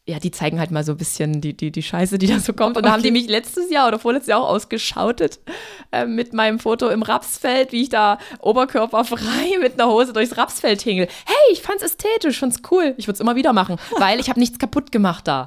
ja, 0.07 0.19
die 0.19 0.31
zeigen 0.31 0.59
halt 0.59 0.71
mal 0.71 0.83
so 0.83 0.93
ein 0.93 0.97
bisschen 0.97 1.41
die, 1.41 1.55
die, 1.55 1.71
die 1.71 1.83
Scheiße, 1.83 2.17
die 2.17 2.25
da 2.27 2.39
so 2.39 2.53
kommt. 2.53 2.75
Und 2.75 2.85
da 2.85 2.91
haben 2.91 3.03
die 3.03 3.11
mich 3.11 3.27
letztes 3.27 3.69
Jahr 3.69 3.87
oder 3.87 3.99
vorletztes 3.99 4.29
Jahr 4.29 4.41
auch 4.41 4.49
ausgeschautet 4.49 5.39
äh, 5.91 6.05
mit 6.05 6.33
meinem 6.33 6.57
Foto 6.57 6.89
im 6.89 7.03
Rapsfeld, 7.03 7.71
wie 7.71 7.83
ich 7.83 7.89
da 7.89 8.17
oberkörperfrei 8.39 9.59
mit 9.61 9.79
einer 9.79 9.91
Hose 9.91 10.11
durchs 10.11 10.37
Rapsfeld 10.37 10.81
hingel. 10.81 11.07
Hey, 11.25 11.53
ich 11.53 11.61
fand's 11.61 11.83
ästhetisch, 11.83 12.39
fand's 12.39 12.61
cool. 12.71 12.95
Ich 12.97 13.07
würde 13.07 13.15
es 13.15 13.19
immer 13.19 13.35
wieder 13.35 13.53
machen, 13.53 13.77
weil 13.97 14.19
ich 14.19 14.29
habe 14.29 14.39
nichts 14.39 14.57
kaputt 14.57 14.91
gemacht 14.91 15.27
da. 15.27 15.45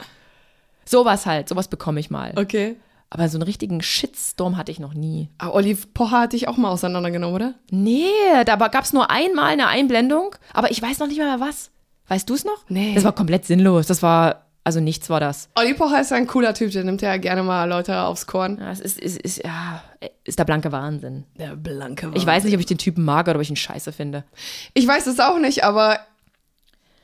Sowas 0.84 1.26
halt, 1.26 1.48
sowas 1.48 1.68
bekomme 1.68 1.98
ich 1.98 2.10
mal. 2.10 2.32
okay. 2.36 2.76
Aber 3.10 3.28
so 3.28 3.38
einen 3.38 3.44
richtigen 3.44 3.80
Shitstorm 3.80 4.56
hatte 4.56 4.72
ich 4.72 4.80
noch 4.80 4.92
nie. 4.92 5.28
Ah, 5.38 5.50
Olive 5.50 5.86
Pocher 5.94 6.22
hat 6.22 6.32
dich 6.32 6.48
auch 6.48 6.56
mal 6.56 6.70
auseinandergenommen, 6.70 7.36
oder? 7.36 7.54
Nee, 7.70 8.08
da 8.44 8.56
gab 8.56 8.82
es 8.82 8.92
nur 8.92 9.08
einmal 9.08 9.52
eine 9.52 9.68
Einblendung, 9.68 10.34
aber 10.52 10.72
ich 10.72 10.82
weiß 10.82 10.98
noch 10.98 11.06
nicht 11.06 11.18
mal 11.18 11.38
was. 11.38 11.70
Weißt 12.08 12.28
du 12.28 12.34
es 12.34 12.44
noch? 12.44 12.64
Nee. 12.68 12.94
Das 12.94 13.04
war 13.04 13.12
komplett 13.12 13.44
sinnlos. 13.44 13.86
Das 13.86 14.02
war, 14.02 14.46
also 14.62 14.80
nichts 14.80 15.08
war 15.10 15.20
das. 15.20 15.48
Olli 15.54 15.74
Pocher 15.74 16.00
ist 16.00 16.12
ein 16.12 16.26
cooler 16.26 16.54
Typ, 16.54 16.70
der 16.72 16.84
nimmt 16.84 17.02
ja 17.02 17.16
gerne 17.16 17.42
mal 17.42 17.68
Leute 17.68 18.02
aufs 18.02 18.26
Korn. 18.26 18.58
Ja, 18.60 18.70
es 18.70 18.80
ist, 18.80 18.98
ist, 18.98 19.18
ist, 19.20 19.44
ja, 19.44 19.82
ist 20.24 20.38
der 20.38 20.44
blanke 20.44 20.72
Wahnsinn. 20.72 21.24
Der 21.38 21.56
blanke 21.56 22.10
Ich 22.14 22.26
weiß 22.26 22.44
nicht, 22.44 22.54
ob 22.54 22.60
ich 22.60 22.66
den 22.66 22.78
Typen 22.78 23.04
mag 23.04 23.26
oder 23.26 23.36
ob 23.36 23.42
ich 23.42 23.50
ihn 23.50 23.56
scheiße 23.56 23.92
finde. 23.92 24.24
Ich 24.74 24.86
weiß 24.86 25.06
es 25.06 25.20
auch 25.20 25.38
nicht, 25.38 25.64
aber 25.64 25.98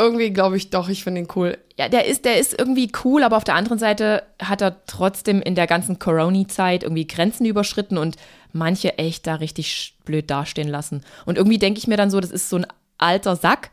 irgendwie 0.00 0.30
glaube 0.30 0.56
ich 0.56 0.70
doch, 0.70 0.88
ich 0.88 1.04
finde 1.04 1.20
ihn 1.20 1.28
cool. 1.36 1.58
Ja, 1.78 1.88
der 1.88 2.06
ist, 2.06 2.24
der 2.24 2.38
ist 2.38 2.58
irgendwie 2.58 2.90
cool, 3.04 3.22
aber 3.22 3.36
auf 3.36 3.44
der 3.44 3.54
anderen 3.54 3.78
Seite 3.78 4.22
hat 4.42 4.62
er 4.62 4.84
trotzdem 4.86 5.42
in 5.42 5.54
der 5.54 5.66
ganzen 5.66 5.98
Corona-Zeit 5.98 6.82
irgendwie 6.82 7.06
Grenzen 7.06 7.44
überschritten 7.44 7.98
und 7.98 8.16
manche 8.52 8.98
echt 8.98 9.26
da 9.26 9.36
richtig 9.36 9.98
blöd 10.04 10.30
dastehen 10.30 10.68
lassen. 10.68 11.02
Und 11.26 11.36
irgendwie 11.36 11.58
denke 11.58 11.78
ich 11.78 11.86
mir 11.86 11.98
dann 11.98 12.10
so, 12.10 12.20
das 12.20 12.30
ist 12.30 12.48
so 12.48 12.56
ein 12.56 12.66
alter 12.96 13.36
Sack. 13.36 13.70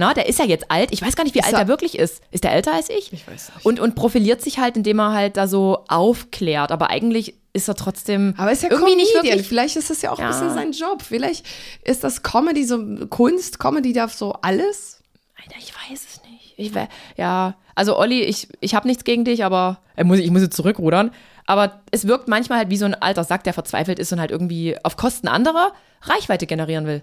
Na, 0.00 0.14
der 0.14 0.28
ist 0.28 0.38
ja 0.38 0.44
jetzt 0.44 0.70
alt. 0.70 0.90
Ich 0.92 1.02
weiß 1.02 1.16
gar 1.16 1.24
nicht, 1.24 1.34
wie 1.34 1.42
alt 1.42 1.52
er- 1.52 1.58
er 1.58 1.68
wirklich 1.68 1.98
ist. 1.98 2.22
Ist 2.30 2.44
der 2.44 2.52
älter 2.52 2.72
als 2.72 2.88
ich? 2.88 3.12
Ich 3.12 3.26
weiß 3.26 3.52
nicht. 3.54 3.66
Und, 3.66 3.80
und 3.80 3.96
profiliert 3.96 4.40
sich 4.40 4.60
halt, 4.60 4.76
indem 4.76 5.00
er 5.00 5.12
halt 5.12 5.36
da 5.36 5.48
so 5.48 5.84
aufklärt. 5.88 6.70
Aber 6.70 6.88
eigentlich 6.90 7.34
ist 7.52 7.66
er 7.68 7.74
trotzdem 7.74 8.34
Aber 8.36 8.52
ist 8.52 8.62
ja 8.62 8.70
irgendwie 8.70 8.94
nicht 8.94 9.10
Comedian. 9.12 9.32
wirklich. 9.34 9.48
Vielleicht 9.48 9.74
ist 9.76 9.90
das 9.90 10.00
ja 10.02 10.12
auch 10.12 10.18
Ja. 10.20 10.26
ein 10.26 10.30
bisschen 10.30 10.54
sein 10.54 10.70
Job. 10.72 11.02
Vielleicht 11.02 11.44
ist 11.82 12.04
das 12.04 12.22
Comedy 12.22 12.64
so 12.64 12.78
Kunst. 13.08 13.58
Comedy 13.58 13.92
darf 13.92 14.14
so 14.14 14.34
alles. 14.40 15.02
Alter, 15.36 15.58
ich 15.58 15.72
weiß 15.74 15.98
es 16.08 16.22
nicht. 16.30 16.54
Ich, 16.56 16.74
wär- 16.74 16.88
ja, 17.16 17.56
also 17.74 17.98
Olli, 17.98 18.22
ich, 18.22 18.46
ich 18.60 18.74
habe 18.76 18.86
nichts 18.86 19.02
gegen 19.02 19.24
dich, 19.24 19.44
aber 19.44 19.80
äh, 19.96 20.04
muss, 20.04 20.18
ich 20.18 20.26
ich 20.26 20.30
muss 20.30 20.42
jetzt 20.42 20.56
zurückrudern. 20.56 21.10
Aber 21.46 21.80
es 21.90 22.06
wirkt 22.06 22.28
manchmal 22.28 22.58
halt 22.58 22.70
wie 22.70 22.76
so 22.76 22.84
ein 22.84 22.94
alter 22.94 23.24
Sack, 23.24 23.42
der 23.42 23.52
verzweifelt 23.54 23.98
ist 23.98 24.12
und 24.12 24.20
halt 24.20 24.30
irgendwie 24.30 24.76
auf 24.84 24.96
Kosten 24.96 25.26
anderer 25.26 25.72
Reichweite 26.02 26.46
generieren 26.46 26.86
will. 26.86 27.02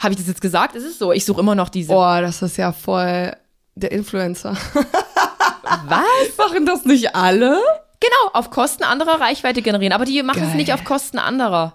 Habe 0.00 0.12
ich 0.12 0.18
das 0.18 0.26
jetzt 0.26 0.40
gesagt? 0.40 0.74
Es 0.74 0.82
ist 0.82 0.98
so. 0.98 1.12
Ich 1.12 1.24
suche 1.24 1.40
immer 1.40 1.54
noch 1.54 1.68
diese. 1.68 1.92
Boah, 1.92 2.20
das 2.20 2.42
ist 2.42 2.56
ja 2.56 2.72
voll 2.72 3.36
der 3.74 3.92
Influencer. 3.92 4.56
Was? 5.84 6.36
Machen 6.38 6.66
das 6.66 6.84
nicht 6.84 7.14
alle? 7.14 7.60
Genau, 8.00 8.32
auf 8.32 8.50
Kosten 8.50 8.82
anderer 8.82 9.20
Reichweite 9.20 9.60
generieren. 9.60 9.92
Aber 9.92 10.06
die 10.06 10.22
machen 10.22 10.42
es 10.42 10.48
Geil. 10.48 10.56
nicht 10.56 10.72
auf 10.72 10.84
Kosten 10.84 11.18
anderer. 11.18 11.74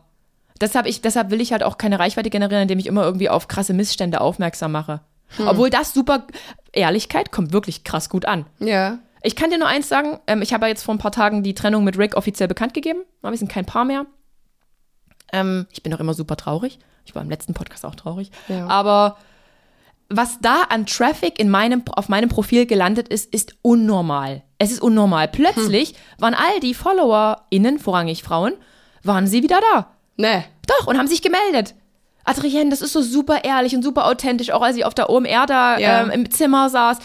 Deshalb, 0.60 0.88
ich, 0.88 1.02
deshalb 1.02 1.30
will 1.30 1.40
ich 1.40 1.52
halt 1.52 1.62
auch 1.62 1.78
keine 1.78 2.00
Reichweite 2.00 2.32
generieren, 2.32 2.64
indem 2.64 2.80
ich 2.80 2.88
immer 2.88 3.04
irgendwie 3.04 3.30
auf 3.30 3.48
krasse 3.48 3.74
Missstände 3.74 4.22
aufmerksam 4.22 4.72
mache. 4.72 5.02
Obwohl 5.46 5.70
das 5.70 5.94
super, 5.94 6.26
Ehrlichkeit 6.72 7.32
kommt 7.32 7.52
wirklich 7.54 7.84
krass 7.84 8.10
gut 8.10 8.26
an. 8.26 8.46
Ja. 8.60 9.00
Ich 9.22 9.36
kann 9.36 9.50
dir 9.50 9.58
nur 9.58 9.68
eins 9.68 9.90
sagen, 9.90 10.20
ähm, 10.28 10.42
ich 10.42 10.54
habe 10.54 10.66
ja 10.66 10.70
jetzt 10.70 10.84
vor 10.84 10.96
ein 10.96 11.00
paar 11.00 11.12
Tagen 11.12 11.44
die 11.44 11.56
Trennung 11.56 11.84
mit 11.84 11.98
Rick 11.98 12.16
offiziell 12.16 12.48
bekannt 12.48 12.74
gegeben. 12.74 13.00
Wir 13.22 13.36
sind 13.38 13.52
kein 13.52 13.66
Paar 13.66 13.86
mehr. 13.86 14.06
Ähm, 15.34 15.68
ich 15.72 15.84
bin 15.84 15.94
auch 15.94 16.00
immer 16.00 16.14
super 16.14 16.36
traurig. 16.38 16.80
Ich 17.06 17.16
war 17.16 17.22
im 17.22 17.30
letzten 17.30 17.54
Podcast 17.54 17.86
auch 17.86 17.96
traurig. 17.96 18.32
Ja. 18.48 18.68
Aber 18.68 19.18
was 20.10 20.40
da 20.40 20.64
an 20.70 20.86
Traffic 20.86 21.40
in 21.40 21.50
meinem, 21.50 21.84
auf 21.96 22.10
meinem 22.10 22.30
Profil 22.30 22.66
gelandet 22.66 23.08
ist, 23.08 23.34
ist 23.34 23.56
unnormal. 23.62 24.44
Es 24.60 24.72
ist 24.72 24.82
unnormal. 24.82 25.28
Plötzlich 25.28 25.96
waren 26.20 26.34
all 26.36 26.60
die 26.62 26.74
FollowerInnen, 26.74 27.80
vorrangig 27.80 28.24
Frauen, 28.24 28.54
waren 29.04 29.28
sie 29.28 29.44
wieder 29.44 29.60
da. 29.74 29.88
Ne. 30.18 30.46
Doch, 30.68 30.88
und 30.88 30.98
haben 30.98 31.08
sich 31.08 31.22
gemeldet. 31.22 31.76
Adrienne, 32.24 32.70
das 32.72 32.82
ist 32.82 32.94
so 32.94 33.02
super 33.02 33.44
ehrlich 33.44 33.76
und 33.76 33.84
super 33.84 34.06
authentisch, 34.08 34.50
auch 34.52 34.62
als 34.62 34.78
ich 34.78 34.86
auf 34.86 34.96
der 34.96 35.10
OMR 35.10 35.46
da 35.46 35.78
Ja. 35.78 36.02
ähm, 36.04 36.10
im 36.10 36.32
Zimmer 36.32 36.70
saß. 36.70 36.98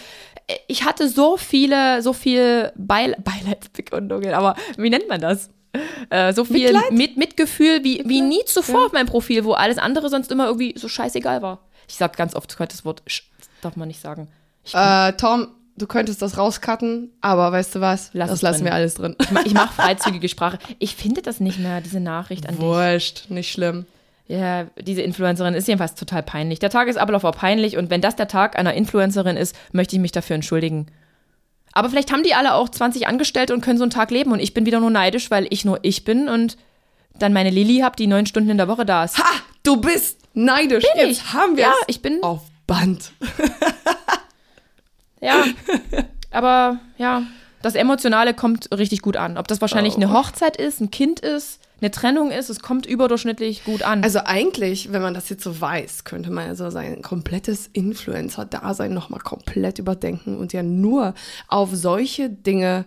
Ich 0.67 0.85
hatte 0.85 1.09
so 1.09 1.37
viele, 1.37 2.03
so 2.03 2.13
viel 2.13 2.73
Beil 2.77 3.17
Beileidsbekundungen, 3.23 4.33
aber 4.35 4.57
wie 4.77 4.91
nennt 4.91 5.09
man 5.09 5.21
das? 5.21 5.51
Äh, 6.11 6.33
so 6.33 6.45
viel 6.45 6.73
Mitleid? 6.73 6.93
mit 6.93 7.17
Mitgefühl 7.17 7.85
wie, 7.85 8.03
wie 8.07 8.21
nie 8.21 8.45
zuvor 8.45 8.81
Ja. 8.81 8.87
auf 8.87 8.93
meinem 8.93 9.07
Profil, 9.07 9.45
wo 9.45 9.53
alles 9.53 9.79
andere 9.79 10.09
sonst 10.09 10.33
immer 10.33 10.47
irgendwie 10.47 10.75
so 10.77 10.89
scheißegal 10.89 11.43
war. 11.43 11.61
Ich 11.89 11.95
sag 11.97 12.17
ganz 12.17 12.35
oft 12.35 12.55
das 12.59 12.85
Wort, 12.85 13.03
sch- 13.09 13.23
das 13.39 13.49
darf 13.63 13.77
man 13.77 13.89
nicht 13.89 14.01
sagen. 14.01 14.29
Ich, 14.65 14.75
Äh, 14.75 15.13
Tom, 15.13 15.49
du 15.77 15.87
könntest 15.87 16.23
das 16.23 16.37
rauscutten, 16.39 17.11
aber 17.21 17.53
weißt 17.53 17.77
du 17.77 17.81
was? 17.81 18.11
Lass 18.13 18.31
das 18.31 18.43
lassen 18.43 18.59
drin. 18.59 18.65
wir 18.67 18.75
alles 18.75 18.95
drin. 18.95 19.17
ma- 19.31 19.43
ich 19.45 19.55
mache 19.55 19.73
freizügige 19.83 20.29
Sprache. 20.29 20.59
Ich 20.79 20.97
finde 20.97 21.23
das 21.23 21.41
nicht 21.41 21.59
mehr, 21.59 21.81
diese 21.81 22.01
Nachricht 22.01 22.49
an 22.49 22.57
dich. 22.57 22.63
Wurscht, 22.65 23.31
nicht 23.31 23.51
schlimm. 23.53 23.87
Ja, 24.29 24.65
diese 24.81 25.03
Influencerin 25.03 25.55
ist 25.55 25.67
jedenfalls 25.67 25.97
total 25.97 26.23
peinlich. 26.23 26.61
Der 26.61 26.71
Tagesablauf 26.71 27.25
war 27.25 27.33
peinlich 27.33 27.77
und 27.77 27.91
wenn 27.91 28.01
das 28.01 28.15
der 28.15 28.29
Tag 28.29 28.57
einer 28.59 28.75
Influencerin 28.75 29.37
ist, 29.37 29.57
möchte 29.73 29.97
ich 29.97 30.01
mich 30.03 30.13
dafür 30.13 30.37
entschuldigen. 30.37 30.87
Aber 31.73 31.89
vielleicht 31.91 32.13
haben 32.13 32.23
die 32.23 32.35
alle 32.35 32.55
auch 32.55 32.69
20 32.69 33.07
Angestellte 33.07 33.55
und 33.55 33.61
können 33.61 33.79
so 33.79 33.85
einen 33.85 33.91
Tag 33.91 34.11
leben 34.11 34.33
und 34.33 34.41
ich 34.41 34.55
bin 34.55 34.67
wieder 34.67 34.81
nur 34.81 34.91
neidisch, 34.91 35.31
weil 35.31 35.47
ich 35.51 35.65
nur 35.65 35.79
ich 35.83 36.05
bin 36.05 36.29
und 36.29 36.57
dann 37.19 37.33
meine 37.33 37.51
Lilly 37.51 37.79
hab, 37.81 37.97
die 37.97 38.07
neun 38.07 38.27
Stunden 38.27 38.51
in 38.51 38.57
der 38.59 38.67
Woche 38.69 38.85
da 38.87 39.05
ist. 39.05 39.19
Ha, 39.19 39.25
du 39.63 39.77
bist 39.77 40.19
neidisch. 40.35 40.85
Bin 40.95 41.07
Jetzt 41.09 41.23
ich. 41.23 41.33
haben 41.33 41.57
wir 41.57 41.65
Ja, 41.65 41.73
es 41.83 41.85
ich 41.89 42.03
bin. 42.03 42.23
auf 42.23 42.41
Band. 42.67 43.13
Ja. 45.21 45.45
Aber 46.31 46.79
ja, 46.97 47.25
das 47.63 47.75
Emotionale 47.75 48.33
kommt 48.33 48.71
richtig 48.73 49.03
gut 49.03 49.17
an. 49.19 49.37
Ob 49.37 49.49
das 49.49 49.61
wahrscheinlich 49.61 49.95
Oh. 49.95 49.97
eine 50.01 50.13
Hochzeit 50.15 50.57
ist, 50.57 50.81
ein 50.81 50.91
Kind 50.91 51.21
ist, 51.21 51.60
eine 51.81 51.91
Trennung 51.91 52.31
ist, 52.31 52.51
es 52.51 52.61
kommt 52.61 52.87
überdurchschnittlich 52.87 53.65
gut 53.65 53.83
an. 53.83 54.03
Also 54.03 54.21
eigentlich, 54.25 54.93
wenn 54.93 55.03
man 55.03 55.15
das 55.15 55.29
jetzt 55.29 55.45
so 55.45 55.61
weiß, 55.61 56.05
könnte 56.05 56.31
man 56.31 56.49
also 56.49 56.71
sein 56.71 57.03
komplettes 57.03 57.69
Influencer-Dasein 57.73 58.93
nochmal 58.93 59.21
komplett 59.21 59.79
überdenken 59.79 60.37
und 60.37 60.53
ja 60.53 60.63
nur 60.63 61.15
auf 61.49 61.71
solche 61.73 62.31
Dinge 62.31 62.85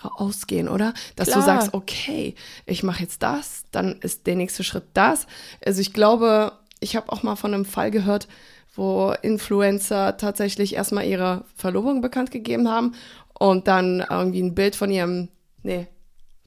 ausgehen, 0.00 0.68
oder? 0.68 0.94
Dass 1.16 1.28
Klar. 1.28 1.40
du 1.40 1.46
sagst, 1.46 1.74
okay, 1.74 2.34
ich 2.66 2.82
mache 2.82 3.02
jetzt 3.02 3.22
das, 3.22 3.64
dann 3.72 3.96
ist 4.00 4.26
der 4.26 4.36
nächste 4.36 4.62
Schritt 4.64 4.84
das. 4.94 5.26
Also 5.64 5.80
ich 5.80 5.92
glaube, 5.92 6.52
ich 6.80 6.96
habe 6.96 7.10
auch 7.12 7.22
mal 7.22 7.36
von 7.36 7.52
einem 7.52 7.64
Fall 7.64 7.90
gehört, 7.90 8.28
wo 8.74 9.12
Influencer 9.22 10.16
tatsächlich 10.16 10.74
erstmal 10.74 11.04
ihre 11.04 11.44
Verlobung 11.56 12.00
bekannt 12.00 12.30
gegeben 12.30 12.68
haben 12.68 12.94
und 13.38 13.66
dann 13.66 14.04
irgendwie 14.08 14.42
ein 14.42 14.54
Bild 14.54 14.76
von 14.76 14.90
ihrem, 14.90 15.28
nee, 15.62 15.88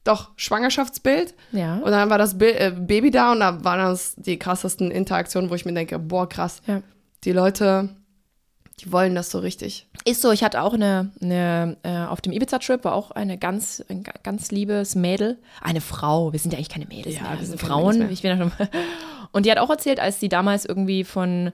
doch, 0.04 0.30
Schwangerschaftsbild. 0.36 1.34
Ja. 1.52 1.76
Und 1.76 1.90
dann 1.92 2.10
war 2.10 2.18
das 2.18 2.36
Bi 2.38 2.46
äh, 2.46 2.72
Baby 2.76 3.10
da 3.10 3.32
und 3.32 3.40
da 3.40 3.64
waren 3.64 3.78
das 3.80 4.14
die 4.16 4.38
krassesten 4.38 4.90
Interaktionen, 4.90 5.48
wo 5.50 5.54
ich 5.54 5.64
mir 5.64 5.72
denke, 5.74 5.98
boah, 5.98 6.28
krass. 6.28 6.60
ja. 6.66 6.82
Die 7.24 7.30
Leute, 7.32 7.90
die 8.80 8.90
wollen 8.90 9.14
das 9.14 9.30
so 9.30 9.38
richtig. 9.38 9.86
Ist 10.04 10.22
so, 10.22 10.32
ich 10.32 10.42
hatte 10.42 10.60
auch 10.60 10.74
eine, 10.74 11.12
eine 11.20 11.76
äh, 11.84 11.98
auf 12.06 12.20
dem 12.20 12.32
Ibiza-Trip 12.32 12.82
war 12.84 12.94
auch 12.94 13.12
eine 13.12 13.38
ganz, 13.38 13.84
ein 13.88 14.02
ga- 14.02 14.14
ganz 14.24 14.50
liebes 14.50 14.96
Mädel, 14.96 15.38
eine 15.60 15.80
Frau, 15.80 16.32
wir 16.32 16.40
sind 16.40 16.50
ja 16.52 16.56
eigentlich 16.58 16.68
keine 16.68 16.86
Mädels 16.86 17.14
Ja, 17.14 17.22
mehr, 17.22 17.30
wir 17.34 17.38
wir 17.40 17.46
sind 17.46 17.60
Frauen. 17.60 18.10
Ich 18.10 18.22
bin 18.22 18.30
ja 18.32 18.36
schon, 18.38 18.52
und 19.32 19.46
die 19.46 19.52
hat 19.52 19.58
auch 19.58 19.70
erzählt, 19.70 20.00
als 20.00 20.18
sie 20.18 20.28
damals 20.28 20.64
irgendwie 20.64 21.04
von 21.04 21.52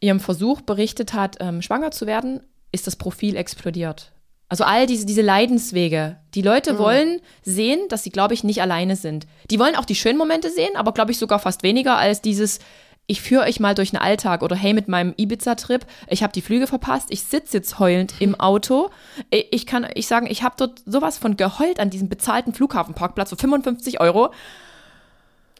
ihrem 0.00 0.20
Versuch 0.20 0.62
berichtet 0.62 1.12
hat, 1.12 1.36
ähm, 1.40 1.60
schwanger 1.60 1.90
zu 1.90 2.06
werden, 2.06 2.40
ist 2.72 2.86
das 2.86 2.96
Profil 2.96 3.36
explodiert. 3.36 4.12
Also 4.48 4.64
all 4.64 4.86
diese, 4.86 5.04
diese 5.06 5.22
Leidenswege. 5.22 6.16
Die 6.34 6.42
Leute 6.42 6.74
Mhm. 6.74 6.78
wollen 6.78 7.20
sehen, 7.42 7.80
dass 7.88 8.02
sie, 8.02 8.10
glaube 8.10 8.34
ich, 8.34 8.44
nicht 8.44 8.62
alleine 8.62 8.96
sind. 8.96 9.26
Die 9.50 9.58
wollen 9.58 9.76
auch 9.76 9.84
die 9.84 9.94
schönen 9.94 10.16
Momente 10.18 10.50
sehen, 10.50 10.74
aber, 10.74 10.92
glaube 10.92 11.10
ich, 11.10 11.18
sogar 11.18 11.38
fast 11.38 11.62
weniger 11.62 11.96
als 11.98 12.22
dieses, 12.22 12.58
ich 13.06 13.20
führe 13.20 13.44
euch 13.44 13.60
mal 13.60 13.74
durch 13.74 13.90
den 13.90 13.98
Alltag 13.98 14.42
oder 14.42 14.56
hey, 14.56 14.72
mit 14.74 14.88
meinem 14.88 15.14
Ibiza-Trip, 15.16 15.84
ich 16.08 16.22
habe 16.22 16.32
die 16.32 16.42
Flüge 16.42 16.66
verpasst, 16.66 17.08
ich 17.10 17.22
sitze 17.24 17.58
jetzt 17.58 17.78
heulend 17.78 18.14
im 18.20 18.38
Auto. 18.38 18.90
Ich 19.30 19.66
kann 19.66 19.86
ich 19.94 20.06
sagen, 20.06 20.26
ich 20.30 20.42
habe 20.42 20.54
dort 20.58 20.80
sowas 20.86 21.18
von 21.18 21.36
geheult 21.36 21.78
an 21.80 21.90
diesem 21.90 22.08
bezahlten 22.08 22.54
Flughafenparkplatz 22.54 23.30
für 23.30 23.36
55 23.36 24.00
Euro. 24.00 24.32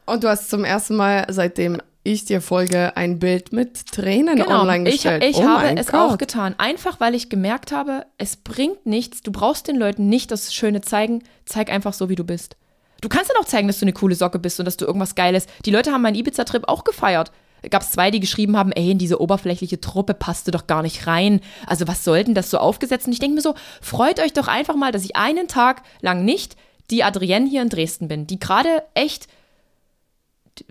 Und 0.06 0.24
du 0.24 0.28
hast 0.28 0.48
zum 0.48 0.64
ersten 0.64 0.96
Mal, 0.96 1.26
seitdem 1.28 1.82
ich 2.12 2.24
dir 2.24 2.40
folge, 2.40 2.96
ein 2.96 3.18
Bild 3.18 3.52
mit 3.52 3.86
Tränen 3.86 4.40
online 4.42 4.84
Genau. 4.84 4.88
ich, 4.88 5.02
gestellt. 5.02 5.24
ich 5.24 5.36
oh 5.36 5.44
habe 5.44 5.76
es 5.78 5.88
Gott. 5.88 6.00
auch 6.00 6.18
getan. 6.18 6.54
Einfach, 6.58 7.00
weil 7.00 7.14
ich 7.14 7.28
gemerkt 7.28 7.72
habe, 7.72 8.06
es 8.18 8.36
bringt 8.36 8.86
nichts. 8.86 9.22
Du 9.22 9.30
brauchst 9.32 9.68
den 9.68 9.76
Leuten 9.76 10.08
nicht 10.08 10.30
das 10.30 10.54
Schöne 10.54 10.80
zeigen. 10.80 11.22
Zeig 11.44 11.70
einfach 11.70 11.92
so, 11.92 12.08
wie 12.08 12.14
du 12.16 12.24
bist. 12.24 12.56
Du 13.00 13.08
kannst 13.08 13.30
dann 13.30 13.36
auch 13.40 13.46
zeigen, 13.46 13.68
dass 13.68 13.78
du 13.78 13.84
eine 13.84 13.92
coole 13.92 14.14
Socke 14.14 14.38
bist 14.38 14.58
und 14.58 14.64
dass 14.64 14.76
du 14.76 14.84
irgendwas 14.84 15.14
Geiles. 15.14 15.46
Die 15.64 15.70
Leute 15.70 15.92
haben 15.92 16.02
meinen 16.02 16.16
Ibiza-Trip 16.16 16.64
auch 16.66 16.84
gefeiert. 16.84 17.30
Gab 17.70 17.82
es 17.82 17.90
zwei, 17.92 18.10
die 18.10 18.20
geschrieben 18.20 18.56
haben, 18.56 18.72
ey, 18.72 18.90
in 18.92 18.98
diese 18.98 19.20
oberflächliche 19.20 19.80
Truppe 19.80 20.14
passte 20.14 20.50
doch 20.50 20.66
gar 20.66 20.82
nicht 20.82 21.06
rein. 21.06 21.40
Also 21.66 21.88
was 21.88 22.04
sollten 22.04 22.34
das 22.34 22.50
so 22.50 22.58
aufgesetzt? 22.58 23.06
Und 23.06 23.12
ich 23.12 23.18
denke 23.18 23.34
mir 23.36 23.40
so, 23.40 23.54
freut 23.80 24.20
euch 24.20 24.32
doch 24.32 24.48
einfach 24.48 24.76
mal, 24.76 24.92
dass 24.92 25.04
ich 25.04 25.16
einen 25.16 25.48
Tag 25.48 25.82
lang 26.00 26.24
nicht 26.24 26.56
die 26.90 27.04
Adrienne 27.04 27.48
hier 27.48 27.62
in 27.62 27.68
Dresden 27.68 28.08
bin, 28.08 28.26
die 28.26 28.38
gerade 28.38 28.82
echt 28.94 29.26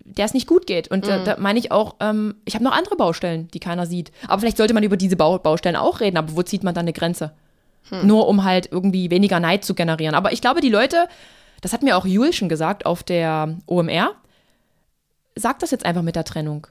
der 0.03 0.25
es 0.25 0.33
nicht 0.33 0.47
gut 0.47 0.67
geht. 0.67 0.87
Und 0.89 1.05
Mhm. 1.05 1.09
da, 1.09 1.23
da 1.23 1.37
meine 1.39 1.59
ich 1.59 1.71
auch, 1.71 1.95
ähm, 1.99 2.35
ich 2.45 2.53
habe 2.55 2.63
noch 2.63 2.71
andere 2.71 2.95
Baustellen, 2.95 3.47
die 3.53 3.59
keiner 3.59 3.85
sieht. 3.85 4.11
Aber 4.27 4.39
vielleicht 4.39 4.57
sollte 4.57 4.73
man 4.73 4.83
über 4.83 4.97
diese 4.97 5.15
Bau 5.15 5.37
Baustellen 5.37 5.75
auch 5.75 5.99
reden, 5.99 6.17
aber 6.17 6.35
wo 6.35 6.41
zieht 6.43 6.63
man 6.63 6.73
dann 6.73 6.83
eine 6.85 6.93
Grenze? 6.93 7.33
Hm. 7.89 8.05
Nur 8.07 8.27
um 8.27 8.43
halt 8.43 8.69
irgendwie 8.71 9.09
weniger 9.11 9.39
Neid 9.39 9.63
zu 9.65 9.73
generieren. 9.75 10.15
Aber 10.15 10.31
ich 10.33 10.41
glaube, 10.41 10.61
die 10.61 10.69
Leute, 10.69 11.07
das 11.61 11.73
hat 11.73 11.83
mir 11.83 11.97
auch 11.97 12.05
Jules 12.05 12.35
schon 12.35 12.49
gesagt 12.49 12.85
auf 12.85 13.03
der 13.03 13.55
OMR, 13.65 14.11
sagt 15.35 15.61
das 15.63 15.71
jetzt 15.71 15.85
einfach 15.85 16.01
mit 16.01 16.15
der 16.15 16.23
Trennung. 16.23 16.67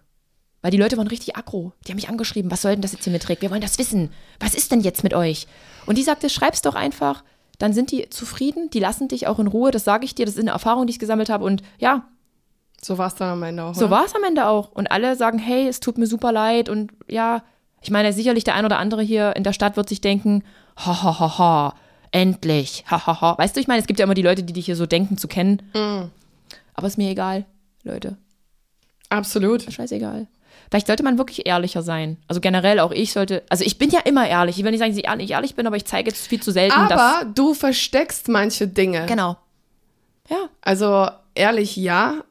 Weil 0.62 0.70
die 0.70 0.78
Leute 0.78 0.96
waren 0.96 1.06
richtig 1.06 1.36
aggro. 1.36 1.72
Die 1.86 1.92
haben 1.92 1.96
mich 1.96 2.08
angeschrieben, 2.08 2.50
was 2.50 2.62
soll 2.62 2.72
denn 2.72 2.82
das 2.82 2.92
jetzt 2.92 3.04
hier 3.04 3.12
mit 3.12 3.28
Rick? 3.28 3.40
Wir 3.42 3.50
wollen 3.50 3.60
das 3.60 3.78
wissen. 3.78 4.10
Was 4.40 4.54
ist 4.54 4.72
denn 4.72 4.80
jetzt 4.80 5.04
mit 5.04 5.14
euch? 5.14 5.46
Und 5.86 5.96
die 5.96 6.02
sagte, 6.02 6.28
schreib's 6.28 6.62
doch 6.62 6.74
einfach. 6.74 7.22
Dann 7.58 7.72
sind 7.72 7.92
die 7.92 8.10
zufrieden, 8.10 8.68
die 8.70 8.80
lassen 8.80 9.08
dich 9.08 9.28
auch 9.28 9.38
in 9.38 9.46
Ruhe. 9.46 9.70
Das 9.70 9.84
sage 9.84 10.04
ich 10.04 10.14
dir, 10.14 10.26
das 10.26 10.34
ist 10.34 10.40
eine 10.40 10.50
Erfahrung, 10.50 10.86
die 10.86 10.90
ich 10.92 10.98
gesammelt 10.98 11.28
habe. 11.30 11.44
Und 11.44 11.62
ja, 11.78 12.08
So 12.86 12.98
war 12.98 13.08
es 13.08 13.14
dann 13.16 13.30
am 13.30 13.42
Ende 13.42 13.64
auch. 13.64 13.74
so 13.74 13.90
war 13.90 14.04
es 14.04 14.14
am 14.14 14.22
Ende 14.22 14.46
auch. 14.46 14.70
Und 14.70 14.90
alle 14.92 15.16
sagen, 15.16 15.38
hey, 15.38 15.66
es 15.66 15.80
tut 15.80 15.98
mir 15.98 16.06
super 16.06 16.30
leid 16.30 16.68
und 16.68 16.92
ja, 17.08 17.42
Ich 17.82 17.90
meine, 17.90 18.12
sicherlich 18.12 18.44
der 18.44 18.54
ein 18.54 18.64
oder 18.64 18.78
andere 18.78 19.02
hier 19.02 19.34
in 19.36 19.42
der 19.44 19.52
Stadt 19.52 19.76
wird 19.76 19.88
sich 19.88 20.00
denken, 20.00 20.42
ha, 20.76 21.02
ha, 21.02 21.18
ha, 21.20 21.38
ha, 21.38 21.74
endlich, 22.12 22.84
ha, 22.90 23.06
ha, 23.06 23.20
ha. 23.20 23.38
Weißt 23.38 23.54
du, 23.56 23.60
ich 23.60 23.66
meine, 23.68 23.80
es 23.80 23.86
gibt 23.86 23.98
ja 23.98 24.04
immer 24.04 24.14
die 24.14 24.22
Leute, 24.22 24.42
die 24.42 24.52
dich 24.52 24.66
hier 24.66 24.76
so 24.76 24.86
denken 24.86 25.18
zu 25.18 25.26
kennen. 25.28 25.62
Aber 26.74 26.86
ist 26.86 26.96
mir 26.98 27.10
egal, 27.10 27.44
Leute. 27.82 28.16
Absolut. 29.08 29.62
Scheißegal. 29.72 30.26
Vielleicht 30.70 30.88
sollte 30.88 31.02
man 31.04 31.16
wirklich 31.18 31.46
ehrlicher 31.46 31.82
sein. 31.82 32.16
Also 32.28 32.40
generell 32.40 32.80
auch 32.80 32.90
ich 32.90 33.12
sollte, 33.12 33.44
also 33.48 33.62
ich 33.64 33.78
bin 33.78 33.90
ja 33.90 34.00
immer 34.00 34.26
ehrlich. 34.28 34.58
Ich 34.58 34.64
will 34.64 34.70
nicht 34.72 34.80
sagen, 34.80 34.90
dass 34.90 34.98
ich 34.98 35.06
ehrlich, 35.06 35.30
ehrlich 35.30 35.54
bin, 35.54 35.66
aber 35.66 35.76
ich 35.76 35.84
zeige 35.84 36.10
jetzt 36.10 36.26
viel 36.26 36.40
zu 36.42 36.50
selten, 36.50 36.88
dass. 36.88 37.00
Aber 37.00 37.24
du 37.26 37.54
versteckst 37.54 38.28
manche 38.28 38.66
Dinge. 38.66 39.06
Genau. 39.06 39.36
Ja. 40.28 40.48
Also 40.62 41.08
ehrlich, 41.34 41.76
ja. 41.76 42.24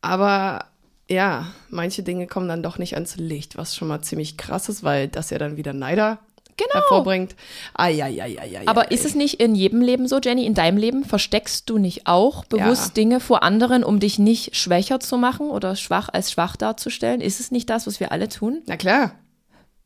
Aber 0.00 0.66
ja, 1.08 1.46
manche 1.70 2.02
Dinge 2.02 2.26
kommen 2.26 2.48
dann 2.48 2.62
doch 2.62 2.78
nicht 2.78 2.94
ans 2.94 3.16
Licht, 3.16 3.56
was 3.56 3.74
schon 3.74 3.88
mal 3.88 4.02
ziemlich 4.02 4.36
krass 4.36 4.68
ist, 4.68 4.82
weil 4.82 5.08
das 5.08 5.30
ja 5.30 5.38
dann 5.38 5.56
wieder 5.56 5.72
Neider 5.72 6.18
Genau. 6.56 6.74
hervorbringt. 6.74 7.36
Eieieiei. 7.74 8.66
Aber 8.66 8.90
ist 8.90 9.04
es 9.04 9.14
nicht 9.14 9.40
in 9.40 9.54
jedem 9.54 9.80
Leben 9.80 10.08
so, 10.08 10.18
Jenny? 10.18 10.44
In 10.44 10.54
deinem 10.54 10.76
Leben 10.76 11.04
versteckst 11.04 11.70
du 11.70 11.78
nicht 11.78 12.08
auch 12.08 12.44
bewusst 12.46 12.88
Ja. 12.88 12.94
Dinge 12.94 13.20
vor 13.20 13.44
anderen, 13.44 13.84
um 13.84 14.00
dich 14.00 14.18
nicht 14.18 14.56
schwächer 14.56 14.98
zu 14.98 15.18
machen 15.18 15.50
oder 15.50 15.76
schwach 15.76 16.08
als 16.12 16.32
schwach 16.32 16.56
darzustellen? 16.56 17.20
Ist 17.20 17.38
es 17.38 17.52
nicht 17.52 17.70
das, 17.70 17.86
was 17.86 18.00
wir 18.00 18.10
alle 18.10 18.28
tun? 18.28 18.62
Na 18.66 18.76
klar. 18.76 19.12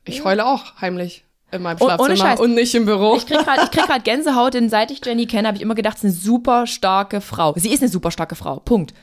Ich 0.06 0.24
heule 0.24 0.46
auch 0.46 0.80
heimlich 0.80 1.24
in 1.52 1.60
meinem 1.60 1.76
Oh, 1.80 1.84
Schlafzimmer 1.84 2.40
und 2.40 2.54
nicht 2.54 2.74
im 2.74 2.86
Büro. 2.86 3.16
Ich 3.16 3.26
krieg 3.26 3.38
gerade 3.44 4.02
Gänsehaut, 4.02 4.54
denn 4.54 4.70
seit 4.70 4.90
ich 4.90 5.04
Jenny 5.04 5.26
kenne, 5.26 5.48
habe 5.48 5.58
ich 5.58 5.62
immer 5.62 5.74
gedacht, 5.74 5.98
sie 5.98 6.06
ist 6.08 6.14
eine 6.14 6.22
super 6.22 6.66
starke 6.66 7.20
Frau. 7.20 7.52
Sie 7.56 7.68
ist 7.72 7.82
eine 7.82 7.90
super 7.90 8.10
starke 8.10 8.34
Frau. 8.34 8.60
Punkt. 8.60 8.94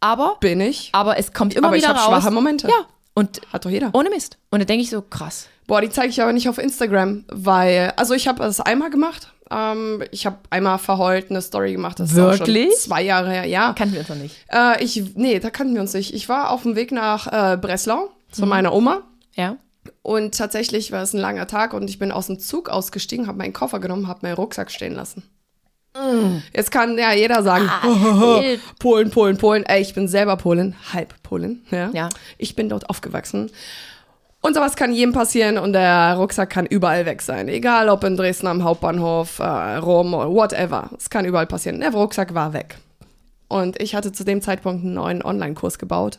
Aber, 0.00 0.36
Bin 0.40 0.60
ich. 0.60 0.90
aber 0.92 1.18
es 1.18 1.32
kommt 1.32 1.54
immer 1.54 1.68
Aber 1.68 1.76
ich 1.76 1.82
wieder 1.82 1.94
hab 1.94 2.08
raus. 2.12 2.22
schwache 2.22 2.30
Momente. 2.32 2.68
Ja. 2.68 2.86
Und 3.14 3.40
Hat 3.52 3.64
doch 3.64 3.70
jeder. 3.70 3.90
ohne 3.94 4.10
Mist. 4.10 4.36
Und 4.50 4.58
da 4.60 4.64
denke 4.66 4.82
ich 4.82 4.90
so, 4.90 5.00
krass. 5.02 5.48
Boah, 5.66 5.80
die 5.80 5.88
zeige 5.90 6.08
ich 6.08 6.20
aber 6.22 6.32
nicht 6.32 6.48
auf 6.48 6.58
Instagram, 6.58 7.24
weil, 7.28 7.92
also 7.96 8.14
ich 8.14 8.28
habe 8.28 8.40
das 8.42 8.60
einmal 8.60 8.90
gemacht. 8.90 9.32
Ähm, 9.50 10.02
ich 10.10 10.26
habe 10.26 10.36
einmal 10.50 10.78
verheult 10.78 11.30
eine 11.30 11.40
Story 11.40 11.72
gemacht. 11.72 11.98
Das 11.98 12.10
ist 12.10 12.16
Wirklich? 12.16 12.68
schon 12.72 12.78
zwei 12.90 13.02
Jahre 13.02 13.30
her. 13.30 13.46
Ja. 13.46 13.72
Kannten 13.72 13.94
wir 13.94 14.00
uns 14.00 14.08
noch 14.08 14.16
nicht. 14.16 14.36
Äh, 14.52 14.82
ich, 14.84 15.14
nee, 15.14 15.38
da 15.40 15.50
kannten 15.50 15.74
wir 15.74 15.80
uns 15.80 15.94
nicht. 15.94 16.12
Ich 16.14 16.28
war 16.28 16.50
auf 16.50 16.62
dem 16.62 16.76
Weg 16.76 16.92
nach 16.92 17.26
äh, 17.52 17.56
Breslau 17.56 18.10
zu 18.30 18.42
Mhm. 18.42 18.48
meiner 18.48 18.72
Oma. 18.74 19.02
Ja. 19.34 19.56
Und 20.02 20.36
tatsächlich 20.36 20.92
war 20.92 21.02
es 21.02 21.14
ein 21.14 21.20
langer 21.20 21.46
Tag 21.46 21.72
und 21.72 21.88
ich 21.88 21.98
bin 21.98 22.12
aus 22.12 22.26
dem 22.26 22.38
Zug 22.40 22.68
ausgestiegen, 22.68 23.26
habe 23.28 23.38
meinen 23.38 23.52
Koffer 23.52 23.78
genommen, 23.78 24.08
habe 24.08 24.20
meinen 24.22 24.34
Rucksack 24.34 24.70
stehen 24.70 24.94
lassen. 24.94 25.22
Jetzt 26.54 26.70
kann 26.70 26.98
ja 26.98 27.12
jeder 27.12 27.42
sagen, 27.42 27.64
wild. 27.82 28.60
Polen, 28.78 29.10
Polen, 29.10 29.38
Polen. 29.38 29.64
Ey, 29.64 29.82
ich 29.82 29.94
bin 29.94 30.08
selber 30.08 30.36
Polin, 30.36 30.74
halb 30.92 31.14
Polin. 31.22 31.62
Ja. 31.70 31.90
Ja. 31.92 32.08
Ich 32.38 32.56
bin 32.56 32.68
dort 32.68 32.88
aufgewachsen. 32.90 33.50
Und 34.42 34.54
sowas 34.54 34.76
kann 34.76 34.92
jedem 34.92 35.12
passieren 35.12 35.58
und 35.58 35.72
der 35.72 36.14
Rucksack 36.14 36.50
kann 36.50 36.66
überall 36.66 37.04
weg 37.04 37.20
sein. 37.20 37.48
Egal 37.48 37.88
ob 37.88 38.04
in 38.04 38.16
Dresden 38.16 38.46
am 38.46 38.62
Hauptbahnhof, 38.62 39.40
äh, 39.40 39.76
Rom 39.76 40.14
oder 40.14 40.30
whatever. 40.30 40.90
Es 40.96 41.10
kann 41.10 41.24
überall 41.24 41.46
passieren. 41.46 41.80
Der 41.80 41.92
Rucksack 41.92 42.32
war 42.34 42.52
weg. 42.52 42.76
Und 43.48 43.80
ich 43.80 43.94
hatte 43.94 44.12
zu 44.12 44.24
dem 44.24 44.42
Zeitpunkt 44.42 44.84
einen 44.84 44.94
neuen 44.94 45.22
Online-Kurs 45.22 45.78
gebaut. 45.78 46.18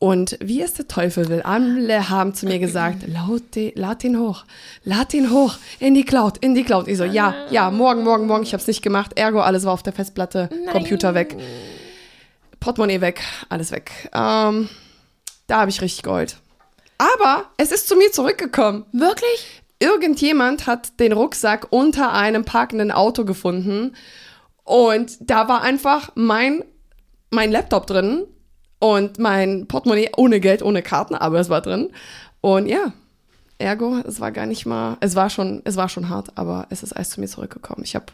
Und 0.00 0.38
wie 0.40 0.62
es 0.62 0.74
der 0.74 0.86
Teufel 0.86 1.28
will, 1.28 1.42
alle 1.42 2.08
haben 2.08 2.32
zu 2.32 2.46
mir 2.46 2.60
gesagt, 2.60 2.98
lad 3.74 4.02
den 4.02 4.18
hoch, 4.18 4.44
lad 4.84 5.12
den 5.12 5.30
hoch, 5.30 5.56
in 5.80 5.94
die 5.94 6.04
Cloud, 6.04 6.38
in 6.38 6.54
die 6.54 6.62
Cloud. 6.62 6.86
Ich 6.86 6.98
so, 6.98 7.04
ja, 7.04 7.34
ja, 7.50 7.70
morgen, 7.70 8.04
morgen, 8.04 8.26
morgen. 8.26 8.44
Ich 8.44 8.52
habe 8.52 8.60
es 8.60 8.68
nicht 8.68 8.82
gemacht. 8.82 9.18
Ergo, 9.18 9.40
alles 9.40 9.64
war 9.64 9.72
auf 9.72 9.82
der 9.82 9.92
Festplatte, 9.92 10.48
Computer 10.70 11.14
weg, 11.14 11.36
Portemonnaie 12.60 13.00
weg, 13.00 13.22
alles 13.48 13.72
weg. 13.72 13.90
Ähm, 14.14 14.68
da 15.48 15.60
habe 15.60 15.70
ich 15.70 15.80
richtig 15.80 16.02
geheult. 16.02 16.36
Aber 16.98 17.46
es 17.56 17.72
ist 17.72 17.88
zu 17.88 17.96
mir 17.96 18.12
zurückgekommen. 18.12 18.84
Wirklich? 18.92 19.62
Irgendjemand 19.80 20.66
hat 20.66 21.00
den 21.00 21.12
Rucksack 21.12 21.68
unter 21.70 22.12
einem 22.12 22.44
parkenden 22.44 22.90
Auto 22.90 23.24
gefunden 23.24 23.94
und 24.64 25.16
da 25.20 25.48
war 25.48 25.62
einfach 25.62 26.10
mein, 26.14 26.64
mein 27.30 27.50
Laptop 27.50 27.86
drin 27.86 28.26
und 28.78 29.18
mein 29.18 29.66
Portemonnaie 29.66 30.10
ohne 30.16 30.40
Geld, 30.40 30.62
ohne 30.62 30.82
Karten, 30.82 31.14
aber 31.14 31.40
es 31.40 31.48
war 31.48 31.60
drin. 31.60 31.90
Und 32.40 32.66
ja, 32.66 32.92
ergo, 33.58 33.98
es 34.06 34.20
war 34.20 34.30
gar 34.32 34.46
nicht 34.46 34.66
mal, 34.66 34.96
es 35.00 35.16
war 35.16 35.30
schon, 35.30 35.62
es 35.64 35.76
war 35.76 35.88
schon 35.88 36.08
hart, 36.08 36.28
aber 36.36 36.66
es 36.70 36.82
ist 36.82 36.92
alles 36.92 37.10
zu 37.10 37.20
mir 37.20 37.26
zurückgekommen. 37.28 37.82
Ich 37.84 37.94
habe 37.94 38.06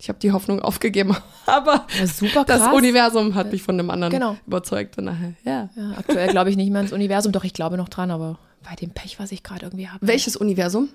ich 0.00 0.08
hab 0.08 0.20
die 0.20 0.30
Hoffnung 0.32 0.60
aufgegeben, 0.60 1.16
aber 1.46 1.86
Ja, 1.98 2.44
das 2.44 2.62
Universum 2.72 3.34
hat 3.34 3.50
mich 3.50 3.62
von 3.62 3.76
dem 3.78 3.90
anderen 3.90 4.12
Genau. 4.12 4.36
überzeugt. 4.46 4.96
Und 4.98 5.04
nachher, 5.06 5.32
ja. 5.44 5.70
Ja, 5.74 5.92
aktuell 5.98 6.28
glaube 6.30 6.50
ich 6.50 6.56
nicht 6.56 6.70
mehr 6.70 6.82
ins 6.82 6.92
Universum, 6.92 7.32
doch 7.32 7.44
ich 7.44 7.52
glaube 7.54 7.76
noch 7.76 7.88
dran, 7.88 8.10
aber 8.10 8.38
bei 8.68 8.74
dem 8.76 8.90
Pech, 8.90 9.18
was 9.18 9.32
ich 9.32 9.42
gerade 9.42 9.64
irgendwie 9.66 9.88
habe. 9.88 10.06
Welches 10.06 10.36
Universum? 10.36 10.88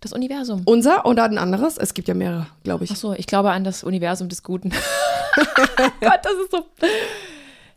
Das 0.00 0.12
Universum. 0.12 0.62
Unser 0.64 1.06
oder 1.06 1.22
ein 1.24 1.38
anderes? 1.38 1.78
Es 1.78 1.94
gibt 1.94 2.08
ja 2.08 2.14
mehrere, 2.14 2.46
glaube 2.64 2.82
ich. 2.84 2.90
Ach 2.90 2.96
so, 2.96 3.12
ich 3.14 3.26
glaube 3.28 3.52
an 3.52 3.62
das 3.62 3.84
Universum 3.84 4.28
des 4.28 4.42
Guten. 4.42 4.70
Gott, 6.00 6.20
das 6.22 6.32
ist 6.42 6.50
so. 6.50 6.66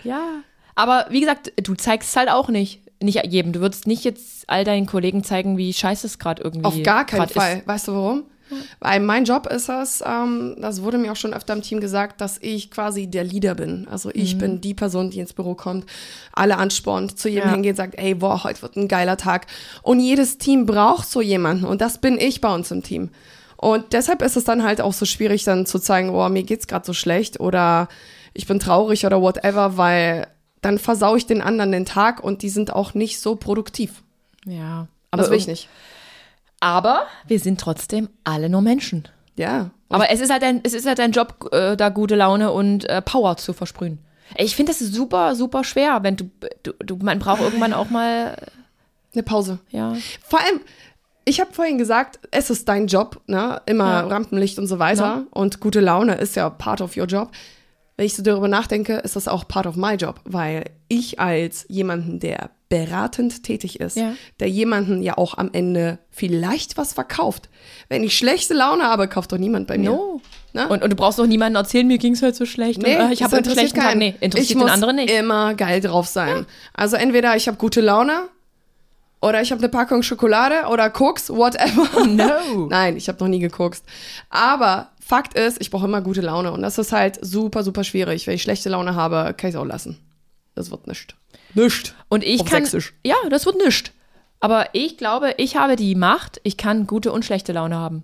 Ja. 0.03 0.23
Aber 0.75 1.05
wie 1.09 1.21
gesagt, 1.21 1.51
du 1.61 1.73
zeigst 1.75 2.09
es 2.09 2.15
halt 2.15 2.29
auch 2.29 2.49
nicht. 2.49 2.81
Nicht 3.01 3.25
jedem. 3.25 3.51
Du 3.51 3.59
würdest 3.59 3.87
nicht 3.87 4.03
jetzt 4.05 4.45
all 4.47 4.63
deinen 4.63 4.85
Kollegen 4.85 5.23
zeigen, 5.23 5.57
wie 5.57 5.73
scheiße 5.73 6.07
es 6.07 6.17
gerade 6.17 6.41
irgendwie 6.43 6.65
Auf 6.65 6.81
gar 6.83 7.05
keinen 7.05 7.27
Fall. 7.27 7.57
Ist. 7.57 7.67
Weißt 7.67 7.87
du 7.89 7.93
warum? 7.93 8.23
Weil 8.79 8.99
mein 8.99 9.25
Job 9.25 9.47
ist 9.47 9.69
es, 9.69 10.03
ähm, 10.05 10.55
das 10.59 10.83
wurde 10.83 10.97
mir 10.99 11.11
auch 11.11 11.15
schon 11.15 11.33
öfter 11.33 11.53
im 11.53 11.63
Team 11.63 11.81
gesagt, 11.81 12.21
dass 12.21 12.37
ich 12.39 12.69
quasi 12.69 13.07
der 13.07 13.23
Leader 13.23 13.55
bin. 13.55 13.87
Also 13.89 14.11
ich 14.13 14.37
bin 14.37 14.61
die 14.61 14.75
Person, 14.75 15.09
die 15.09 15.19
ins 15.19 15.33
Büro 15.33 15.55
kommt, 15.55 15.85
alle 16.31 16.57
anspornt, 16.57 17.17
zu 17.17 17.27
jedem 17.27 17.47
Ja. 17.47 17.53
hingeht, 17.53 17.75
sagt, 17.75 17.95
ey, 17.97 18.13
boah, 18.13 18.43
heute 18.43 18.61
wird 18.61 18.75
ein 18.75 18.87
geiler 18.87 19.17
Tag. 19.17 19.47
Und 19.81 19.99
jedes 19.99 20.37
Team 20.37 20.67
braucht 20.67 21.09
so 21.09 21.21
jemanden. 21.21 21.65
Und 21.65 21.81
das 21.81 21.97
bin 21.97 22.19
ich 22.19 22.39
bei 22.39 22.53
uns 22.53 22.69
im 22.69 22.83
Team. 22.83 23.09
Und 23.57 23.93
deshalb 23.93 24.21
ist 24.21 24.37
es 24.37 24.43
dann 24.43 24.63
halt 24.63 24.79
auch 24.79 24.93
so 24.93 25.05
schwierig, 25.05 25.43
dann 25.43 25.65
zu 25.65 25.79
zeigen, 25.79 26.11
boah, 26.11 26.29
mir 26.29 26.43
geht's 26.43 26.67
gerade 26.67 26.85
so 26.85 26.93
schlecht 26.93 27.39
oder 27.39 27.87
ich 28.35 28.45
bin 28.45 28.59
traurig 28.59 29.05
oder 29.07 29.21
whatever, 29.21 29.75
weil 29.77 30.27
dann 30.65 30.79
versau 30.79 31.15
ich 31.15 31.25
den 31.27 31.41
anderen 31.41 31.71
den 31.71 31.85
Tag 31.85 32.23
und 32.23 32.41
die 32.41 32.49
sind 32.49 32.73
auch 32.73 32.93
nicht 32.93 33.19
so 33.21 33.35
produktiv. 33.35 34.03
Ja. 34.45 34.87
Das 35.11 35.21
Aber, 35.27 35.31
will 35.31 35.37
ich 35.37 35.47
nicht. 35.47 35.69
aber 36.59 37.05
wir 37.27 37.39
sind 37.39 37.59
trotzdem 37.61 38.09
alle 38.23 38.49
nur 38.49 38.61
Menschen. 38.61 39.07
Ja. 39.37 39.69
Aber 39.89 40.09
es 40.09 40.19
ist 40.19 40.31
halt 40.31 40.41
dein, 40.41 40.61
es 40.63 40.73
ist 40.73 40.87
halt 40.87 40.99
dein 40.99 41.11
Job, 41.11 41.49
äh, 41.53 41.77
da 41.77 41.89
gute 41.89 42.15
Laune 42.15 42.51
und 42.51 42.89
äh, 42.89 43.01
Power 43.01 43.37
zu 43.37 43.53
versprühen. 43.53 43.99
Ich 44.37 44.55
finde 44.55 44.71
das 44.71 44.79
super, 44.79 45.35
super 45.35 45.63
schwer, 45.63 45.99
wenn 46.01 46.17
du, 46.17 46.29
du, 46.63 46.73
du 46.79 46.95
man 46.97 47.19
braucht 47.19 47.41
irgendwann 47.41 47.73
auch 47.73 47.89
mal, 47.89 48.35
Eine 49.13 49.23
Pause. 49.23 49.59
ja. 49.69 49.93
Vor 50.27 50.39
allem, 50.39 50.59
ich 51.25 51.39
habe 51.39 51.53
vorhin 51.53 51.77
gesagt, 51.77 52.19
es 52.31 52.49
ist 52.49 52.67
dein 52.67 52.87
Job, 52.87 53.21
ne? 53.27 53.61
Immer 53.65 53.85
Ja. 53.85 54.07
Rampenlicht 54.07 54.57
und 54.59 54.67
so 54.67 54.79
weiter. 54.79 55.23
Und 55.31 55.59
gute 55.59 55.79
Laune 55.79 56.15
ist 56.15 56.35
ja 56.35 56.49
part 56.49 56.81
of 56.81 56.97
your 56.97 57.05
job. 57.05 57.29
Wenn 57.97 58.05
ich 58.05 58.15
so 58.15 58.23
darüber 58.23 58.47
nachdenke, 58.49 58.95
ist 58.97 59.15
das 59.15 59.27
auch 59.29 59.47
part 59.47 59.65
of 59.67 59.75
my 59.77 59.93
job, 59.93 60.19
weil 60.25 60.65
ich 60.89 61.19
als 61.19 61.65
jemanden, 61.69 62.19
der 62.19 62.49
beratend 62.67 63.43
tätig 63.43 63.79
ist, 63.79 63.95
Ja. 63.95 64.13
der 64.39 64.49
jemanden 64.49 65.01
ja 65.01 65.17
auch 65.17 65.37
am 65.37 65.49
Ende 65.53 65.99
vielleicht 66.09 66.77
was 66.77 66.93
verkauft. 66.93 67.47
Wenn 67.87 68.03
ich 68.03 68.17
schlechte 68.17 68.53
Laune 68.53 68.83
habe, 68.83 69.07
kauft 69.07 69.31
doch 69.31 69.37
niemand 69.37 69.67
bei 69.67 69.77
mir. 69.77 69.91
No. 69.91 70.21
Ne? 70.51 70.67
Und, 70.67 70.83
und 70.83 70.89
du 70.89 70.95
brauchst 70.95 71.19
doch 71.19 71.27
niemandem 71.27 71.61
erzählen, 71.61 71.87
mir 71.87 71.97
ging 71.97 72.13
es 72.13 72.21
halt 72.21 72.35
so 72.35 72.45
schlecht. 72.45 72.81
Nee, 72.81 72.97
und, 72.97 73.11
äh, 73.11 73.13
ich 73.13 73.23
habe 73.23 73.35
einen 73.37 73.45
schlechten 73.45 73.79
Tag. 73.79 73.89
keinen. 73.89 73.99
Nee, 73.99 74.15
interessiert 74.19 74.41
ich 74.41 74.47
den 74.49 74.57
muss 74.59 74.71
anderen 74.71 74.95
nicht. 74.97 75.11
immer 75.13 75.53
geil 75.53 75.79
drauf 75.79 76.07
sein. 76.07 76.45
Also 76.73 76.95
entweder 76.97 77.35
ich 77.37 77.47
habe 77.47 77.57
gute 77.57 77.81
Laune 77.81 78.23
oder 79.21 79.41
ich 79.41 79.51
habe 79.51 79.59
eine 79.59 79.69
Packung 79.69 80.01
Schokolade 80.03 80.67
oder 80.69 80.89
Koks, 80.89 81.29
whatever. 81.29 82.05
No. 82.05 82.67
Nein, 82.69 82.97
ich 82.97 83.07
habe 83.07 83.19
noch 83.23 83.29
nie 83.29 83.39
gekokst. 83.39 83.85
Aber 84.29 84.89
Fakt 85.05 85.35
ist, 85.35 85.61
ich 85.61 85.69
brauche 85.69 85.85
immer 85.85 86.01
gute 86.01 86.21
Laune 86.21 86.51
und 86.51 86.63
das 86.63 86.79
ist 86.79 86.91
halt 86.91 87.19
super, 87.23 87.61
super 87.61 87.83
schwierig. 87.83 88.25
Wenn 88.25 88.33
ich 88.33 88.41
schlechte 88.41 88.69
Laune 88.69 88.95
habe, 88.95 89.35
kann 89.37 89.49
ich 89.49 89.55
es 89.55 89.61
auch 89.61 89.65
lassen. 89.65 89.99
Das 90.55 90.71
wird 90.71 90.87
nicht. 90.87 91.15
Nicht. 91.53 91.93
Und 92.09 92.23
ich 92.23 92.41
Auf 92.41 92.49
kann. 92.49 92.63
Sächsisch. 92.63 92.95
Ja, 93.05 93.13
das 93.29 93.45
wird 93.45 93.63
nischt. 93.63 93.91
Aber 94.39 94.69
ich 94.73 94.97
glaube, 94.97 95.35
ich 95.37 95.57
habe 95.57 95.75
die 95.75 95.93
Macht, 95.93 96.41
ich 96.41 96.57
kann 96.57 96.87
gute 96.87 97.11
und 97.11 97.23
schlechte 97.23 97.53
Laune 97.53 97.75
haben. 97.75 98.01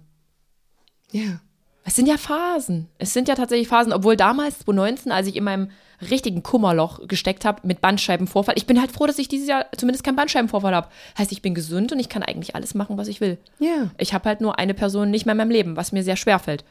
Ja. 1.11 1.39
Es 1.85 1.95
sind 1.95 2.05
ja 2.05 2.17
Phasen. 2.17 2.87
Es 2.99 3.13
sind 3.13 3.27
ja 3.27 3.33
tatsächlich 3.33 3.67
Phasen, 3.67 3.93
obwohl 3.93 4.15
damals, 4.15 4.59
2019, 4.59 5.11
als 5.11 5.25
ich 5.25 5.35
in 5.35 5.43
meinem 5.43 5.71
richtigen 6.07 6.43
Kummerloch 6.43 7.07
gesteckt 7.07 7.45
habe 7.45 7.65
mit 7.65 7.81
Bandscheibenvorfall, 7.81 8.53
ich 8.59 8.67
bin 8.67 8.79
halt 8.79 8.91
froh, 8.91 9.07
dass 9.07 9.17
ich 9.17 9.27
dieses 9.27 9.47
Jahr 9.47 9.65
zumindest 9.75 10.03
keinen 10.03 10.17
Bandscheibenvorfall 10.17 10.75
habe. 10.75 10.89
Heißt, 11.17 11.31
ich 11.31 11.41
bin 11.41 11.55
gesund 11.55 11.91
und 11.91 11.99
ich 11.99 12.09
kann 12.09 12.21
eigentlich 12.21 12.53
alles 12.53 12.75
machen, 12.75 12.97
was 12.97 13.07
ich 13.07 13.21
will. 13.21 13.39
Ja. 13.57 13.89
Ich 13.97 14.13
habe 14.13 14.29
halt 14.29 14.39
nur 14.39 14.59
eine 14.59 14.75
Person 14.75 15.09
nicht 15.09 15.25
mehr 15.25 15.33
in 15.33 15.37
meinem 15.37 15.49
Leben, 15.49 15.75
was 15.75 15.91
mir 15.91 16.03
sehr 16.03 16.15
schwer 16.15 16.37
fällt. 16.37 16.63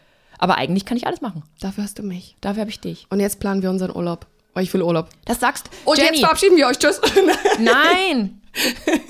Aber 0.43 0.57
eigentlich 0.57 0.87
kann 0.87 0.97
ich 0.97 1.07
alles 1.07 1.21
machen. 1.21 1.43
Dafür 1.61 1.85
hast 1.85 1.99
du 1.99 2.03
mich. 2.03 2.35
Dafür 2.41 2.63
habe 2.63 2.71
ich 2.71 2.81
dich. 2.81 3.07
Und 3.11 3.21
jetzt 3.21 3.41
planen 3.41 3.63
wir 3.63 3.69
unseren 3.69 3.95
Urlaub. 3.95 4.27
Weil 4.55 4.65
ich 4.65 4.73
will 4.73 4.83
Urlaub. 4.83 5.11
Das 5.27 5.39
sagst 5.39 5.69
Und 5.85 5.99
Jenny. 5.99 6.13
jetzt 6.13 6.21
verabschieden 6.21 6.57
wir 6.57 6.67
euch. 6.67 6.79
Tschüss. 6.79 7.01
Nein! 7.61 8.41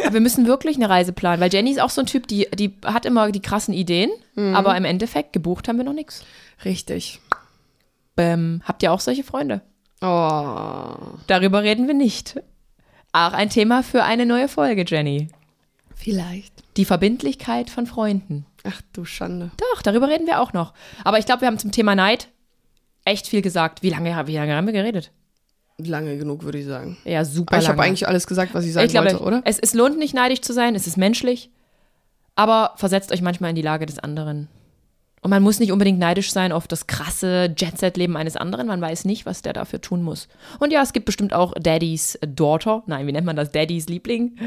aber 0.02 0.14
wir 0.14 0.20
müssen 0.20 0.46
wirklich 0.46 0.76
eine 0.76 0.90
Reise 0.90 1.12
planen, 1.12 1.40
weil 1.40 1.52
Jenny 1.52 1.70
ist 1.70 1.80
auch 1.80 1.88
so 1.88 2.02
ein 2.02 2.06
Typ, 2.06 2.26
die, 2.26 2.46
die 2.54 2.74
hat 2.84 3.06
immer 3.06 3.32
die 3.32 3.40
krassen 3.40 3.72
Ideen, 3.72 4.10
aber 4.36 4.76
im 4.76 4.84
Endeffekt 4.84 5.32
gebucht 5.32 5.66
haben 5.66 5.78
wir 5.78 5.84
noch 5.84 5.94
nichts. 5.94 6.24
Richtig. 6.64 7.20
Ähm, 8.18 8.60
habt 8.66 8.82
ihr 8.82 8.92
auch 8.92 9.00
solche 9.00 9.24
Freunde? 9.24 9.62
Oh. 10.02 10.96
Darüber 11.26 11.62
reden 11.62 11.86
wir 11.86 11.94
nicht. 11.94 12.38
Auch 13.12 13.32
ein 13.32 13.48
Thema 13.48 13.82
für 13.82 14.04
eine 14.04 14.26
neue 14.26 14.48
Folge, 14.48 14.84
Jenny. 14.86 15.28
Vielleicht. 15.94 16.52
Die 16.76 16.84
Verbindlichkeit 16.84 17.70
von 17.70 17.86
Freunden. 17.86 18.44
Ach 18.64 18.80
du 18.92 19.04
Schande. 19.04 19.50
Doch, 19.56 19.82
darüber 19.82 20.08
reden 20.08 20.26
wir 20.26 20.40
auch 20.40 20.52
noch. 20.52 20.74
Aber 21.04 21.18
ich 21.18 21.26
glaube, 21.26 21.42
wir 21.42 21.48
haben 21.48 21.58
zum 21.58 21.72
Thema 21.72 21.94
Neid 21.94 22.28
echt 23.04 23.26
viel 23.26 23.42
gesagt. 23.42 23.82
Wie 23.82 23.90
lange, 23.90 24.26
wie 24.26 24.36
lange 24.36 24.54
haben 24.54 24.66
wir 24.66 24.72
geredet? 24.72 25.11
Lange 25.78 26.18
genug, 26.18 26.42
würde 26.42 26.58
ich 26.58 26.66
sagen. 26.66 26.98
Ja, 27.04 27.24
super 27.24 27.58
Ich 27.58 27.68
habe 27.68 27.82
eigentlich 27.82 28.06
alles 28.06 28.26
gesagt, 28.26 28.52
was 28.54 28.66
ich 28.66 28.72
sagen 28.72 28.86
ich 28.86 28.92
glaube, 28.92 29.12
wollte, 29.12 29.24
oder? 29.24 29.42
Es, 29.44 29.58
es 29.58 29.72
lohnt 29.72 29.98
nicht, 29.98 30.14
neidisch 30.14 30.42
zu 30.42 30.52
sein. 30.52 30.74
Es 30.74 30.86
ist 30.86 30.96
menschlich. 30.98 31.50
Aber 32.34 32.74
versetzt 32.76 33.12
euch 33.12 33.22
manchmal 33.22 33.50
in 33.50 33.56
die 33.56 33.62
Lage 33.62 33.86
des 33.86 33.98
anderen. 33.98 34.48
Und 35.22 35.30
man 35.30 35.42
muss 35.42 35.61
nicht 35.61 35.72
unbedingt 35.72 35.98
neidisch 35.98 36.32
sein 36.32 36.52
auf 36.52 36.66
das 36.66 36.86
krasse 36.86 37.54
Jet-Set-Leben 37.56 38.16
eines 38.16 38.36
anderen. 38.36 38.66
Man 38.66 38.80
weiß 38.80 39.04
nicht, 39.04 39.26
was 39.26 39.42
der 39.42 39.52
dafür 39.52 39.80
tun 39.80 40.02
muss. 40.02 40.28
Und 40.58 40.72
ja, 40.72 40.82
es 40.82 40.92
gibt 40.92 41.06
bestimmt 41.06 41.34
auch 41.34 41.52
Daddys 41.54 42.18
Daughter. 42.26 42.82
Nein, 42.86 43.06
wie 43.06 43.12
nennt 43.12 43.26
man 43.26 43.36
das? 43.36 43.50
Daddys 43.50 43.88
Liebling. 43.88 44.38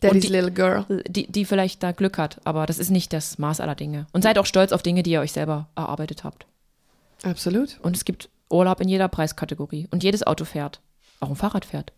Daddy's 0.00 0.22
die- 0.22 0.28
little 0.28 0.50
girl. 0.52 0.84
Die, 1.08 1.26
die 1.26 1.44
vielleicht 1.44 1.82
da 1.82 1.92
Glück 1.92 2.18
hat. 2.18 2.40
Aber 2.44 2.66
das 2.66 2.78
ist 2.78 2.90
nicht 2.90 3.12
das 3.12 3.38
Maß 3.38 3.60
aller 3.60 3.74
Dinge. 3.74 4.06
Und 4.12 4.22
seid 4.22 4.38
auch 4.38 4.46
stolz 4.46 4.72
auf 4.72 4.82
Dinge, 4.82 5.02
die 5.02 5.10
ihr 5.10 5.20
euch 5.20 5.32
selber 5.32 5.68
erarbeitet 5.74 6.24
habt. 6.24 6.46
Absolut. 7.24 7.78
Und 7.82 7.96
es 7.96 8.04
gibt 8.04 8.28
Urlaub 8.48 8.80
in 8.80 8.88
jeder 8.88 9.08
Preiskategorie. 9.08 9.88
Und 9.90 10.04
jedes 10.04 10.24
Auto 10.26 10.44
fährt. 10.44 10.80
Auch 11.20 11.30
ein 11.30 11.36
Fahrrad 11.36 11.64
fährt. 11.64 11.92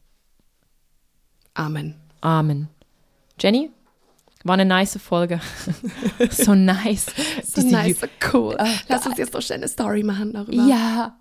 Amen. 1.55 1.97
Amen. 2.23 2.69
Jenny, 3.39 3.71
war 4.45 4.55
eine 4.55 4.65
nice 4.65 4.99
Folge. 4.99 5.41
so 6.31 6.55
nice. 6.55 7.07
So 7.45 7.61
Diese 7.61 7.73
nice, 7.75 8.01
so 8.01 8.07
cool. 8.33 8.57
Lass 8.89 9.07
uns 9.07 9.19
jetzt 9.19 9.35
noch 9.35 9.43
schnell 9.43 9.59
eine 9.59 9.69
Story 9.69 10.03
machen 10.03 10.33
darüber. 10.33 10.63
Ja. 10.65 11.19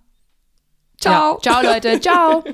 Ciao. 0.97 1.39
Ja. 1.43 1.51
Ciao, 1.51 1.61
Leute. 1.63 1.99
Ciao. 1.99 2.43